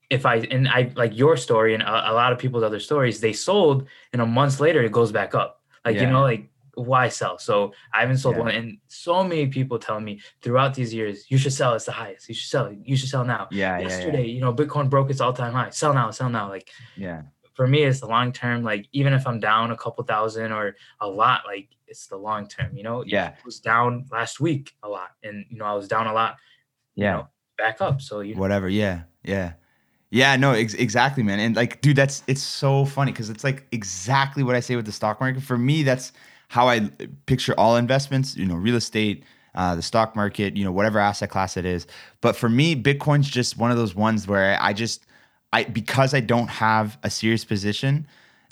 if 0.09 0.25
I 0.25 0.37
and 0.37 0.67
I 0.67 0.91
like 0.95 1.15
your 1.15 1.37
story 1.37 1.73
and 1.73 1.83
a, 1.83 2.11
a 2.11 2.13
lot 2.13 2.31
of 2.33 2.39
people's 2.39 2.63
other 2.63 2.79
stories, 2.79 3.19
they 3.19 3.33
sold 3.33 3.87
and 4.13 4.21
a 4.21 4.25
month 4.25 4.59
later 4.59 4.81
it 4.81 4.91
goes 4.91 5.11
back 5.11 5.35
up. 5.35 5.61
Like 5.85 5.95
you 5.95 6.07
know, 6.07 6.21
like 6.21 6.49
why 6.75 7.09
sell? 7.09 7.37
So 7.37 7.73
I 7.93 8.01
haven't 8.01 8.17
sold 8.17 8.35
Yeah. 8.35 8.41
one, 8.41 8.51
and 8.51 8.77
so 8.87 9.23
many 9.23 9.47
people 9.47 9.79
tell 9.79 9.99
me 9.99 10.21
throughout 10.41 10.73
these 10.73 10.93
years, 10.93 11.25
you 11.29 11.37
should 11.37 11.53
sell. 11.53 11.73
It's 11.73 11.85
the 11.85 11.91
highest. 11.91 12.27
You 12.29 12.35
should 12.35 12.49
sell. 12.49 12.71
You 12.71 12.95
should 12.95 13.09
sell 13.09 13.25
now. 13.25 13.47
Yeah, 13.51 13.77
yeah, 13.77 13.87
Yesterday, 13.87 14.25
you 14.27 14.41
know, 14.41 14.53
Bitcoin 14.53 14.89
broke 14.89 15.09
its 15.09 15.21
all-time 15.21 15.53
high. 15.53 15.69
Sell 15.71 15.93
now. 15.93 16.11
Sell 16.11 16.29
now. 16.29 16.49
Like 16.49 16.69
yeah. 16.95 17.23
for 17.53 17.67
me, 17.67 17.83
it's 17.83 17.99
the 17.99 18.07
long 18.07 18.31
term. 18.31 18.63
Like 18.63 18.87
even 18.93 19.13
if 19.13 19.27
I'm 19.27 19.39
down 19.39 19.71
a 19.71 19.77
couple 19.77 20.03
thousand 20.05 20.51
or 20.51 20.75
a 20.99 21.07
lot, 21.07 21.41
like 21.45 21.69
it's 21.89 22.07
the 22.07 22.17
long 22.17 22.47
term. 22.47 22.75
You 22.77 22.83
know, 22.83 23.03
Yeah. 23.05 23.33
I 23.35 23.41
was 23.43 23.59
down 23.59 24.05
last 24.11 24.39
week 24.39 24.75
a 24.83 24.87
lot, 24.89 25.09
and 25.23 25.45
you 25.49 25.57
know 25.57 25.65
I 25.65 25.73
was 25.73 25.87
down 25.87 26.07
a 26.07 26.13
lot. 26.13 26.37
you 26.95 27.03
Yeah. 27.05 27.11
know, 27.13 27.27
back 27.57 27.81
up. 27.81 28.01
So 28.01 28.21
you 28.21 28.35
whatever 28.35 28.69
yeah 28.69 29.01
yeah 29.23 29.53
yeah 30.11 30.35
no 30.37 30.51
ex- 30.53 30.73
exactly 30.75 31.21
man 31.23 31.39
and 31.39 31.55
like 31.55 31.81
dude 31.81 31.95
that's 31.95 32.23
it's 32.27 32.41
so 32.41 32.85
funny 32.85 33.11
because 33.11 33.29
it's 33.29 33.43
like 33.43 33.67
exactly 33.71 34.43
what 34.43 34.55
i 34.55 34.59
say 34.61 34.75
with 34.75 34.85
the 34.85 34.91
stock 34.91 35.19
market 35.19 35.43
for 35.43 35.57
me 35.57 35.83
that's 35.83 36.13
how 36.47 36.67
i 36.69 36.79
picture 37.25 37.53
all 37.59 37.75
investments 37.75 38.35
you 38.35 38.45
know 38.45 38.55
real 38.55 38.75
estate 38.75 39.23
uh, 39.55 39.75
the 39.75 39.81
stock 39.81 40.15
market 40.15 40.55
you 40.55 40.63
know 40.63 40.71
whatever 40.71 40.99
asset 40.99 41.29
class 41.29 41.57
it 41.57 41.65
is 41.65 41.85
but 42.21 42.35
for 42.35 42.49
me 42.49 42.75
bitcoin's 42.75 43.29
just 43.29 43.57
one 43.57 43.71
of 43.71 43.77
those 43.77 43.93
ones 43.93 44.25
where 44.25 44.57
i 44.61 44.71
just 44.73 45.05
i 45.53 45.63
because 45.65 46.13
i 46.13 46.19
don't 46.21 46.47
have 46.47 46.97
a 47.03 47.09
serious 47.09 47.43
position 47.45 48.07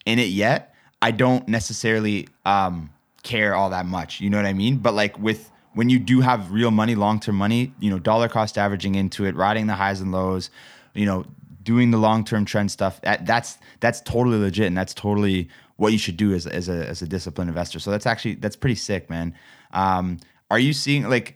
in 0.05 0.19
it 0.19 0.27
yet 0.29 0.75
i 1.01 1.11
don't 1.11 1.47
necessarily 1.47 2.27
um 2.45 2.89
care 3.23 3.55
all 3.55 3.69
that 3.69 3.85
much 3.85 4.21
you 4.21 4.29
know 4.29 4.37
what 4.37 4.45
i 4.45 4.53
mean? 4.53 4.77
But 4.77 4.93
like 4.93 5.17
with 5.19 5.51
when 5.73 5.89
you 5.89 5.99
do 5.99 6.21
have 6.21 6.51
real 6.51 6.71
money 6.71 6.95
long-term 6.95 7.35
money 7.35 7.73
you 7.79 7.89
know 7.89 7.99
dollar 7.99 8.29
cost 8.29 8.57
averaging 8.57 8.95
into 8.95 9.25
it 9.25 9.35
riding 9.35 9.67
the 9.67 9.75
highs 9.75 10.01
and 10.01 10.11
lows 10.11 10.49
you 10.93 11.05
know 11.05 11.25
doing 11.63 11.91
the 11.91 11.97
long-term 11.97 12.45
trend 12.45 12.71
stuff 12.71 13.01
that, 13.01 13.25
that's 13.25 13.57
that's 13.79 14.01
totally 14.01 14.37
legit 14.37 14.67
and 14.67 14.77
that's 14.77 14.93
totally 14.93 15.49
what 15.77 15.91
you 15.91 15.97
should 15.97 16.17
do 16.17 16.33
as, 16.33 16.47
as 16.47 16.67
a 16.69 16.87
as 16.87 17.01
a 17.01 17.07
disciplined 17.07 17.49
investor. 17.49 17.79
So 17.79 17.91
that's 17.91 18.05
actually 18.05 18.35
that's 18.35 18.55
pretty 18.55 18.75
sick 18.75 19.09
man. 19.09 19.33
Um 19.71 20.19
are 20.49 20.59
you 20.59 20.73
seeing 20.73 21.09
like 21.09 21.35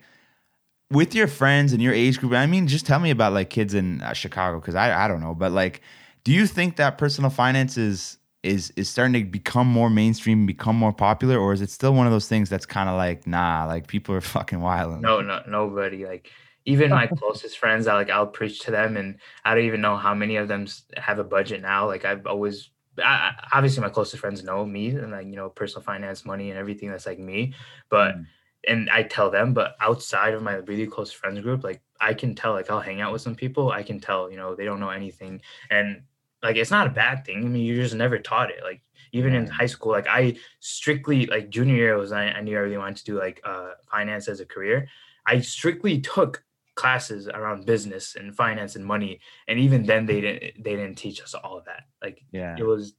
with 0.90 1.14
your 1.14 1.26
friends 1.26 1.72
and 1.72 1.82
your 1.82 1.92
age 1.94 2.18
group 2.20 2.32
i 2.32 2.46
mean 2.46 2.66
just 2.66 2.84
tell 2.86 3.00
me 3.00 3.10
about 3.10 3.32
like 3.32 3.48
kids 3.50 3.72
in 3.72 4.02
uh, 4.02 4.12
chicago 4.12 4.60
because 4.60 4.74
I, 4.74 5.04
I 5.04 5.08
don't 5.08 5.20
know 5.20 5.34
but 5.34 5.52
like 5.52 5.80
do 6.24 6.32
you 6.32 6.46
think 6.46 6.76
that 6.76 6.98
personal 6.98 7.30
finance 7.30 7.78
is 7.78 8.18
is 8.42 8.72
is 8.76 8.88
starting 8.88 9.12
to 9.14 9.24
become 9.24 9.66
more 9.66 9.88
mainstream 9.90 10.46
become 10.46 10.76
more 10.76 10.92
popular 10.92 11.38
or 11.38 11.52
is 11.52 11.60
it 11.60 11.70
still 11.70 11.94
one 11.94 12.06
of 12.06 12.12
those 12.12 12.28
things 12.28 12.48
that's 12.48 12.66
kind 12.66 12.88
of 12.88 12.96
like 12.96 13.26
nah 13.26 13.64
like 13.66 13.86
people 13.86 14.14
are 14.14 14.20
fucking 14.36 14.60
wild 14.60 15.00
no, 15.00 15.20
no, 15.20 15.42
nobody. 15.48 16.06
Like 16.06 16.30
even 16.64 16.92
my 16.92 17.06
closest 17.18 17.58
friends, 17.58 17.86
I 17.86 17.94
like 17.94 18.10
I'll 18.10 18.26
preach 18.26 18.60
to 18.60 18.70
them, 18.70 18.96
and 18.96 19.18
I 19.44 19.54
don't 19.54 19.64
even 19.64 19.80
know 19.80 19.96
how 19.96 20.14
many 20.14 20.36
of 20.36 20.48
them 20.48 20.66
have 20.96 21.18
a 21.18 21.24
budget 21.24 21.60
now. 21.62 21.86
Like 21.86 22.04
I've 22.04 22.26
always, 22.26 22.70
I, 23.02 23.32
obviously, 23.52 23.82
my 23.82 23.88
closest 23.88 24.20
friends 24.20 24.44
know 24.44 24.64
me 24.64 24.90
and 24.90 25.10
like 25.12 25.26
you 25.26 25.36
know 25.36 25.48
personal 25.48 25.82
finance, 25.82 26.24
money, 26.24 26.50
and 26.50 26.58
everything 26.58 26.90
that's 26.90 27.06
like 27.06 27.18
me. 27.18 27.54
But 27.88 28.16
Mm. 28.16 28.26
and 28.68 28.90
I 28.90 29.02
tell 29.02 29.30
them, 29.30 29.54
but 29.54 29.74
outside 29.80 30.34
of 30.34 30.42
my 30.42 30.54
really 30.54 30.86
close 30.86 31.10
friends 31.12 31.40
group, 31.40 31.64
like 31.64 31.82
I 32.00 32.14
can 32.14 32.34
tell, 32.34 32.52
like 32.52 32.70
I'll 32.70 32.80
hang 32.80 33.00
out 33.00 33.12
with 33.12 33.22
some 33.22 33.34
people, 33.34 33.70
I 33.72 33.82
can 33.82 33.98
tell, 34.00 34.30
you 34.30 34.36
know, 34.36 34.54
they 34.54 34.64
don't 34.64 34.80
know 34.80 34.90
anything, 34.90 35.40
and 35.70 36.02
like 36.42 36.56
it's 36.56 36.70
not 36.70 36.86
a 36.86 36.90
bad 36.90 37.24
thing. 37.24 37.44
I 37.44 37.48
mean, 37.48 37.64
you 37.64 37.76
just 37.76 37.94
never 37.94 38.18
taught 38.18 38.50
it. 38.50 38.60
Like 38.62 38.82
even 39.12 39.34
in 39.34 39.46
high 39.46 39.66
school, 39.66 39.92
like 39.92 40.06
I 40.08 40.36
strictly 40.60 41.26
like 41.26 41.50
junior 41.50 41.76
year 41.76 41.96
was 41.96 42.12
I, 42.12 42.24
I 42.28 42.40
knew 42.40 42.56
I 42.56 42.60
really 42.60 42.78
wanted 42.78 42.96
to 42.96 43.04
do 43.04 43.18
like 43.18 43.40
uh 43.44 43.70
finance 43.90 44.28
as 44.28 44.40
a 44.40 44.46
career. 44.46 44.88
I 45.26 45.40
strictly 45.40 46.00
took 46.00 46.42
classes 46.74 47.28
around 47.28 47.66
business 47.66 48.16
and 48.16 48.34
finance 48.34 48.76
and 48.76 48.84
money, 48.84 49.20
and 49.46 49.58
even 49.58 49.84
then 49.84 50.06
they 50.06 50.20
didn't 50.20 50.64
they 50.64 50.76
didn't 50.76 50.96
teach 50.96 51.20
us 51.22 51.34
all 51.34 51.58
of 51.58 51.64
that. 51.66 51.84
Like 52.02 52.24
yeah 52.32 52.56
it 52.58 52.64
was, 52.64 52.94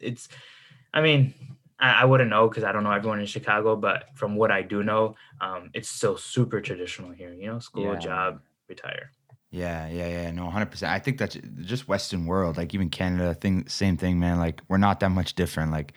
it's, 0.00 0.28
I 0.92 1.00
mean. 1.00 1.34
I, 1.80 2.02
I 2.02 2.04
wouldn't 2.04 2.30
know 2.30 2.48
because 2.48 2.62
I 2.62 2.70
don't 2.70 2.84
know 2.84 2.92
everyone 2.92 3.18
in 3.18 3.26
Chicago, 3.26 3.74
but 3.74 4.04
from 4.14 4.36
what 4.36 4.52
I 4.52 4.62
do 4.62 4.84
know, 4.84 5.16
um, 5.40 5.70
it's 5.74 5.88
still 5.88 6.16
super 6.16 6.60
traditional 6.60 7.10
here. 7.10 7.32
You 7.32 7.48
know, 7.48 7.58
school, 7.58 7.94
Yeah. 7.94 7.98
job, 7.98 8.40
retire. 8.68 9.10
Yeah, 9.52 9.86
yeah, 9.88 10.08
yeah. 10.08 10.30
No, 10.30 10.48
hundred 10.48 10.70
percent. 10.70 10.92
I 10.92 10.98
think 10.98 11.18
that's 11.18 11.36
just 11.60 11.86
Western 11.86 12.24
world, 12.24 12.56
like 12.56 12.72
even 12.72 12.88
Canada, 12.88 13.34
thing, 13.34 13.68
same 13.68 13.98
thing, 13.98 14.18
man. 14.18 14.38
Like 14.38 14.62
we're 14.68 14.78
not 14.78 15.00
that 15.00 15.10
much 15.10 15.34
different. 15.34 15.70
Like 15.70 15.92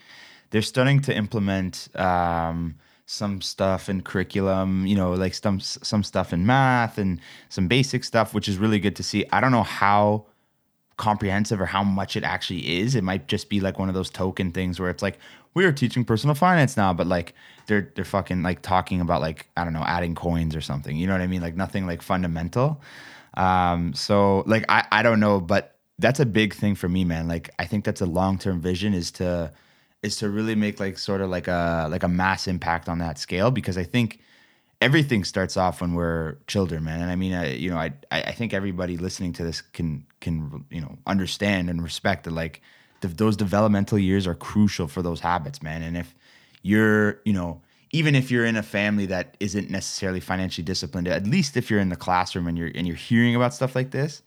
they're 0.50 0.62
starting 0.62 1.00
to 1.04 1.16
implement 1.16 1.88
um, 1.96 2.76
some 3.06 3.40
stuff 3.42 3.88
in 3.88 4.02
curriculum, 4.02 4.86
you 4.86 4.96
know, 4.98 5.14
like 5.14 5.34
some 5.34 5.62
some 5.62 6.04
stuff 6.04 6.34
in 6.34 6.46
math 6.46 6.98
and 6.98 7.22
some 7.48 7.70
basic 7.70 8.04
stuff, 8.04 8.34
which 8.34 8.50
is 8.50 8.58
really 8.58 8.78
good 8.78 8.96
to 8.98 9.04
see. 9.04 9.26
I 9.32 9.40
don't 9.40 9.54
know 9.54 9.64
how 9.64 10.26
comprehensive 10.98 11.62
or 11.62 11.66
how 11.66 11.84
much 11.84 12.18
it 12.18 12.24
actually 12.26 12.80
is. 12.80 12.94
It 12.94 13.06
might 13.06 13.28
just 13.28 13.50
be 13.50 13.62
like 13.62 13.80
one 13.80 13.88
of 13.88 13.96
those 13.96 14.10
token 14.10 14.52
things 14.52 14.82
where 14.82 14.90
it's 14.90 15.02
like 15.02 15.18
we 15.54 15.64
are 15.64 15.72
teaching 15.72 16.04
personal 16.04 16.36
finance 16.36 16.76
now, 16.76 16.92
but 16.92 17.08
like 17.08 17.34
they're 17.68 17.90
they're 17.96 18.04
fucking 18.04 18.44
like 18.44 18.62
talking 18.64 19.00
about 19.00 19.22
like 19.22 19.48
I 19.56 19.64
don't 19.64 19.74
know 19.74 19.84
adding 19.86 20.14
coins 20.14 20.58
or 20.58 20.62
something. 20.62 20.98
You 20.98 21.08
know 21.08 21.14
what 21.14 21.22
I 21.22 21.28
mean? 21.28 21.42
Like 21.42 21.56
nothing 21.56 21.88
like 21.88 22.02
fundamental. 22.02 22.82
Um, 23.38 23.94
so 23.94 24.44
like 24.46 24.66
I 24.70 24.86
I 24.92 25.04
don't 25.04 25.20
know, 25.20 25.40
but 25.40 25.76
that's 26.00 26.20
a 26.20 26.26
big 26.26 26.54
thing 26.54 26.76
for 26.76 26.90
me, 26.90 27.06
man. 27.06 27.28
Like 27.28 27.50
I 27.60 27.66
think 27.66 27.86
that's 27.86 28.02
a 28.02 28.06
long 28.06 28.38
term 28.38 28.62
vision 28.62 28.94
is 28.94 29.12
to 29.12 29.52
is 30.04 30.18
to 30.18 30.30
really 30.30 30.56
make 30.56 30.80
like 30.80 30.98
sort 30.98 31.22
of 31.22 31.30
like 31.30 31.48
a 31.48 31.88
like 31.90 32.04
a 32.04 32.08
mass 32.08 32.48
impact 32.48 32.88
on 32.90 33.00
that 33.00 33.18
scale 33.18 33.52
because 33.52 33.78
I 33.78 33.84
think 33.84 34.20
everything 34.82 35.24
starts 35.24 35.58
off 35.58 35.82
when 35.82 35.94
we're 35.94 36.36
children, 36.48 36.84
man. 36.84 37.02
And 37.02 37.12
I 37.12 37.16
mean, 37.16 37.34
I, 37.34 37.54
you 37.54 37.70
know, 37.70 37.78
I 37.78 37.94
I 38.12 38.32
think 38.32 38.54
everybody 38.54 38.98
listening 38.98 39.34
to 39.34 39.44
this 39.44 39.62
can 39.62 40.06
can 40.22 40.66
you 40.70 40.82
know 40.82 40.98
understand 41.08 41.70
and 41.70 41.82
respect 41.82 42.26
that 42.26 42.32
like 42.32 42.62
the, 43.02 43.08
those 43.08 43.36
developmental 43.36 43.98
years 43.98 44.28
are 44.28 44.36
crucial 44.36 44.88
for 44.88 45.02
those 45.02 45.20
habits, 45.20 45.62
man. 45.62 45.82
And 45.82 45.98
if 45.98 46.14
you're 46.62 47.22
you 47.26 47.34
know 47.34 47.62
even 47.96 48.14
if 48.14 48.30
you're 48.30 48.46
in 48.46 48.58
a 48.58 48.64
family 48.64 49.06
that 49.06 49.38
isn't 49.40 49.70
necessarily 49.70 50.20
financially 50.20 50.66
disciplined, 50.66 51.08
at 51.08 51.26
least 51.26 51.56
if 51.56 51.70
you're 51.70 51.80
in 51.80 51.88
the 51.88 51.96
classroom 51.96 52.46
and 52.46 52.58
you're 52.58 52.70
and 52.76 52.86
you're 52.86 52.96
hearing 53.10 53.36
about 53.38 53.54
stuff 53.54 53.74
like 53.74 53.92
this, 53.92 54.22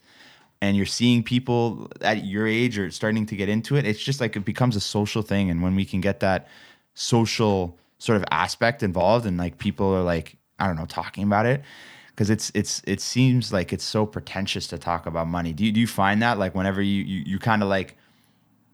and 0.63 0.75
you're 0.75 0.87
seeing 0.87 1.23
people 1.23 1.91
at 2.01 2.25
your 2.25 2.47
age 2.47 2.79
or 2.79 2.91
starting 2.91 3.27
to 3.27 3.37
get 3.37 3.51
into 3.51 3.77
it, 3.77 3.85
it's 3.85 4.03
just 4.03 4.23
like 4.23 4.37
it 4.37 4.45
becomes 4.47 4.75
a 4.75 4.81
social 4.81 5.21
thing. 5.21 5.51
And 5.51 5.63
when 5.63 5.75
we 5.77 5.85
can 5.85 6.01
get 6.01 6.21
that 6.21 6.49
social 6.95 7.77
sort 7.99 8.17
of 8.17 8.25
aspect 8.31 8.83
involved, 8.83 9.27
and 9.27 9.37
like 9.37 9.59
people 9.59 9.95
are 9.95 10.03
like, 10.03 10.39
I 10.59 10.67
don't 10.67 10.77
know, 10.77 10.87
talking 10.87 11.25
about 11.25 11.45
it, 11.45 11.63
because 12.09 12.31
it's 12.31 12.51
it's 12.55 12.81
it 12.87 13.03
seems 13.03 13.53
like 13.53 13.71
it's 13.75 13.85
so 13.85 14.07
pretentious 14.07 14.67
to 14.69 14.79
talk 14.79 15.05
about 15.05 15.29
money. 15.29 15.53
Do 15.53 15.67
you 15.67 15.73
do 15.73 15.81
you 15.81 15.87
find 15.87 16.23
that 16.23 16.39
like 16.39 16.55
whenever 16.55 16.81
you 16.81 17.05
you, 17.05 17.23
you 17.27 17.39
kind 17.39 17.63
of 17.63 17.69
like 17.69 17.98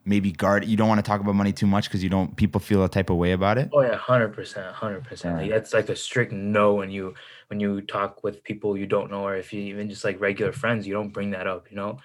maybe 0.04 0.30
guard 0.32 0.64
you 0.66 0.76
don't 0.76 0.88
want 0.88 0.98
to 0.98 1.02
talk 1.02 1.20
about 1.20 1.34
money 1.34 1.52
too 1.52 1.66
much 1.66 1.88
because 1.88 2.02
you 2.02 2.10
don't 2.10 2.36
people 2.36 2.60
feel 2.60 2.84
a 2.84 2.88
type 2.88 3.10
of 3.10 3.16
way 3.16 3.32
about 3.32 3.58
it? 3.58 3.70
Oh 3.72 3.80
yeah, 3.82 3.96
hundred 3.96 4.34
percent, 4.34 4.74
hundred 4.74 5.04
percent. 5.04 5.36
Like 5.38 5.50
that's 5.50 5.72
like 5.72 5.88
a 5.88 5.96
strict 5.96 6.32
no 6.32 6.74
when 6.74 6.90
you 6.90 7.14
when 7.48 7.60
you 7.60 7.80
talk 7.82 8.22
with 8.24 8.42
people 8.44 8.76
you 8.76 8.86
don't 8.86 9.10
know, 9.10 9.26
or 9.26 9.36
if 9.36 9.52
you 9.52 9.60
even 9.60 9.88
just 9.88 10.04
like 10.04 10.20
regular 10.20 10.52
friends, 10.52 10.86
you 10.86 10.94
don't 10.94 11.12
bring 11.12 11.30
that 11.30 11.46
up. 11.46 11.70
You 11.70 11.76
know, 11.76 11.98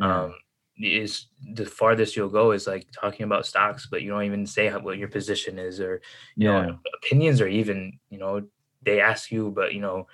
Yeah. 0.00 0.24
um, 0.24 0.34
is 0.78 1.26
the 1.54 1.64
farthest 1.64 2.16
you'll 2.16 2.28
go 2.28 2.52
is 2.52 2.66
like 2.66 2.86
talking 2.92 3.24
about 3.24 3.46
stocks, 3.46 3.86
but 3.90 4.02
you 4.02 4.10
don't 4.10 4.24
even 4.24 4.46
say 4.46 4.68
how, 4.68 4.80
what 4.80 4.98
your 4.98 5.08
position 5.08 5.58
is, 5.58 5.80
or 5.80 6.02
you 6.36 6.48
know, 6.48 6.78
opinions, 7.02 7.40
or 7.40 7.48
even 7.48 7.98
you 8.10 8.18
know 8.18 8.46
they 8.82 9.00
ask 9.00 9.30
you, 9.32 9.50
but 9.50 9.72
you 9.74 9.80
know 9.80 10.06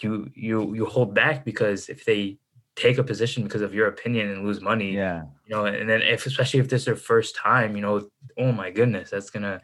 you 0.00 0.30
you 0.34 0.74
you 0.74 0.86
hold 0.86 1.14
back 1.14 1.44
because 1.44 1.88
if 1.88 2.04
they 2.04 2.38
take 2.76 2.98
a 2.98 3.04
position 3.04 3.44
because 3.44 3.62
of 3.62 3.74
your 3.74 3.86
opinion 3.86 4.30
and 4.30 4.44
lose 4.44 4.60
money, 4.60 4.92
yeah. 4.92 5.22
you 5.46 5.54
know, 5.54 5.64
and 5.66 5.88
then 5.88 6.02
if 6.02 6.26
especially 6.26 6.60
if 6.60 6.68
this 6.68 6.82
is 6.82 6.86
their 6.86 6.96
first 6.96 7.36
time, 7.36 7.76
you 7.76 7.82
know, 7.82 8.08
oh 8.38 8.52
my 8.52 8.70
goodness, 8.70 9.10
that's 9.10 9.30
gonna 9.30 9.60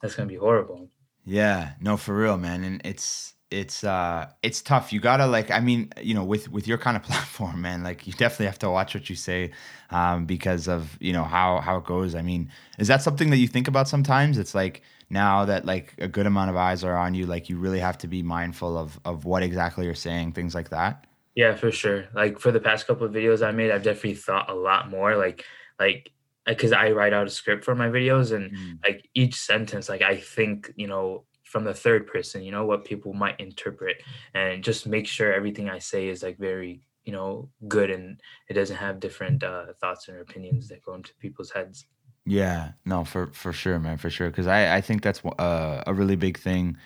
that's 0.00 0.14
gonna 0.14 0.28
be 0.28 0.36
horrible. 0.36 0.88
Yeah, 1.24 1.72
no, 1.80 1.96
for 1.96 2.16
real, 2.16 2.38
man. 2.38 2.62
And 2.64 2.80
it's 2.84 3.34
it's 3.50 3.84
uh 3.84 4.28
it's 4.42 4.62
tough. 4.62 4.92
You 4.92 5.00
gotta 5.00 5.26
like, 5.26 5.50
I 5.50 5.60
mean, 5.60 5.92
you 6.00 6.14
know, 6.14 6.24
with 6.24 6.50
with 6.50 6.66
your 6.66 6.78
kind 6.78 6.96
of 6.96 7.02
platform, 7.10 7.60
man, 7.62 7.82
like 7.82 8.06
you 8.06 8.12
definitely 8.12 8.46
have 8.46 8.58
to 8.60 8.70
watch 8.70 8.94
what 8.94 9.10
you 9.10 9.16
say, 9.16 9.50
um, 9.90 10.24
because 10.26 10.68
of 10.68 10.96
you 11.00 11.12
know 11.12 11.24
how 11.24 11.60
how 11.60 11.76
it 11.78 11.84
goes. 11.84 12.14
I 12.14 12.22
mean, 12.22 12.50
is 12.78 12.88
that 12.88 13.02
something 13.02 13.30
that 13.30 13.38
you 13.38 13.48
think 13.48 13.68
about 13.68 13.88
sometimes? 13.88 14.38
It's 14.38 14.54
like 14.54 14.82
now 15.10 15.44
that 15.44 15.64
like 15.64 15.94
a 15.98 16.08
good 16.08 16.26
amount 16.26 16.50
of 16.50 16.56
eyes 16.56 16.82
are 16.84 16.96
on 16.96 17.14
you, 17.14 17.26
like 17.26 17.48
you 17.48 17.58
really 17.58 17.80
have 17.80 17.98
to 17.98 18.08
be 18.08 18.22
mindful 18.22 18.76
of 18.78 18.98
of 19.04 19.24
what 19.24 19.42
exactly 19.42 19.84
you're 19.84 19.94
saying, 19.94 20.32
things 20.32 20.54
like 20.54 20.70
that. 20.70 21.05
Yeah, 21.36 21.54
for 21.54 21.70
sure. 21.70 22.06
Like 22.14 22.40
for 22.40 22.50
the 22.50 22.60
past 22.60 22.86
couple 22.86 23.06
of 23.06 23.12
videos 23.12 23.46
I 23.46 23.52
made, 23.52 23.70
I've 23.70 23.84
definitely 23.84 24.14
thought 24.14 24.50
a 24.50 24.54
lot 24.54 24.90
more. 24.90 25.16
Like 25.16 25.44
like 25.78 26.10
because 26.46 26.72
I 26.72 26.92
write 26.92 27.12
out 27.12 27.26
a 27.26 27.30
script 27.30 27.64
for 27.64 27.74
my 27.76 27.88
videos 27.88 28.34
and 28.34 28.52
Mm. 28.52 28.78
like 28.84 29.08
each 29.14 29.34
sentence, 29.34 29.88
like 29.88 30.02
I 30.02 30.16
think, 30.16 30.72
you 30.76 30.86
know, 30.88 31.26
from 31.44 31.64
the 31.64 31.74
third 31.74 32.06
person, 32.06 32.42
you 32.42 32.52
know, 32.52 32.66
what 32.66 32.84
people 32.84 33.12
might 33.12 33.38
interpret 33.40 34.02
and 34.34 34.64
just 34.64 34.86
make 34.86 35.06
sure 35.06 35.32
everything 35.32 35.68
I 35.70 35.78
say 35.78 36.08
is 36.08 36.22
like 36.22 36.38
very 36.38 36.82
you 37.04 37.12
know 37.12 37.48
good 37.68 37.90
and 37.90 38.20
it 38.48 38.54
doesn't 38.54 38.76
have 38.78 38.98
different 38.98 39.44
uh, 39.44 39.66
thoughts 39.80 40.08
and 40.08 40.18
opinions 40.18 40.68
that 40.68 40.82
go 40.82 40.94
into 40.94 41.14
people's 41.20 41.52
heads 41.52 41.86
yeah 42.24 42.72
no 42.84 43.04
for 43.04 43.28
for 43.28 43.52
sure 43.52 43.78
man 43.78 43.96
for 43.98 44.10
sure 44.10 44.28
because 44.30 44.46
i 44.48 44.76
i 44.76 44.80
think 44.80 45.02
that's 45.02 45.24
uh, 45.38 45.82
a 45.86 45.94
really 45.94 46.16
big 46.16 46.38
thing 46.38 46.76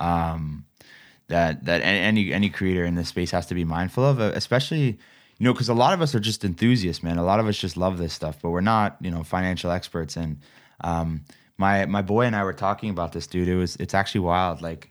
um 0.00 0.64
that 1.28 1.64
that 1.64 1.80
any 1.82 2.32
any 2.32 2.48
creator 2.48 2.84
in 2.84 2.94
this 2.94 3.08
space 3.08 3.30
has 3.30 3.46
to 3.46 3.54
be 3.54 3.64
mindful 3.64 4.04
of 4.04 4.20
uh, 4.20 4.32
especially 4.34 4.98
you 5.38 5.44
know 5.44 5.52
because 5.52 5.68
a 5.68 5.74
lot 5.74 5.92
of 5.92 6.00
us 6.00 6.14
are 6.14 6.20
just 6.20 6.44
enthusiasts 6.44 7.02
man 7.02 7.18
a 7.18 7.24
lot 7.24 7.40
of 7.40 7.46
us 7.46 7.58
just 7.58 7.76
love 7.76 7.98
this 7.98 8.12
stuff 8.12 8.38
but 8.42 8.50
we're 8.50 8.60
not 8.60 8.96
you 9.00 9.10
know 9.10 9.22
financial 9.22 9.70
experts 9.70 10.16
and 10.16 10.38
um 10.82 11.22
my 11.58 11.84
my 11.86 12.02
boy 12.02 12.22
and 12.22 12.36
i 12.36 12.44
were 12.44 12.52
talking 12.52 12.90
about 12.90 13.12
this 13.12 13.26
dude 13.26 13.48
it 13.48 13.56
was 13.56 13.76
it's 13.76 13.94
actually 13.94 14.20
wild 14.20 14.62
like 14.62 14.90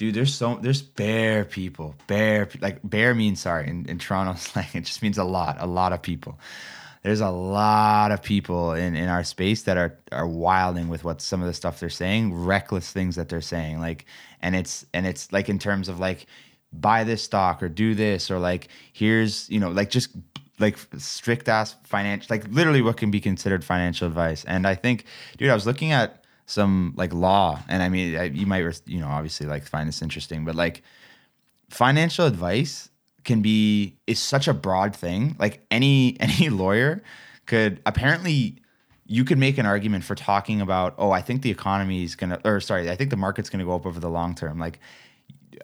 dude, 0.00 0.14
there's 0.14 0.34
so 0.34 0.58
there's 0.62 0.80
bare 0.80 1.44
people, 1.44 1.94
bare 2.06 2.48
like 2.62 2.80
bare 2.82 3.14
means 3.14 3.40
sorry 3.40 3.68
in, 3.68 3.84
in 3.84 3.98
Toronto 3.98 4.34
slang. 4.38 4.66
It 4.72 4.84
just 4.86 5.02
means 5.02 5.18
a 5.18 5.24
lot, 5.24 5.58
a 5.60 5.66
lot 5.66 5.92
of 5.92 6.00
people. 6.00 6.38
There's 7.02 7.20
a 7.20 7.30
lot 7.30 8.12
of 8.12 8.22
people 8.22 8.72
in, 8.74 8.94
in 8.94 9.08
our 9.08 9.24
space 9.24 9.62
that 9.62 9.76
are 9.76 9.98
are 10.12 10.26
wilding 10.26 10.88
with 10.88 11.02
what 11.04 11.20
some 11.22 11.40
of 11.40 11.46
the 11.46 11.54
stuff 11.54 11.80
they're 11.80 11.88
saying, 11.88 12.34
reckless 12.34 12.92
things 12.92 13.16
that 13.16 13.28
they're 13.28 13.40
saying. 13.40 13.80
Like, 13.80 14.04
and 14.42 14.54
it's 14.54 14.84
and 14.92 15.06
it's 15.06 15.32
like 15.32 15.48
in 15.48 15.58
terms 15.58 15.88
of 15.88 15.98
like 15.98 16.26
buy 16.72 17.04
this 17.04 17.22
stock 17.22 17.62
or 17.62 17.68
do 17.68 17.94
this 17.94 18.30
or 18.30 18.38
like 18.38 18.68
here's 18.92 19.48
you 19.50 19.58
know 19.58 19.70
like 19.70 19.90
just 19.90 20.10
like 20.60 20.78
strict 20.98 21.48
ass 21.48 21.74
financial 21.84 22.26
like 22.30 22.46
literally 22.48 22.82
what 22.82 22.96
can 22.96 23.10
be 23.10 23.20
considered 23.20 23.64
financial 23.64 24.06
advice. 24.06 24.44
And 24.44 24.66
I 24.66 24.74
think, 24.74 25.06
dude, 25.38 25.50
I 25.50 25.54
was 25.54 25.66
looking 25.66 25.92
at 25.92 26.20
some 26.50 26.92
like 26.96 27.14
law 27.14 27.62
and 27.68 27.80
i 27.80 27.88
mean 27.88 28.34
you 28.34 28.44
might 28.44 28.80
you 28.84 28.98
know 28.98 29.06
obviously 29.06 29.46
like 29.46 29.64
find 29.64 29.88
this 29.88 30.02
interesting 30.02 30.44
but 30.44 30.56
like 30.56 30.82
financial 31.68 32.26
advice 32.26 32.89
can 33.24 33.42
be 33.42 33.96
is 34.06 34.18
such 34.18 34.48
a 34.48 34.54
broad 34.54 34.94
thing. 34.94 35.36
Like 35.38 35.64
any 35.70 36.16
any 36.20 36.48
lawyer 36.48 37.02
could 37.46 37.80
apparently 37.86 38.56
you 39.06 39.24
could 39.24 39.38
make 39.38 39.58
an 39.58 39.66
argument 39.66 40.04
for 40.04 40.14
talking 40.14 40.60
about 40.60 40.94
oh 40.96 41.10
i 41.10 41.20
think 41.20 41.42
the 41.42 41.50
economy 41.50 42.04
is 42.04 42.14
to 42.30 42.40
or 42.44 42.60
sorry 42.60 42.88
i 42.88 42.94
think 42.94 43.10
the 43.10 43.16
market's 43.16 43.50
to 43.58 43.64
go 43.64 43.74
up 43.74 43.86
over 43.86 43.98
the 44.00 44.10
long 44.10 44.34
term. 44.34 44.58
Like 44.58 44.78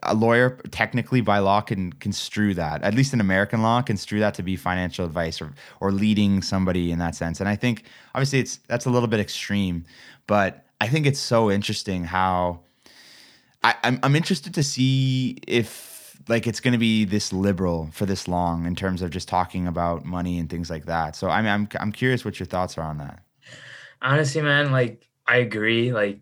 a 0.02 0.14
lawyer 0.14 0.58
technically 0.72 1.20
by 1.20 1.38
law 1.38 1.60
can 1.60 1.92
construe 1.92 2.52
that. 2.54 2.82
At 2.82 2.94
least 2.94 3.12
in 3.12 3.20
american 3.20 3.62
law 3.62 3.82
construe 3.82 4.20
that 4.20 4.34
to 4.34 4.42
be 4.42 4.56
financial 4.56 5.04
advice 5.04 5.40
or 5.40 5.52
or 5.80 5.92
leading 5.92 6.42
somebody 6.42 6.90
in 6.90 6.98
that 6.98 7.14
sense. 7.14 7.40
And 7.40 7.48
i 7.48 7.56
think 7.56 7.84
obviously 8.14 8.40
it's 8.40 8.56
that's 8.68 8.86
a 8.86 8.90
little 8.90 9.08
bit 9.08 9.20
extreme 9.20 9.84
but 10.26 10.64
I 10.80 10.88
think 10.88 11.06
it's 11.06 11.20
so 11.20 11.50
interesting 11.50 12.04
how 12.04 12.60
I, 13.62 13.74
I'm 13.82 13.98
I'm 14.02 14.16
interested 14.16 14.54
to 14.54 14.62
see 14.62 15.38
if 15.46 15.95
like 16.28 16.46
it's 16.46 16.60
going 16.60 16.72
to 16.72 16.78
be 16.78 17.04
this 17.04 17.32
liberal 17.32 17.88
for 17.92 18.06
this 18.06 18.26
long 18.26 18.66
in 18.66 18.74
terms 18.74 19.02
of 19.02 19.10
just 19.10 19.28
talking 19.28 19.66
about 19.66 20.04
money 20.04 20.38
and 20.38 20.50
things 20.50 20.70
like 20.70 20.86
that. 20.86 21.16
So 21.16 21.28
I 21.28 21.42
mean, 21.42 21.50
I'm 21.50 21.68
I'm 21.80 21.92
curious 21.92 22.24
what 22.24 22.38
your 22.38 22.46
thoughts 22.46 22.76
are 22.78 22.84
on 22.84 22.98
that. 22.98 23.22
Honestly, 24.02 24.42
man, 24.42 24.72
like 24.72 25.06
I 25.26 25.38
agree. 25.38 25.92
Like 25.92 26.20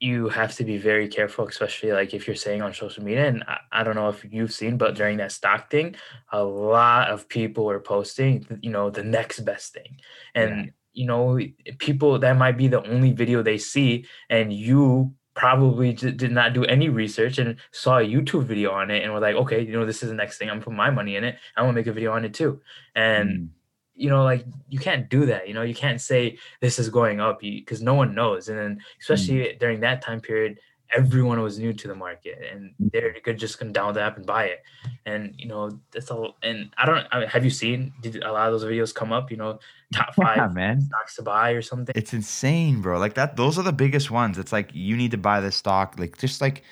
you 0.00 0.28
have 0.28 0.54
to 0.56 0.64
be 0.64 0.78
very 0.78 1.08
careful, 1.08 1.46
especially 1.46 1.92
like 1.92 2.14
if 2.14 2.26
you're 2.26 2.36
saying 2.36 2.62
on 2.62 2.72
social 2.72 3.04
media. 3.04 3.28
And 3.28 3.44
I, 3.46 3.58
I, 3.72 3.84
don't 3.84 3.96
know 3.96 4.08
if 4.08 4.24
you've 4.24 4.52
seen, 4.52 4.78
but 4.78 4.94
during 4.94 5.18
that 5.18 5.30
stock 5.30 5.70
thing, 5.70 5.94
a 6.32 6.42
lot 6.42 7.10
of 7.10 7.28
people 7.28 7.66
were 7.66 7.80
posting, 7.80 8.46
you 8.62 8.70
know, 8.70 8.88
the 8.88 9.04
next 9.04 9.40
best 9.40 9.74
thing. 9.74 10.00
And 10.34 10.72
you 10.98 11.06
know 11.06 11.38
people 11.78 12.18
that 12.18 12.36
might 12.36 12.56
be 12.56 12.66
the 12.66 12.82
only 12.90 13.12
video 13.12 13.40
they 13.40 13.56
see 13.56 14.04
and 14.30 14.52
you 14.52 15.14
probably 15.38 15.92
did 15.92 16.32
not 16.32 16.52
do 16.52 16.64
any 16.64 16.88
research 16.88 17.38
and 17.38 17.54
saw 17.70 17.98
a 17.98 18.02
youtube 18.02 18.42
video 18.42 18.72
on 18.72 18.90
it 18.90 19.04
and 19.04 19.12
were 19.12 19.20
like 19.20 19.36
okay 19.36 19.60
you 19.60 19.72
know 19.72 19.86
this 19.86 20.02
is 20.02 20.08
the 20.08 20.14
next 20.14 20.36
thing 20.36 20.50
i'm 20.50 20.58
putting 20.58 20.76
my 20.76 20.90
money 20.90 21.14
in 21.14 21.22
it 21.22 21.38
i 21.56 21.62
want 21.62 21.72
to 21.72 21.78
make 21.80 21.86
a 21.86 21.92
video 21.92 22.12
on 22.12 22.24
it 22.24 22.34
too 22.34 22.60
and 22.96 23.30
mm. 23.30 23.48
you 23.94 24.10
know 24.10 24.24
like 24.24 24.44
you 24.68 24.80
can't 24.80 25.08
do 25.08 25.26
that 25.26 25.46
you 25.46 25.54
know 25.54 25.62
you 25.62 25.76
can't 25.76 26.00
say 26.00 26.36
this 26.60 26.80
is 26.80 26.88
going 26.88 27.20
up 27.20 27.38
because 27.38 27.80
no 27.80 27.94
one 27.94 28.16
knows 28.16 28.48
and 28.48 28.58
then 28.58 28.80
especially 29.00 29.36
mm. 29.36 29.58
during 29.60 29.78
that 29.78 30.02
time 30.02 30.20
period 30.20 30.58
everyone 30.94 31.40
was 31.42 31.58
new 31.58 31.72
to 31.72 31.88
the 31.88 31.94
market 31.94 32.38
and 32.50 32.72
mm. 32.80 32.90
they 32.92 33.20
could 33.20 33.38
just 33.38 33.58
come 33.58 33.72
down 33.72 33.94
the 33.94 34.00
app 34.00 34.16
and 34.16 34.26
buy 34.26 34.44
it. 34.44 34.62
And 35.06 35.34
you 35.38 35.48
know 35.48 35.70
that's 35.90 36.10
all 36.10 36.36
and 36.42 36.70
i 36.76 36.86
don't 36.86 37.06
I 37.10 37.20
mean, 37.20 37.28
have 37.28 37.44
you 37.44 37.50
seen 37.50 37.92
did 38.00 38.22
a 38.22 38.32
lot 38.32 38.52
of 38.52 38.60
those 38.60 38.70
videos 38.70 38.94
come 38.94 39.12
up 39.12 39.30
you 39.30 39.36
know 39.36 39.58
top 39.94 40.14
five 40.14 40.36
yeah, 40.36 40.48
man. 40.48 40.80
stocks 40.82 41.16
to 41.16 41.22
buy 41.22 41.50
or 41.52 41.62
something? 41.62 41.94
It's 41.96 42.12
insane 42.12 42.80
bro. 42.80 42.98
Like 42.98 43.14
that 43.14 43.36
those 43.36 43.58
are 43.58 43.62
the 43.62 43.72
biggest 43.72 44.10
ones. 44.10 44.38
It's 44.38 44.52
like 44.52 44.70
you 44.72 44.96
need 44.96 45.10
to 45.12 45.18
buy 45.18 45.40
this 45.40 45.56
stock 45.56 45.96
like 45.98 46.18
just 46.18 46.40
like 46.40 46.62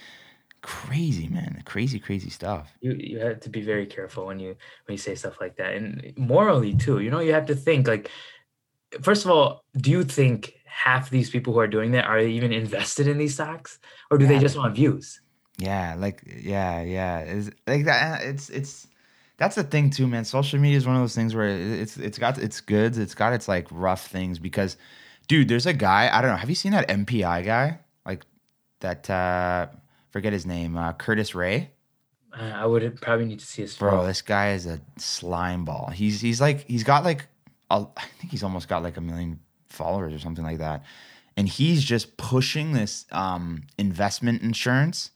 crazy 0.63 1.29
man. 1.29 1.63
Crazy 1.65 1.99
crazy 1.99 2.31
stuff. 2.31 2.73
You 2.81 2.93
you 2.99 3.19
have 3.21 3.41
to 3.41 3.51
be 3.51 3.63
very 3.63 3.87
careful 3.87 4.27
when 4.27 4.39
you 4.39 4.57
when 4.87 4.93
you 4.93 4.99
say 4.99 5.15
stuff 5.15 5.41
like 5.41 5.57
that. 5.57 5.75
And 5.75 6.13
morally 6.17 6.75
too 6.75 7.01
you 7.01 7.11
know 7.11 7.21
you 7.21 7.33
have 7.33 7.47
to 7.47 7.55
think 7.55 7.87
like 7.87 8.11
first 9.03 9.25
of 9.25 9.31
all 9.31 9.65
do 9.77 9.91
you 9.91 10.05
think 10.05 10.57
half 10.77 11.09
these 11.09 11.31
people 11.31 11.55
who 11.55 11.59
are 11.59 11.67
doing 11.67 11.93
that 11.93 12.05
are 12.05 12.21
even 12.21 12.53
invested 12.53 13.09
in 13.09 13.17
these 13.17 13.33
stocks? 13.33 13.79
Or 14.11 14.19
do 14.19 14.25
yeah. 14.25 14.33
they 14.33 14.39
just 14.39 14.57
want 14.57 14.75
views? 14.77 15.21
Yeah 15.59 15.95
like 15.97 16.23
yeah 16.27 16.83
yeah. 16.83 17.21
Is 17.23 17.51
like 17.67 17.87
that 17.87 18.23
it's 18.23 18.51
it's 18.51 18.87
that's 19.39 19.55
the 19.55 19.65
thing 19.65 19.89
too 19.89 20.07
man. 20.07 20.25
Social 20.25 20.59
media 20.59 20.77
is 20.77 20.87
one 20.87 20.97
of 20.97 21.03
those 21.03 21.15
things 21.15 21.35
where 21.35 21.49
it's 21.49 21.97
it's 21.97 22.19
got 22.19 22.39
its 22.39 22.61
goods 22.61 22.99
it's 22.99 23.15
got 23.15 23.33
its 23.33 23.49
like 23.49 23.67
rough 23.71 24.07
things 24.07 24.39
because 24.39 24.77
dude 25.29 25.49
there's 25.49 25.67
a 25.67 25.73
guy 25.73 26.09
i 26.13 26.21
don't 26.21 26.31
know 26.31 26.37
have 26.37 26.49
you 26.49 26.55
seen 26.55 26.73
that 26.73 26.89
mpi 26.89 27.45
guy? 27.45 27.79
Like 28.05 28.25
that 28.81 29.09
uh 29.09 29.69
forget 30.11 30.35
his 30.35 30.45
name 30.45 30.77
uh 30.77 30.93
curtis 30.93 31.35
ray? 31.35 31.71
Uh, 32.39 32.53
i 32.55 32.67
would 32.67 33.01
probably 33.01 33.25
need 33.25 33.41
to 33.41 33.47
see 33.47 33.63
his 33.63 33.75
bro 33.75 34.07
this 34.07 34.21
guy 34.21 34.53
is 34.53 34.67
a 34.67 34.79
slime 34.99 35.65
ball. 35.65 35.89
He's 35.89 36.21
he's 36.21 36.41
like 36.41 36.67
he's 36.69 36.85
got 36.85 37.03
like 37.03 37.29
I 37.71 37.87
think 38.19 38.31
he's 38.31 38.43
almost 38.43 38.69
got 38.69 38.83
like 38.83 38.97
a 38.97 39.01
million 39.01 39.41
followers 39.69 40.15
or 40.15 40.19
something 40.19 40.45
like 40.45 40.59
that. 40.59 40.85
And 41.37 41.49
he's 41.49 41.85
just 41.85 42.17
pushing 42.17 42.73
this 42.73 43.05
um, 43.13 43.65
investment 43.77 44.43
insurance, 44.43 45.11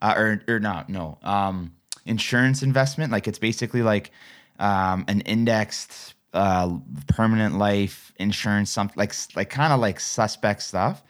uh, 0.00 0.14
or 0.16 0.42
or 0.48 0.60
not, 0.60 0.88
no, 0.88 1.18
um, 1.22 1.74
insurance 2.06 2.62
investment. 2.62 3.12
Like 3.12 3.28
it's 3.28 3.38
basically 3.38 3.82
like 3.82 4.10
um, 4.58 5.04
an 5.08 5.20
indexed 5.22 6.14
uh, 6.32 6.78
permanent 7.08 7.58
life 7.58 8.12
insurance, 8.18 8.70
something 8.70 8.96
like 8.96 9.12
like 9.36 9.50
kind 9.50 9.72
of 9.72 9.80
like 9.80 10.00
suspect 10.00 10.62
stuff 10.62 11.02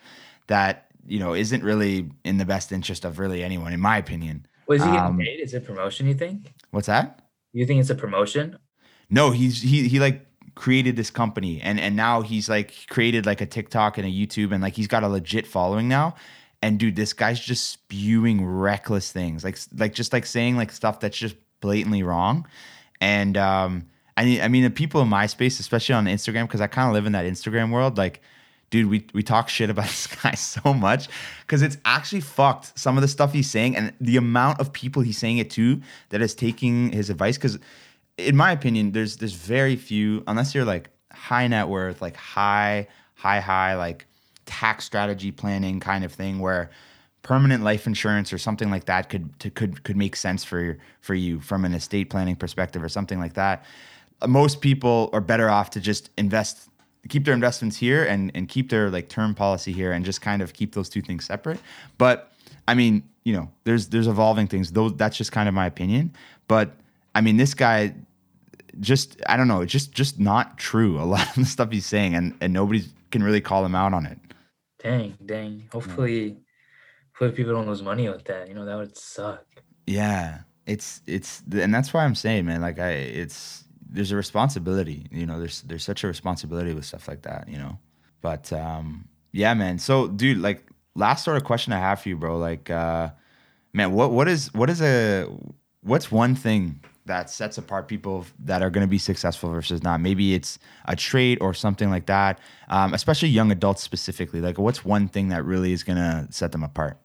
that 0.47 0.87
you 1.07 1.19
know 1.19 1.33
isn't 1.33 1.63
really 1.63 2.11
in 2.25 2.37
the 2.37 2.45
best 2.45 2.71
interest 2.73 3.05
of 3.05 3.17
really 3.17 3.43
anyone, 3.43 3.71
in 3.71 3.79
my 3.79 3.97
opinion. 3.97 4.45
Was 4.67 4.83
he 4.83 4.87
getting 4.87 5.01
um, 5.01 5.17
paid? 5.17 5.39
Is 5.39 5.53
it 5.53 5.65
promotion? 5.65 6.05
You 6.07 6.13
think? 6.13 6.53
What's 6.71 6.87
that? 6.87 7.23
You 7.53 7.65
think 7.65 7.79
it's 7.79 7.89
a 7.89 7.95
promotion? 7.95 8.57
No, 9.09 9.31
he's 9.31 9.61
he 9.61 9.87
he 9.87 9.99
like 9.99 10.25
created 10.59 10.97
this 10.97 11.09
company 11.09 11.61
and 11.61 11.79
and 11.79 11.95
now 11.95 12.19
he's 12.19 12.49
like 12.49 12.73
created 12.89 13.25
like 13.25 13.39
a 13.39 13.45
TikTok 13.45 13.97
and 13.97 14.05
a 14.05 14.11
YouTube 14.11 14.51
and 14.51 14.61
like 14.61 14.73
he's 14.73 14.87
got 14.87 15.03
a 15.03 15.07
legit 15.07 15.47
following 15.47 15.87
now. 15.87 16.15
And 16.61 16.77
dude, 16.77 16.97
this 16.97 17.13
guy's 17.13 17.39
just 17.39 17.69
spewing 17.69 18.45
reckless 18.45 19.09
things. 19.09 19.45
Like 19.45 19.57
like 19.77 19.93
just 19.93 20.11
like 20.11 20.25
saying 20.25 20.57
like 20.57 20.73
stuff 20.73 20.99
that's 20.99 21.17
just 21.17 21.37
blatantly 21.61 22.03
wrong. 22.03 22.45
And 22.99 23.37
um 23.37 23.85
I 24.17 24.25
mean 24.25 24.41
I 24.41 24.49
mean 24.49 24.63
the 24.63 24.69
people 24.69 25.01
in 25.01 25.07
my 25.07 25.27
space, 25.27 25.61
especially 25.61 25.95
on 25.95 26.07
Instagram, 26.07 26.43
because 26.43 26.59
I 26.59 26.67
kind 26.67 26.89
of 26.89 26.93
live 26.93 27.05
in 27.05 27.13
that 27.13 27.25
Instagram 27.25 27.71
world, 27.71 27.97
like 27.97 28.21
dude, 28.69 28.89
we, 28.89 29.07
we 29.13 29.23
talk 29.23 29.47
shit 29.57 29.69
about 29.69 29.85
this 29.85 30.07
guy 30.07 30.33
so 30.33 30.73
much 30.73 31.07
because 31.41 31.61
it's 31.61 31.77
actually 31.85 32.19
fucked 32.19 32.77
some 32.77 32.97
of 32.97 33.01
the 33.01 33.07
stuff 33.07 33.31
he's 33.31 33.49
saying 33.49 33.77
and 33.77 33.93
the 34.01 34.17
amount 34.17 34.59
of 34.59 34.73
people 34.73 35.03
he's 35.03 35.17
saying 35.17 35.37
it 35.37 35.49
to 35.51 35.81
that 36.09 36.21
is 36.21 36.35
taking 36.35 36.91
his 36.91 37.09
advice. 37.09 37.37
Because 37.37 37.59
in 38.27 38.35
my 38.35 38.51
opinion, 38.51 38.91
there's 38.91 39.17
there's 39.17 39.33
very 39.33 39.75
few 39.75 40.23
unless 40.27 40.53
you're 40.53 40.65
like 40.65 40.89
high 41.11 41.47
net 41.47 41.67
worth, 41.67 42.01
like 42.01 42.15
high 42.15 42.87
high 43.15 43.39
high 43.39 43.75
like 43.75 44.05
tax 44.45 44.85
strategy 44.85 45.31
planning 45.31 45.79
kind 45.79 46.03
of 46.03 46.11
thing 46.11 46.39
where 46.39 46.69
permanent 47.21 47.63
life 47.63 47.85
insurance 47.85 48.31
or 48.31 48.37
something 48.37 48.71
like 48.71 48.85
that 48.85 49.09
could 49.09 49.37
to, 49.39 49.49
could 49.49 49.83
could 49.83 49.97
make 49.97 50.15
sense 50.15 50.43
for 50.43 50.77
for 51.01 51.13
you 51.13 51.39
from 51.39 51.65
an 51.65 51.73
estate 51.73 52.09
planning 52.09 52.35
perspective 52.35 52.83
or 52.83 52.89
something 52.89 53.19
like 53.19 53.33
that. 53.33 53.63
Most 54.27 54.61
people 54.61 55.09
are 55.13 55.21
better 55.21 55.49
off 55.49 55.69
to 55.71 55.79
just 55.79 56.09
invest 56.17 56.69
keep 57.07 57.25
their 57.25 57.33
investments 57.33 57.77
here 57.77 58.03
and 58.03 58.31
and 58.35 58.47
keep 58.49 58.69
their 58.69 58.89
like 58.89 59.09
term 59.09 59.33
policy 59.33 59.71
here 59.71 59.91
and 59.91 60.03
just 60.03 60.21
kind 60.21 60.41
of 60.41 60.53
keep 60.53 60.73
those 60.73 60.89
two 60.89 61.01
things 61.01 61.25
separate. 61.25 61.59
But 61.97 62.31
I 62.67 62.73
mean, 62.73 63.03
you 63.23 63.33
know, 63.33 63.49
there's 63.63 63.87
there's 63.87 64.07
evolving 64.07 64.47
things. 64.47 64.71
Those 64.71 64.95
that's 64.95 65.17
just 65.17 65.31
kind 65.31 65.47
of 65.47 65.55
my 65.55 65.65
opinion. 65.65 66.13
But 66.47 66.71
I 67.15 67.21
mean, 67.21 67.37
this 67.37 67.53
guy 67.53 67.93
just 68.79 69.21
I 69.27 69.37
don't 69.37 69.47
know, 69.47 69.61
it's 69.61 69.71
just 69.71 69.91
just 69.91 70.19
not 70.19 70.57
true. 70.57 70.99
A 70.99 71.03
lot 71.05 71.27
of 71.29 71.35
the 71.35 71.45
stuff 71.45 71.71
he's 71.71 71.85
saying, 71.85 72.15
and 72.15 72.35
and 72.41 72.53
nobody 72.53 72.83
can 73.11 73.23
really 73.23 73.41
call 73.41 73.65
him 73.65 73.75
out 73.75 73.93
on 73.93 74.05
it. 74.05 74.19
Dang, 74.81 75.17
dang. 75.25 75.67
Hopefully, 75.71 76.37
hopefully 77.13 77.31
people 77.31 77.53
don't 77.53 77.67
lose 77.67 77.81
money 77.81 78.07
with 78.07 78.25
that. 78.25 78.47
You 78.47 78.53
know 78.53 78.65
that 78.65 78.77
would 78.77 78.97
suck. 78.97 79.45
Yeah, 79.85 80.39
it's 80.65 81.01
it's 81.07 81.41
and 81.51 81.73
that's 81.73 81.93
why 81.93 82.05
I'm 82.05 82.15
saying, 82.15 82.45
man. 82.45 82.61
Like 82.61 82.79
I, 82.79 82.91
it's 82.91 83.65
there's 83.89 84.11
a 84.11 84.15
responsibility. 84.15 85.07
You 85.11 85.25
know, 85.25 85.39
there's 85.39 85.61
there's 85.63 85.83
such 85.83 86.03
a 86.03 86.07
responsibility 86.07 86.73
with 86.73 86.85
stuff 86.85 87.07
like 87.07 87.23
that. 87.23 87.49
You 87.49 87.57
know, 87.57 87.77
but 88.21 88.53
um, 88.53 89.07
yeah, 89.31 89.53
man. 89.53 89.79
So, 89.79 90.07
dude, 90.07 90.37
like 90.37 90.65
last 90.95 91.25
sort 91.25 91.37
of 91.37 91.43
question 91.43 91.73
I 91.73 91.79
have 91.79 92.01
for 92.01 92.09
you, 92.09 92.17
bro. 92.17 92.37
Like, 92.37 92.69
uh, 92.69 93.09
man, 93.73 93.91
what 93.91 94.11
what 94.11 94.27
is 94.27 94.53
what 94.53 94.69
is 94.69 94.81
a 94.81 95.27
what's 95.81 96.11
one 96.11 96.35
thing 96.35 96.83
that 97.09 97.29
sets 97.29 97.57
apart 97.57 97.87
people 97.87 98.25
that 98.39 98.61
are 98.63 98.69
going 98.69 98.85
to 98.85 98.89
be 98.89 98.97
successful 98.97 99.51
versus 99.51 99.83
not? 99.83 99.99
Maybe 99.99 100.33
it's 100.33 100.57
a 100.85 100.95
trait 100.95 101.37
or 101.41 101.53
something 101.53 101.89
like 101.89 102.05
that. 102.05 102.39
Um, 102.69 102.93
especially 102.93 103.29
young 103.29 103.51
adults 103.51 103.83
specifically. 103.83 104.41
Like, 104.41 104.57
what's 104.57 104.85
one 104.85 105.07
thing 105.07 105.27
that 105.29 105.43
really 105.43 105.73
is 105.73 105.83
going 105.83 105.97
to 105.97 106.27
set 106.31 106.51
them 106.51 106.63
apart? 106.63 106.97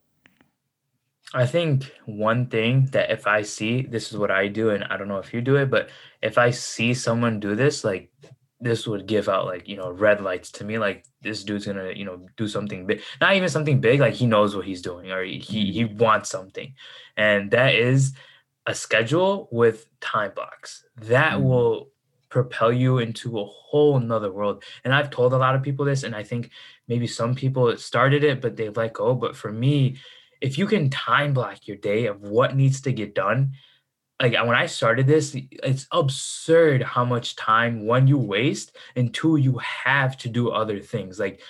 I 1.34 1.46
think 1.46 1.90
one 2.06 2.46
thing 2.46 2.86
that 2.92 3.10
if 3.10 3.26
I 3.26 3.42
see 3.42 3.82
this 3.82 4.12
is 4.12 4.16
what 4.16 4.30
I 4.30 4.46
do, 4.46 4.70
and 4.70 4.84
I 4.84 4.96
don't 4.96 5.08
know 5.08 5.18
if 5.18 5.34
you 5.34 5.40
do 5.40 5.56
it, 5.56 5.68
but 5.68 5.90
if 6.22 6.38
I 6.38 6.50
see 6.50 6.94
someone 6.94 7.40
do 7.40 7.56
this, 7.56 7.82
like 7.82 8.10
this 8.64 8.86
would 8.86 9.06
give 9.06 9.28
out 9.28 9.46
like 9.46 9.68
you 9.68 9.76
know 9.76 9.90
red 9.90 10.20
lights 10.20 10.50
to 10.50 10.64
me 10.64 10.78
like 10.78 11.04
this 11.20 11.44
dude's 11.44 11.66
gonna 11.66 11.92
you 11.94 12.04
know 12.04 12.26
do 12.36 12.48
something 12.48 12.86
big 12.86 13.02
not 13.20 13.34
even 13.36 13.48
something 13.48 13.80
big 13.80 14.00
like 14.00 14.14
he 14.14 14.26
knows 14.26 14.56
what 14.56 14.64
he's 14.64 14.80
doing 14.80 15.10
or 15.10 15.22
he 15.22 15.70
he 15.70 15.84
wants 15.84 16.30
something 16.30 16.72
and 17.16 17.50
that 17.50 17.74
is 17.74 18.14
a 18.66 18.74
schedule 18.74 19.48
with 19.50 19.86
time 20.00 20.32
blocks 20.34 20.84
that 20.96 21.34
mm-hmm. 21.34 21.44
will 21.44 21.90
propel 22.28 22.72
you 22.72 22.98
into 22.98 23.38
a 23.38 23.44
whole 23.44 24.00
nother 24.00 24.32
world 24.32 24.64
and 24.84 24.92
i've 24.92 25.10
told 25.10 25.32
a 25.32 25.36
lot 25.36 25.54
of 25.54 25.62
people 25.62 25.84
this 25.84 26.02
and 26.02 26.16
i 26.16 26.22
think 26.22 26.50
maybe 26.88 27.06
some 27.06 27.34
people 27.34 27.76
started 27.76 28.24
it 28.24 28.40
but 28.40 28.56
they 28.56 28.68
let 28.70 28.92
go 28.92 29.14
but 29.14 29.36
for 29.36 29.52
me 29.52 29.96
if 30.40 30.58
you 30.58 30.66
can 30.66 30.90
time 30.90 31.32
block 31.32 31.66
your 31.68 31.76
day 31.76 32.06
of 32.06 32.22
what 32.22 32.56
needs 32.56 32.80
to 32.80 32.92
get 32.92 33.14
done 33.14 33.52
like 34.20 34.34
when 34.34 34.56
I 34.56 34.66
started 34.66 35.06
this, 35.06 35.34
it's 35.34 35.86
absurd 35.90 36.82
how 36.82 37.04
much 37.04 37.36
time 37.36 37.84
one 37.84 38.06
you 38.06 38.16
waste 38.16 38.76
and 38.94 39.12
two 39.12 39.36
you 39.36 39.58
have 39.58 40.16
to 40.18 40.28
do 40.28 40.50
other 40.50 40.80
things. 40.80 41.18
Like, 41.18 41.40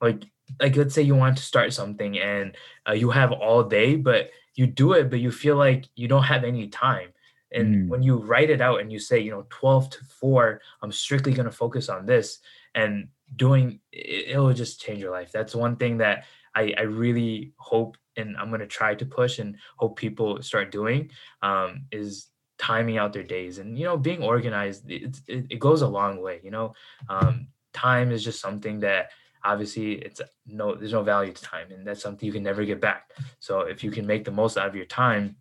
like, 0.00 0.24
like 0.60 0.76
let's 0.76 0.94
say 0.94 1.02
you 1.02 1.14
want 1.14 1.36
to 1.36 1.42
start 1.42 1.72
something 1.72 2.18
and 2.18 2.56
uh, 2.88 2.92
you 2.92 3.10
have 3.10 3.30
all 3.32 3.62
day, 3.62 3.96
but 3.96 4.30
you 4.58 4.66
do 4.66 4.92
it, 4.94 5.08
but 5.08 5.20
you 5.20 5.30
feel 5.30 5.54
like 5.54 5.88
you 5.94 6.08
don't 6.08 6.24
have 6.24 6.42
any 6.42 6.66
time. 6.66 7.10
And 7.52 7.86
mm. 7.86 7.88
when 7.88 8.02
you 8.02 8.16
write 8.16 8.50
it 8.50 8.60
out 8.60 8.80
and 8.80 8.92
you 8.92 8.98
say, 8.98 9.20
you 9.20 9.30
know, 9.30 9.46
12 9.50 9.90
to 9.90 10.04
4, 10.04 10.60
I'm 10.82 10.90
strictly 10.90 11.32
going 11.32 11.46
to 11.46 11.52
focus 11.52 11.88
on 11.88 12.06
this 12.06 12.40
and 12.74 13.06
doing 13.36 13.78
it, 13.92 14.32
it 14.34 14.38
will 14.38 14.52
just 14.52 14.80
change 14.80 14.98
your 14.98 15.12
life. 15.12 15.30
That's 15.30 15.54
one 15.54 15.76
thing 15.76 15.98
that 15.98 16.24
I, 16.56 16.74
I 16.76 16.82
really 16.82 17.52
hope 17.56 17.96
and 18.16 18.36
I'm 18.36 18.48
going 18.48 18.60
to 18.60 18.66
try 18.66 18.96
to 18.96 19.06
push 19.06 19.38
and 19.38 19.56
hope 19.76 19.96
people 19.96 20.42
start 20.42 20.72
doing 20.72 21.12
um, 21.40 21.84
is 21.92 22.26
timing 22.58 22.98
out 22.98 23.12
their 23.12 23.22
days 23.22 23.58
and 23.58 23.78
you 23.78 23.84
know 23.84 23.96
being 23.96 24.20
organized 24.20 24.90
it, 24.90 25.16
it, 25.28 25.46
it 25.48 25.58
goes 25.60 25.82
a 25.82 25.86
long 25.86 26.20
way 26.20 26.40
you 26.42 26.50
know 26.50 26.74
um, 27.08 27.46
time 27.72 28.10
is 28.10 28.24
just 28.24 28.40
something 28.40 28.80
that 28.80 29.10
obviously 29.44 29.92
it's 29.92 30.20
no 30.46 30.74
there's 30.74 30.92
no 30.92 31.02
value 31.02 31.32
to 31.32 31.42
time 31.42 31.70
and 31.70 31.86
that's 31.86 32.02
something 32.02 32.26
you 32.26 32.32
can 32.32 32.42
never 32.42 32.64
get 32.64 32.80
back. 32.80 33.10
So 33.38 33.60
if 33.60 33.82
you 33.84 33.90
can 33.90 34.06
make 34.06 34.24
the 34.24 34.30
most 34.30 34.56
out 34.56 34.68
of 34.68 34.76
your 34.76 34.86
time 34.86 35.36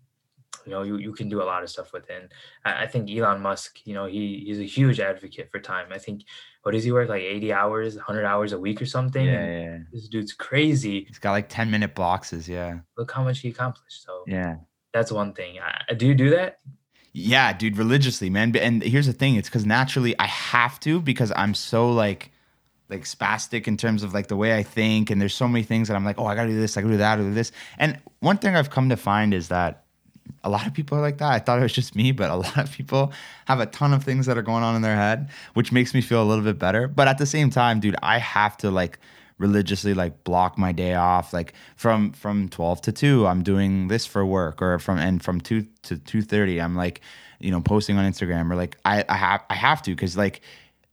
you 0.68 0.72
know 0.74 0.84
you, 0.84 0.98
you 0.98 1.14
can 1.14 1.30
do 1.30 1.42
a 1.42 1.46
lot 1.46 1.64
of 1.64 1.70
stuff 1.70 1.94
with 1.94 2.10
it. 2.10 2.22
And 2.22 2.30
I, 2.66 2.84
I 2.84 2.88
think 2.88 3.10
elon 3.10 3.42
musk 3.42 3.80
you 3.86 3.94
know 3.94 4.06
he 4.06 4.44
he's 4.46 4.60
a 4.60 4.64
huge 4.64 5.00
advocate 5.00 5.50
for 5.50 5.60
time. 5.60 5.88
I 5.92 5.98
think 5.98 6.24
what 6.64 6.74
does 6.74 6.84
he 6.84 6.92
work 6.92 7.08
like 7.08 7.24
80 7.24 7.54
hours 7.54 7.96
100 7.96 8.26
hours 8.26 8.52
a 8.52 8.60
week 8.60 8.82
or 8.82 8.86
something? 8.86 9.26
Yeah, 9.26 9.46
yeah. 9.46 9.78
this 9.92 10.10
dude's 10.10 10.34
crazy. 10.34 11.06
He's 11.06 11.20
got 11.20 11.32
like 11.32 11.48
10 11.48 11.72
minute 11.72 11.96
boxes 11.96 12.48
yeah. 12.50 12.80
Look 12.98 13.12
how 13.12 13.24
much 13.24 13.40
he 13.40 13.50
accomplished 13.50 14.04
so 14.04 14.24
yeah. 14.28 14.58
that's 14.94 15.12
one 15.12 15.34
thing. 15.34 15.60
I, 15.60 15.94
do 15.94 16.06
you 16.06 16.14
do 16.14 16.30
that? 16.32 16.60
Yeah 17.14 17.54
dude 17.54 17.78
religiously 17.78 18.30
man. 18.30 18.56
And 18.58 18.84
here's 18.84 19.08
the 19.08 19.14
thing 19.14 19.36
it's 19.36 19.50
because 19.50 19.66
naturally 19.66 20.18
i 20.20 20.26
have 20.26 20.80
to 20.82 21.02
because 21.02 21.32
i'm 21.36 21.56
so 21.56 21.92
like 21.92 22.32
like 22.90 23.04
spastic 23.04 23.68
in 23.68 23.78
terms 23.78 24.04
of 24.04 24.14
like 24.14 24.28
the 24.28 24.36
way 24.38 24.56
I 24.56 24.64
think, 24.64 25.10
and 25.10 25.22
there's 25.22 25.34
so 25.34 25.48
many 25.48 25.64
things 25.64 25.88
that 25.88 25.96
I'm 25.96 26.06
like, 26.06 26.20
oh, 26.20 26.26
I 26.26 26.36
gotta 26.36 26.50
do 26.50 26.60
this, 26.60 26.78
I 26.78 26.82
gotta 26.82 26.94
do 26.94 26.98
that, 26.98 27.14
I 27.14 27.16
gotta 27.18 27.30
do 27.30 27.36
this. 27.36 27.52
And 27.78 28.00
one 28.20 28.38
thing 28.38 28.56
I've 28.56 28.70
come 28.70 28.90
to 28.90 28.98
find 28.98 29.34
is 29.34 29.50
that 29.50 29.84
a 30.44 30.50
lot 30.50 30.68
of 30.68 30.74
people 30.74 30.98
are 30.98 31.02
like 31.02 31.18
that. 31.18 31.32
I 31.32 31.40
thought 31.40 31.60
it 31.60 31.64
was 31.64 31.74
just 31.74 31.96
me, 31.96 32.12
but 32.12 32.30
a 32.30 32.36
lot 32.48 32.58
of 32.58 32.72
people 32.72 33.12
have 33.46 33.60
a 33.60 33.66
ton 33.66 33.94
of 33.94 34.04
things 34.04 34.26
that 34.26 34.38
are 34.38 34.42
going 34.42 34.64
on 34.64 34.76
in 34.76 34.82
their 34.82 34.96
head, 34.96 35.30
which 35.54 35.72
makes 35.72 35.94
me 35.94 36.02
feel 36.02 36.22
a 36.22 36.26
little 36.26 36.44
bit 36.44 36.60
better. 36.60 36.88
But 36.88 37.08
at 37.08 37.18
the 37.18 37.26
same 37.26 37.50
time, 37.50 37.80
dude, 37.80 37.96
I 38.02 38.20
have 38.20 38.58
to 38.58 38.72
like 38.72 39.00
religiously 39.38 39.94
like 39.94 40.24
block 40.24 40.58
my 40.58 40.72
day 40.72 40.96
off 40.96 41.32
like 41.32 41.54
from 41.76 42.12
from 42.12 42.50
12 42.50 42.82
to 42.82 42.92
2 42.92 43.28
i'm 43.28 43.44
doing 43.44 43.88
this 43.88 44.04
for 44.04 44.26
work 44.26 44.64
or 44.64 44.80
from 44.80 44.98
and 44.98 45.24
from 45.24 45.40
2 45.40 45.62
to 45.84 45.96
2.30 45.96 46.64
i'm 46.64 46.76
like 46.76 47.02
you 47.40 47.52
know 47.52 47.62
posting 47.62 48.00
on 48.00 48.12
instagram 48.12 48.52
or 48.52 48.56
like 48.56 48.78
i 48.84 49.06
i 49.08 49.16
have 49.16 49.44
i 49.52 49.54
have 49.54 49.80
to 49.84 49.92
because 49.92 50.18
like 50.18 50.42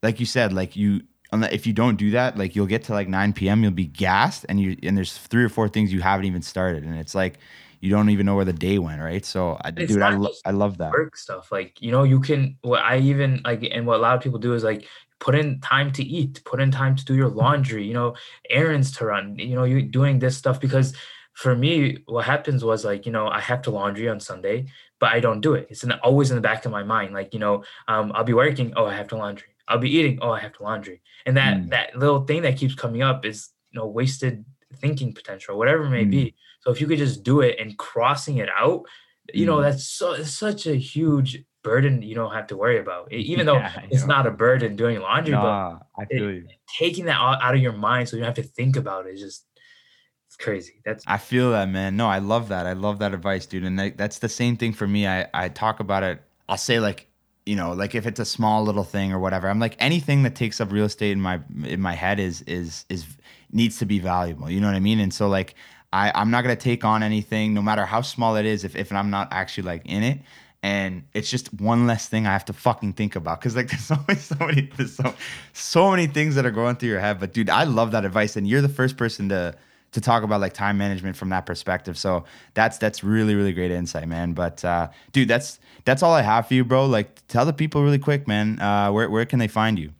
like 0.03 0.21
you 0.21 0.27
said 0.27 0.53
like 0.53 0.77
you 0.77 1.01
if 1.33 1.67
you 1.67 1.73
don't 1.73 1.97
do 1.97 2.13
that 2.13 2.39
like 2.39 2.55
you'll 2.55 2.67
get 2.67 2.85
to 2.85 2.93
like 2.93 3.09
9 3.09 3.33
p.m 3.33 3.63
you'll 3.63 3.73
be 3.73 3.87
gassed 3.87 4.47
and 4.49 4.61
you 4.61 4.77
and 4.85 4.97
there's 4.97 5.19
three 5.19 5.43
or 5.43 5.49
four 5.49 5.69
things 5.69 5.93
you 5.93 6.01
haven't 6.01 6.27
even 6.27 6.43
started 6.43 6.85
and 6.85 6.97
it's 6.97 7.15
like 7.15 7.39
you 7.85 7.91
don't 7.91 8.09
even 8.09 8.25
know 8.25 8.35
where 8.35 8.47
the 8.47 8.53
day 8.55 8.79
went, 8.79 9.03
right? 9.03 9.23
So, 9.23 9.59
I, 9.61 9.71
dude, 9.71 10.01
I, 10.01 10.17
lo- 10.17 10.33
I 10.47 10.53
love 10.53 10.79
that 10.79 10.91
work 10.91 11.19
stuff. 11.19 11.53
Like, 11.53 11.83
you 11.83 11.93
know, 11.93 12.03
you 12.03 12.19
can. 12.19 12.57
What 12.63 12.81
I 12.81 12.97
even 13.01 13.43
like, 13.45 13.63
and 13.71 13.87
what 13.87 13.99
a 13.99 14.03
lot 14.03 14.17
of 14.17 14.23
people 14.23 14.39
do 14.39 14.55
is 14.55 14.65
like 14.65 14.87
put 15.21 15.35
in 15.35 15.61
time 15.61 15.93
to 15.93 16.03
eat, 16.03 16.41
put 16.47 16.63
in 16.63 16.71
time 16.71 16.97
to 16.97 17.05
do 17.05 17.15
your 17.15 17.29
laundry. 17.29 17.87
You 17.87 17.93
know, 17.93 18.15
errands 18.49 18.91
to 18.93 19.05
run. 19.05 19.39
You 19.39 19.55
know, 19.55 19.65
you 19.65 19.83
doing 19.83 20.19
this 20.19 20.35
stuff 20.35 20.61
because 20.61 20.95
for 21.35 21.55
me, 21.55 21.99
what 22.07 22.25
happens 22.25 22.65
was 22.65 22.87
like, 22.87 23.05
you 23.05 23.13
know, 23.13 23.29
I 23.29 23.41
have 23.41 23.61
to 23.63 23.71
laundry 23.71 24.09
on 24.09 24.19
Sunday, 24.19 24.65
but 24.99 25.13
I 25.13 25.21
don't 25.21 25.43
do 25.43 25.53
it. 25.53 25.67
It's 25.69 25.85
in, 25.85 25.93
always 25.93 26.31
in 26.31 26.37
the 26.37 26.41
back 26.41 26.65
of 26.65 26.73
my 26.73 26.85
mind. 26.85 27.13
Like, 27.13 27.35
you 27.35 27.41
know, 27.41 27.65
um, 27.87 28.13
I'll 28.15 28.25
be 28.25 28.33
working. 28.33 28.73
Oh, 28.77 28.87
I 28.87 28.95
have 28.95 29.09
to 29.09 29.17
laundry. 29.19 29.49
I'll 29.69 29.79
be 29.79 29.91
eating. 29.91 30.19
Oh, 30.21 30.31
I 30.31 30.41
have 30.41 30.53
to 30.55 30.63
laundry. 30.63 31.01
And 31.27 31.37
that 31.37 31.57
mm. 31.57 31.71
that 31.71 31.97
little 31.97 32.25
thing 32.25 32.43
that 32.43 32.57
keeps 32.57 32.75
coming 32.75 33.03
up 33.03 33.25
is 33.25 33.51
you 33.71 33.81
know 33.81 33.87
wasted 33.87 34.45
thinking 34.77 35.13
potential, 35.15 35.57
whatever 35.57 35.85
it 35.85 35.91
may 35.91 36.05
mm. 36.05 36.11
be. 36.11 36.35
So 36.61 36.71
if 36.71 36.81
you 36.81 36.87
could 36.87 36.99
just 36.99 37.23
do 37.23 37.41
it 37.41 37.57
and 37.59 37.77
crossing 37.79 38.39
it 38.39 38.49
out, 38.57 38.85
you 39.33 39.47
know, 39.47 39.59
mm. 39.59 39.63
that's 39.63 39.87
so 39.87 40.23
such 40.23 40.67
a 40.67 40.75
huge 40.75 41.45
burden 41.63 42.03
you 42.03 42.15
don't 42.15 42.33
have 42.33 42.47
to 42.49 42.57
worry 42.57 42.79
about. 42.79 43.11
Even 43.13 43.47
though 43.47 43.57
yeah, 43.59 43.81
it's 43.91 44.07
not 44.07 44.27
a 44.27 44.31
burden 44.31 44.77
doing 44.77 45.01
laundry, 45.01 45.33
nah, 45.33 45.79
but 45.97 46.03
I 46.03 46.07
feel 46.07 46.29
it, 46.29 46.35
you. 46.35 46.49
taking 46.79 47.07
that 47.07 47.19
out 47.19 47.55
of 47.55 47.61
your 47.61 47.73
mind 47.73 48.09
so 48.09 48.17
you 48.17 48.23
don't 48.23 48.37
have 48.37 48.45
to 48.45 48.51
think 48.51 48.77
about 48.77 49.07
it 49.07 49.15
is 49.15 49.21
just 49.21 49.47
it's 50.27 50.37
crazy. 50.37 50.81
That's 50.85 51.05
I 51.07 51.17
feel 51.17 51.53
that 51.53 51.69
man. 51.69 51.97
No, 51.97 52.07
I 52.07 52.19
love 52.19 52.49
that. 52.49 52.67
I 52.67 52.73
love 52.73 52.99
that 52.99 53.15
advice, 53.15 53.47
dude. 53.47 53.65
And 53.65 53.79
that, 53.79 53.97
that's 53.97 54.19
the 54.19 54.29
same 54.29 54.57
thing 54.57 54.73
for 54.73 54.87
me. 54.87 55.07
I 55.07 55.27
I 55.33 55.49
talk 55.49 55.81
about 55.81 56.03
it. 56.03 56.21
I'll 56.49 56.57
say 56.57 56.81
like 56.81 57.09
you 57.47 57.57
know 57.57 57.73
like 57.73 57.95
if 57.95 58.07
it's 58.07 58.21
a 58.21 58.25
small 58.25 58.65
little 58.65 58.85
thing 58.85 59.13
or 59.13 59.19
whatever 59.19 59.49
i'm 59.49 59.61
like 59.61 59.77
anything 59.79 60.23
that 60.23 60.35
takes 60.35 60.61
up 60.61 60.73
real 60.73 60.85
estate 60.85 61.13
in 61.13 61.21
my 61.21 61.41
in 61.65 61.81
my 61.81 61.93
head 61.93 62.19
is 62.19 62.43
is 62.43 62.85
is 62.89 63.05
needs 63.53 63.79
to 63.79 63.87
be 63.87 63.99
valuable 63.99 64.51
you 64.51 64.61
know 64.61 64.67
what 64.67 64.77
i 64.77 64.81
mean 64.81 64.99
and 64.99 65.13
so 65.13 65.29
like 65.29 65.55
I, 65.95 66.11
I'm 66.13 66.33
not 66.33 66.43
gonna 66.43 66.57
take 66.57 66.85
on 66.85 67.05
anything, 67.05 67.55
no 67.55 67.63
matter 67.63 67.87
how 67.87 68.01
small 68.01 68.35
it 68.35 68.45
is, 68.45 68.65
if, 68.65 68.75
if 68.75 68.91
I'm 68.91 69.11
not 69.11 69.29
actually 69.31 69.63
like 69.63 69.83
in 69.85 70.03
it. 70.03 70.19
And 70.61 71.05
it's 71.15 71.31
just 71.31 71.55
one 71.61 71.87
less 71.87 72.09
thing 72.09 72.27
I 72.27 72.33
have 72.33 72.47
to 72.47 72.53
fucking 72.53 72.95
think 72.95 73.15
about. 73.15 73.41
Cause 73.41 73.55
like 73.55 73.69
there's 73.71 73.93
always 73.93 74.25
so 74.25 74.35
many 74.41 74.63
there's 74.77 74.97
so 74.97 75.15
so 75.53 75.91
many 75.93 76.09
things 76.09 76.35
that 76.35 76.45
are 76.45 76.51
going 76.51 76.77
through 76.77 76.89
your 76.89 76.99
head. 76.99 77.21
But 77.21 77.33
dude, 77.33 77.49
I 77.49 77.63
love 77.63 77.93
that 77.93 78.05
advice. 78.05 78.35
And 78.35 78.49
you're 78.49 78.61
the 78.61 78.69
first 78.69 78.97
person 78.97 79.29
to 79.29 79.55
to 79.95 80.01
talk 80.01 80.23
about 80.23 80.41
like 80.41 80.53
time 80.53 80.77
management 80.77 81.17
from 81.17 81.31
that 81.31 81.47
perspective. 81.47 81.97
So 81.97 82.25
that's 82.53 82.79
that's 82.79 83.03
really, 83.03 83.35
really 83.35 83.53
great 83.53 83.71
insight, 83.71 84.07
man. 84.07 84.33
But 84.33 84.65
uh 84.65 84.91
dude, 85.13 85.29
that's 85.29 85.59
that's 85.85 86.03
all 86.03 86.13
I 86.13 86.23
have 86.23 86.49
for 86.49 86.55
you, 86.55 86.65
bro. 86.65 86.87
Like 86.87 87.27
tell 87.29 87.47
the 87.47 87.53
people 87.53 87.83
really 87.83 87.99
quick, 87.99 88.29
man. 88.29 88.61
Uh 88.61 88.93
where 88.93 89.09
where 89.09 89.25
can 89.25 89.39
they 89.39 89.49
find 89.49 89.79
you? 89.79 89.93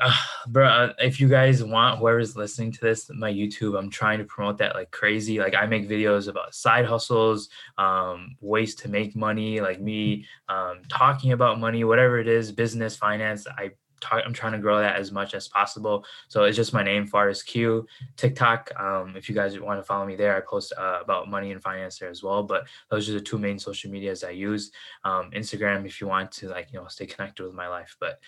uh, 0.00 0.14
bro 0.48 0.90
if 0.98 1.20
you 1.20 1.28
guys 1.28 1.62
want 1.62 1.98
whoever's 1.98 2.34
listening 2.34 2.72
to 2.72 2.80
this 2.80 3.10
my 3.10 3.30
youtube 3.30 3.78
i'm 3.78 3.90
trying 3.90 4.18
to 4.18 4.24
promote 4.24 4.56
that 4.56 4.74
like 4.74 4.90
crazy 4.90 5.38
like 5.38 5.54
i 5.54 5.66
make 5.66 5.88
videos 5.88 6.28
about 6.28 6.54
side 6.54 6.86
hustles 6.86 7.50
um, 7.78 8.34
ways 8.40 8.74
to 8.74 8.88
make 8.88 9.14
money 9.14 9.60
like 9.60 9.80
me 9.80 10.26
um, 10.48 10.80
talking 10.88 11.32
about 11.32 11.60
money 11.60 11.84
whatever 11.84 12.18
it 12.18 12.26
is 12.26 12.50
business 12.50 12.96
finance 12.96 13.46
i 13.58 13.70
talk, 14.02 14.22
i'm 14.26 14.32
trying 14.32 14.52
to 14.52 14.58
grow 14.58 14.78
that 14.78 14.96
as 14.96 15.12
much 15.12 15.32
as 15.34 15.48
possible 15.48 16.04
so 16.28 16.44
it's 16.44 16.56
just 16.56 16.72
my 16.74 16.82
name 16.82 17.06
Faares 17.08 17.44
q 17.44 17.86
tiktok 18.16 18.70
um, 18.78 19.14
if 19.16 19.28
you 19.28 19.34
guys 19.34 19.58
want 19.58 19.78
to 19.78 19.84
follow 19.84 20.04
me 20.04 20.16
there 20.16 20.36
i 20.36 20.40
post 20.40 20.72
uh, 20.76 20.98
about 21.00 21.30
money 21.30 21.52
and 21.52 21.62
finance 21.62 21.98
there 21.98 22.10
as 22.10 22.22
well 22.22 22.42
but 22.42 22.66
those 22.90 23.08
are 23.08 23.14
the 23.14 23.20
two 23.20 23.38
main 23.38 23.58
social 23.58 23.90
medias 23.90 24.24
i 24.24 24.30
use 24.30 24.72
um, 25.04 25.30
instagram 25.30 25.86
if 25.86 26.00
you 26.00 26.06
want 26.06 26.30
to 26.30 26.48
like 26.48 26.72
you 26.72 26.78
know 26.78 26.86
stay 26.88 27.06
connected 27.06 27.44
with 27.44 27.54
my 27.54 27.68
life 27.68 27.96
but 28.00 28.18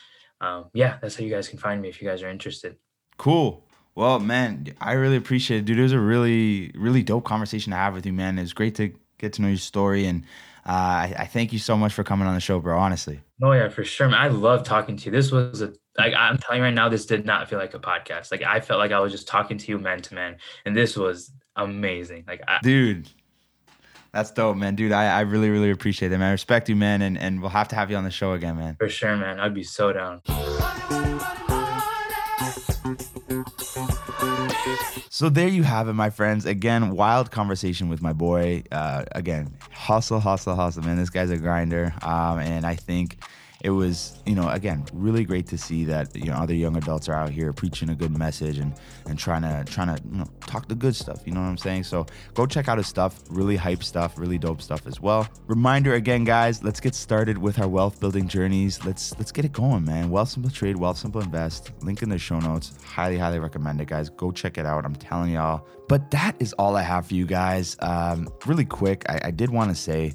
um, 0.41 0.67
yeah, 0.73 0.99
that's 1.01 1.17
how 1.17 1.25
you 1.25 1.31
guys 1.31 1.49
can 1.49 1.59
find 1.59 1.81
me 1.81 1.89
if 1.89 2.01
you 2.01 2.09
guys 2.09 2.23
are 2.23 2.29
interested. 2.29 2.77
Cool. 3.17 3.65
Well, 3.95 4.19
man, 4.19 4.75
I 4.81 4.93
really 4.93 5.17
appreciate 5.17 5.59
it, 5.59 5.65
dude. 5.67 5.79
It 5.79 5.83
was 5.83 5.93
a 5.93 6.01
really, 6.01 6.73
really 6.75 7.03
dope 7.03 7.25
conversation 7.25 7.71
to 7.71 7.77
have 7.77 7.95
with 7.95 8.05
you, 8.05 8.13
man. 8.13 8.39
It's 8.39 8.53
great 8.53 8.75
to 8.77 8.93
get 9.19 9.35
to 9.35 9.43
know 9.43 9.49
your 9.49 9.57
story, 9.57 10.07
and 10.07 10.25
uh, 10.67 10.71
I, 10.71 11.15
I, 11.19 11.27
thank 11.27 11.53
you 11.53 11.59
so 11.59 11.77
much 11.77 11.93
for 11.93 12.05
coming 12.05 12.27
on 12.27 12.35
the 12.35 12.41
show, 12.41 12.59
bro. 12.59 12.79
Honestly. 12.79 13.21
Oh 13.43 13.53
yeah, 13.53 13.69
for 13.69 13.85
sure. 13.85 14.09
Man. 14.09 14.21
I 14.21 14.29
love 14.29 14.65
talking 14.65 14.97
to 14.97 15.05
you. 15.07 15.11
This 15.11 15.31
was 15.31 15.61
a 15.61 15.73
like 15.99 16.15
I'm 16.17 16.39
telling 16.39 16.59
you 16.59 16.65
right 16.65 16.75
now, 16.75 16.89
this 16.89 17.07
did 17.07 17.27
not 17.27 17.49
feel 17.49 17.59
like 17.59 17.75
a 17.75 17.79
podcast. 17.79 18.31
Like 18.31 18.43
I 18.43 18.61
felt 18.61 18.79
like 18.79 18.93
I 18.93 19.01
was 19.01 19.13
just 19.13 19.29
talking 19.29 19.59
to 19.59 19.71
you 19.71 19.79
man 19.79 20.01
to 20.03 20.15
man, 20.15 20.37
and 20.65 20.77
this 20.77 20.97
was 20.97 21.33
amazing. 21.57 22.25
Like, 22.27 22.43
I, 22.49 22.59
dude, 22.63 23.09
that's 24.15 24.31
dope, 24.31 24.57
man. 24.57 24.77
Dude, 24.77 24.93
I, 24.93 25.07
I 25.07 25.21
really, 25.23 25.51
really 25.51 25.71
appreciate 25.71 26.13
it, 26.13 26.19
man. 26.19 26.29
I 26.29 26.33
respect 26.33 26.69
you, 26.69 26.77
man. 26.77 27.03
And, 27.03 27.19
and 27.19 27.41
we'll 27.41 27.51
have 27.51 27.69
to 27.69 27.75
have 27.75 27.91
you 27.91 27.97
on 27.97 28.05
the 28.05 28.11
show 28.11 28.33
again, 28.33 28.57
man. 28.57 28.77
For 28.79 28.89
sure, 28.89 29.17
man. 29.17 29.41
I'd 29.41 29.55
be 29.55 29.65
so 29.65 29.93
down. 29.93 30.21
So 35.11 35.29
there 35.29 35.49
you 35.49 35.63
have 35.63 35.89
it, 35.89 35.93
my 35.93 36.11
friends. 36.11 36.47
Again, 36.47 36.97
wild 36.97 37.31
conversation 37.31 37.89
with 37.89 38.03
my 38.03 38.13
boy. 38.13 38.65
Uh, 38.73 39.05
again, 39.13 39.55
hustle, 39.73 40.21
hustle, 40.21 40.57
hustle, 40.57 40.83
man. 40.83 40.97
This 40.97 41.11
guy's 41.11 41.31
a 41.31 41.37
grinder, 41.37 41.95
um, 42.03 42.39
and 42.39 42.67
I 42.67 42.75
think 42.75 43.19
it 43.65 43.71
was, 43.71 44.21
you 44.27 44.35
know, 44.35 44.51
again, 44.51 44.85
really 44.93 45.25
great 45.25 45.47
to 45.47 45.57
see 45.57 45.85
that 45.85 46.15
you 46.15 46.27
know 46.27 46.35
other 46.35 46.55
young 46.55 46.77
adults 46.77 47.09
are 47.09 47.15
out 47.15 47.31
here 47.31 47.51
preaching 47.51 47.89
a 47.89 47.95
good 47.95 48.17
message 48.17 48.59
and 48.59 48.75
and 49.07 49.19
trying 49.19 49.41
to 49.41 49.65
trying 49.73 49.97
to 49.97 50.03
you 50.05 50.19
know, 50.19 50.27
talk 50.47 50.69
the 50.69 50.75
good 50.75 50.95
stuff. 50.95 51.23
You 51.25 51.33
know 51.33 51.41
what 51.41 51.47
I'm 51.47 51.57
saying? 51.57 51.85
So 51.85 52.05
go 52.35 52.45
check 52.45 52.69
out 52.69 52.77
his 52.77 52.87
stuff. 52.87 53.23
Really 53.31 53.57
hype 53.57 53.83
stuff. 53.83 54.19
Really 54.19 54.37
dope 54.37 54.61
stuff 54.61 54.87
as 54.87 55.01
well. 55.01 55.27
Reminder 55.47 55.95
again, 55.95 56.25
guys. 56.25 56.63
Let's 56.63 56.79
get 56.79 56.95
started 56.95 57.39
with 57.39 57.59
our 57.59 57.67
wealth 57.67 58.01
building 58.01 58.29
journeys. 58.29 58.85
Let's 58.85 59.19
let's 59.19 59.33
get 59.33 59.47
it 59.47 59.53
going, 59.55 59.87
man. 59.87 60.11
Wealthsimple 60.11 60.53
Trade, 60.53 60.77
Wealthsimple 60.77 61.25
Invest. 61.25 61.73
Link 61.83 62.03
in 62.03 62.11
the 62.11 62.19
show 62.19 62.41
notes. 62.41 62.75
Highly, 62.85 63.17
highly 63.17 63.39
recommend 63.39 63.81
it, 63.81 63.89
guys. 63.89 64.11
Go 64.11 64.31
check 64.31 64.59
it 64.59 64.67
out. 64.67 64.85
I'm 64.85 64.95
telling 64.95 65.33
y'all. 65.33 65.67
But 65.89 66.11
that 66.11 66.37
is 66.39 66.53
all 66.55 66.77
I 66.77 66.83
have 66.83 67.07
for 67.07 67.15
you 67.15 67.25
guys. 67.25 67.79
Um, 67.81 68.29
really 68.45 68.67
quick, 68.67 69.05
I, 69.09 69.21
I 69.25 69.31
did 69.31 69.49
want 69.49 69.71
to 69.71 69.75
say 69.75 70.13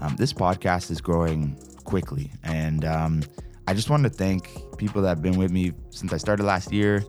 um, 0.00 0.16
this 0.16 0.32
podcast 0.32 0.90
is 0.90 1.00
growing 1.00 1.56
quickly. 1.90 2.30
And 2.44 2.84
um, 2.84 3.22
I 3.66 3.74
just 3.74 3.90
wanted 3.90 4.12
to 4.12 4.16
thank 4.16 4.48
people 4.78 5.02
that 5.02 5.08
have 5.08 5.22
been 5.22 5.36
with 5.36 5.50
me 5.50 5.72
since 5.90 6.12
I 6.12 6.18
started 6.18 6.44
last 6.44 6.72
year, 6.72 7.04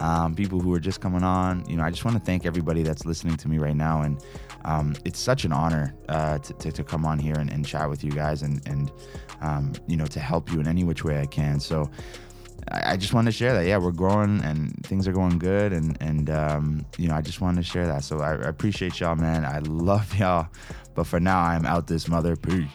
um, 0.00 0.34
people 0.34 0.58
who 0.58 0.72
are 0.72 0.80
just 0.80 1.02
coming 1.02 1.22
on. 1.22 1.68
You 1.68 1.76
know, 1.76 1.84
I 1.84 1.90
just 1.90 2.06
want 2.06 2.16
to 2.16 2.24
thank 2.24 2.46
everybody 2.46 2.82
that's 2.82 3.04
listening 3.04 3.36
to 3.36 3.48
me 3.48 3.58
right 3.58 3.76
now. 3.76 4.00
And 4.00 4.24
um, 4.64 4.96
it's 5.04 5.20
such 5.20 5.44
an 5.44 5.52
honor 5.52 5.94
uh, 6.08 6.38
to, 6.38 6.54
to, 6.54 6.72
to, 6.72 6.82
come 6.82 7.04
on 7.04 7.18
here 7.18 7.34
and, 7.34 7.50
and, 7.50 7.66
chat 7.66 7.90
with 7.90 8.02
you 8.02 8.10
guys 8.10 8.42
and, 8.42 8.66
and 8.66 8.90
um, 9.42 9.72
you 9.86 9.96
know, 9.96 10.06
to 10.06 10.18
help 10.20 10.50
you 10.50 10.60
in 10.60 10.66
any 10.66 10.82
which 10.82 11.04
way 11.04 11.20
I 11.20 11.26
can. 11.26 11.60
So, 11.60 11.90
I 12.70 12.96
just 12.96 13.12
wanted 13.12 13.32
to 13.32 13.36
share 13.36 13.52
that. 13.54 13.66
Yeah, 13.66 13.78
we're 13.78 13.90
growing 13.90 14.40
and 14.44 14.72
things 14.86 15.08
are 15.08 15.12
going 15.12 15.40
good, 15.40 15.72
and 15.72 15.98
and 16.00 16.30
um, 16.30 16.86
you 16.96 17.08
know, 17.08 17.16
I 17.16 17.20
just 17.20 17.40
wanted 17.40 17.56
to 17.56 17.68
share 17.68 17.88
that. 17.88 18.04
So 18.04 18.20
I, 18.20 18.34
I 18.34 18.48
appreciate 18.48 19.00
y'all, 19.00 19.16
man. 19.16 19.44
I 19.44 19.58
love 19.58 20.16
y'all. 20.16 20.46
But 20.94 21.08
for 21.08 21.18
now, 21.18 21.40
I'm 21.40 21.66
out 21.66 21.88
this 21.88 22.06
mother. 22.06 22.36
Peace. 22.36 22.68